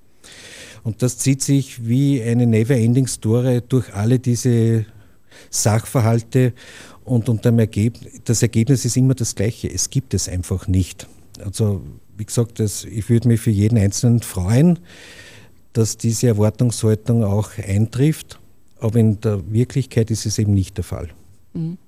Und 0.84 1.02
das 1.02 1.16
zieht 1.16 1.42
sich 1.42 1.88
wie 1.88 2.22
eine 2.22 2.46
Never-Ending-Story 2.46 3.62
durch 3.66 3.94
alle 3.94 4.18
diese 4.18 4.84
Sachverhalte 5.48 6.52
und, 7.04 7.30
und 7.30 7.46
Ergebnis, 7.46 8.20
das 8.24 8.42
Ergebnis 8.42 8.84
ist 8.84 8.98
immer 8.98 9.14
das 9.14 9.34
gleiche. 9.34 9.72
Es 9.72 9.88
gibt 9.88 10.12
es 10.12 10.28
einfach 10.28 10.68
nicht. 10.68 11.06
Also 11.42 11.80
wie 12.18 12.24
gesagt, 12.24 12.58
das, 12.58 12.84
ich 12.84 13.08
würde 13.08 13.28
mich 13.28 13.40
für 13.40 13.50
jeden 13.50 13.78
Einzelnen 13.78 14.20
freuen, 14.20 14.80
dass 15.72 15.96
diese 15.96 16.26
Erwartungshaltung 16.26 17.24
auch 17.24 17.50
eintrifft. 17.56 18.38
Aber 18.80 18.98
in 18.98 19.20
der 19.20 19.40
Wirklichkeit 19.52 20.10
ist 20.10 20.26
es 20.26 20.38
eben 20.38 20.52
nicht 20.52 20.76
der 20.76 20.84
Fall. 20.84 21.08
Mhm. 21.54 21.78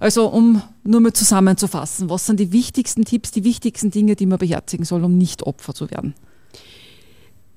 Also 0.00 0.26
um 0.28 0.62
nur 0.82 1.00
mal 1.00 1.12
zusammenzufassen, 1.12 2.10
was 2.10 2.26
sind 2.26 2.40
die 2.40 2.52
wichtigsten 2.52 3.04
Tipps, 3.04 3.30
die 3.30 3.44
wichtigsten 3.44 3.90
Dinge, 3.90 4.16
die 4.16 4.26
man 4.26 4.38
beherzigen 4.38 4.84
soll, 4.84 5.04
um 5.04 5.16
nicht 5.16 5.44
Opfer 5.44 5.74
zu 5.74 5.90
werden? 5.90 6.14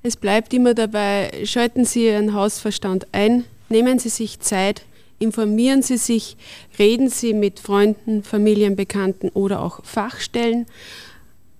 Es 0.02 0.16
bleibt 0.16 0.54
immer 0.54 0.74
dabei, 0.74 1.32
schalten 1.44 1.84
Sie 1.84 2.06
Ihren 2.06 2.34
Hausverstand 2.34 3.08
ein, 3.12 3.44
nehmen 3.68 3.98
Sie 3.98 4.10
sich 4.10 4.38
Zeit, 4.40 4.84
informieren 5.18 5.82
Sie 5.82 5.96
sich, 5.96 6.36
reden 6.78 7.08
Sie 7.08 7.32
mit 7.32 7.58
Freunden, 7.58 8.22
Familien, 8.22 8.76
Bekannten 8.76 9.30
oder 9.30 9.60
auch 9.60 9.84
Fachstellen 9.84 10.66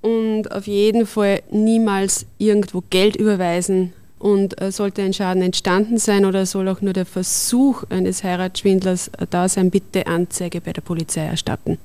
und 0.04 0.52
auf 0.52 0.66
jeden 0.66 1.06
Fall 1.06 1.42
niemals 1.50 2.26
irgendwo 2.36 2.82
Geld 2.90 3.16
überweisen. 3.16 3.94
Und 4.18 4.60
äh, 4.60 4.70
sollte 4.70 5.02
ein 5.02 5.12
Schaden 5.12 5.42
entstanden 5.42 5.98
sein 5.98 6.24
oder 6.24 6.46
soll 6.46 6.68
auch 6.68 6.80
nur 6.80 6.92
der 6.92 7.06
Versuch 7.06 7.84
eines 7.90 8.22
Heiratsschwindlers 8.22 9.08
äh, 9.08 9.26
da 9.28 9.48
sein, 9.48 9.70
bitte 9.70 10.06
Anzeige 10.06 10.60
bei 10.60 10.72
der 10.72 10.82
Polizei 10.82 11.22
erstatten. 11.22 11.78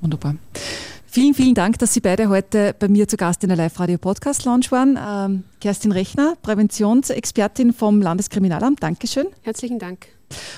Wunderbar. 0.00 0.36
Vielen, 1.06 1.34
vielen 1.34 1.54
Dank, 1.54 1.78
dass 1.78 1.94
Sie 1.94 2.00
beide 2.00 2.28
heute 2.28 2.74
bei 2.78 2.88
mir 2.88 3.08
zu 3.08 3.16
Gast 3.16 3.42
in 3.42 3.48
der 3.48 3.56
Live-Radio-Podcast-Lounge 3.56 4.66
waren. 4.70 4.98
Ähm, 5.00 5.44
Kerstin 5.60 5.92
Rechner, 5.92 6.36
Präventionsexpertin 6.42 7.72
vom 7.72 8.02
Landeskriminalamt. 8.02 8.82
Dankeschön. 8.82 9.26
Herzlichen 9.42 9.78
Dank. 9.78 10.06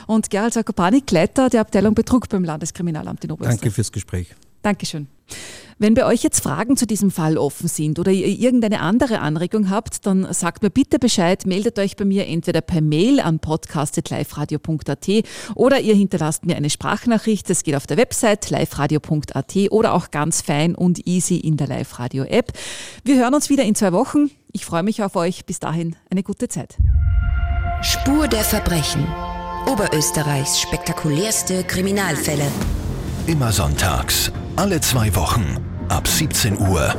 Und 0.07 0.31
Gerald 0.31 0.55
Sakopanik, 0.55 1.11
Leiter 1.11 1.51
der 1.51 1.61
Abteilung 1.61 1.95
Betrug 1.95 2.29
beim 2.29 2.45
Landeskriminalamt 2.45 3.25
in 3.25 3.33
Oberösterreich. 3.33 3.61
Danke 3.61 3.75
fürs 3.75 3.93
Gespräch. 3.93 4.35
Dankeschön. 4.63 5.07
Wenn 5.81 5.95
bei 5.95 6.05
euch 6.05 6.25
jetzt 6.25 6.43
Fragen 6.43 6.77
zu 6.77 6.87
diesem 6.87 7.13
Fall 7.13 7.39
offen 7.39 7.69
sind 7.69 8.01
oder 8.01 8.11
ihr 8.11 8.27
irgendeine 8.27 8.81
andere 8.81 9.21
Anregung 9.21 9.71
habt, 9.71 10.07
dann 10.07 10.27
sagt 10.33 10.65
mir 10.65 10.71
bitte 10.71 10.99
Bescheid, 10.99 11.47
meldet 11.47 11.79
euch 11.79 11.97
bei 11.97 12.05
mir 12.05 12.27
entweder 12.27 12.61
per 12.63 12.81
Mail 12.81 13.21
an 13.21 13.39
podcast.liferadio.at 13.39 15.09
oder 15.55 15.81
ihr 15.81 15.95
hinterlasst 15.95 16.47
mir 16.47 16.57
eine 16.57 16.69
Sprachnachricht. 16.69 17.49
Das 17.49 17.63
geht 17.63 17.77
auf 17.77 17.87
der 17.87 17.97
Website 17.97 18.51
liveradio.at 18.51 19.57
oder 19.71 19.95
auch 19.95 20.11
ganz 20.11 20.41
fein 20.41 20.75
und 20.75 21.07
easy 21.07 21.37
in 21.37 21.57
der 21.57 21.69
Live-Radio-App. 21.69 22.53
Wir 23.05 23.17
hören 23.17 23.35
uns 23.35 23.49
wieder 23.49 23.63
in 23.63 23.77
zwei 23.77 23.93
Wochen. 23.93 24.33
Ich 24.53 24.65
freue 24.65 24.83
mich 24.83 25.05
auf 25.05 25.15
euch. 25.15 25.47
Bis 25.47 25.61
dahin 25.61 25.95
eine 26.11 26.25
gute 26.25 26.49
Zeit. 26.49 26.77
Spur 27.83 28.27
der 28.27 28.43
Verbrechen. 28.43 29.07
Oberösterreichs 29.71 30.61
spektakulärste 30.61 31.63
Kriminalfälle. 31.63 32.51
Immer 33.27 33.53
sonntags, 33.53 34.33
alle 34.59 34.81
zwei 34.81 35.15
Wochen 35.15 35.57
ab 35.89 36.09
17 36.09 36.59
Uhr 36.59 36.93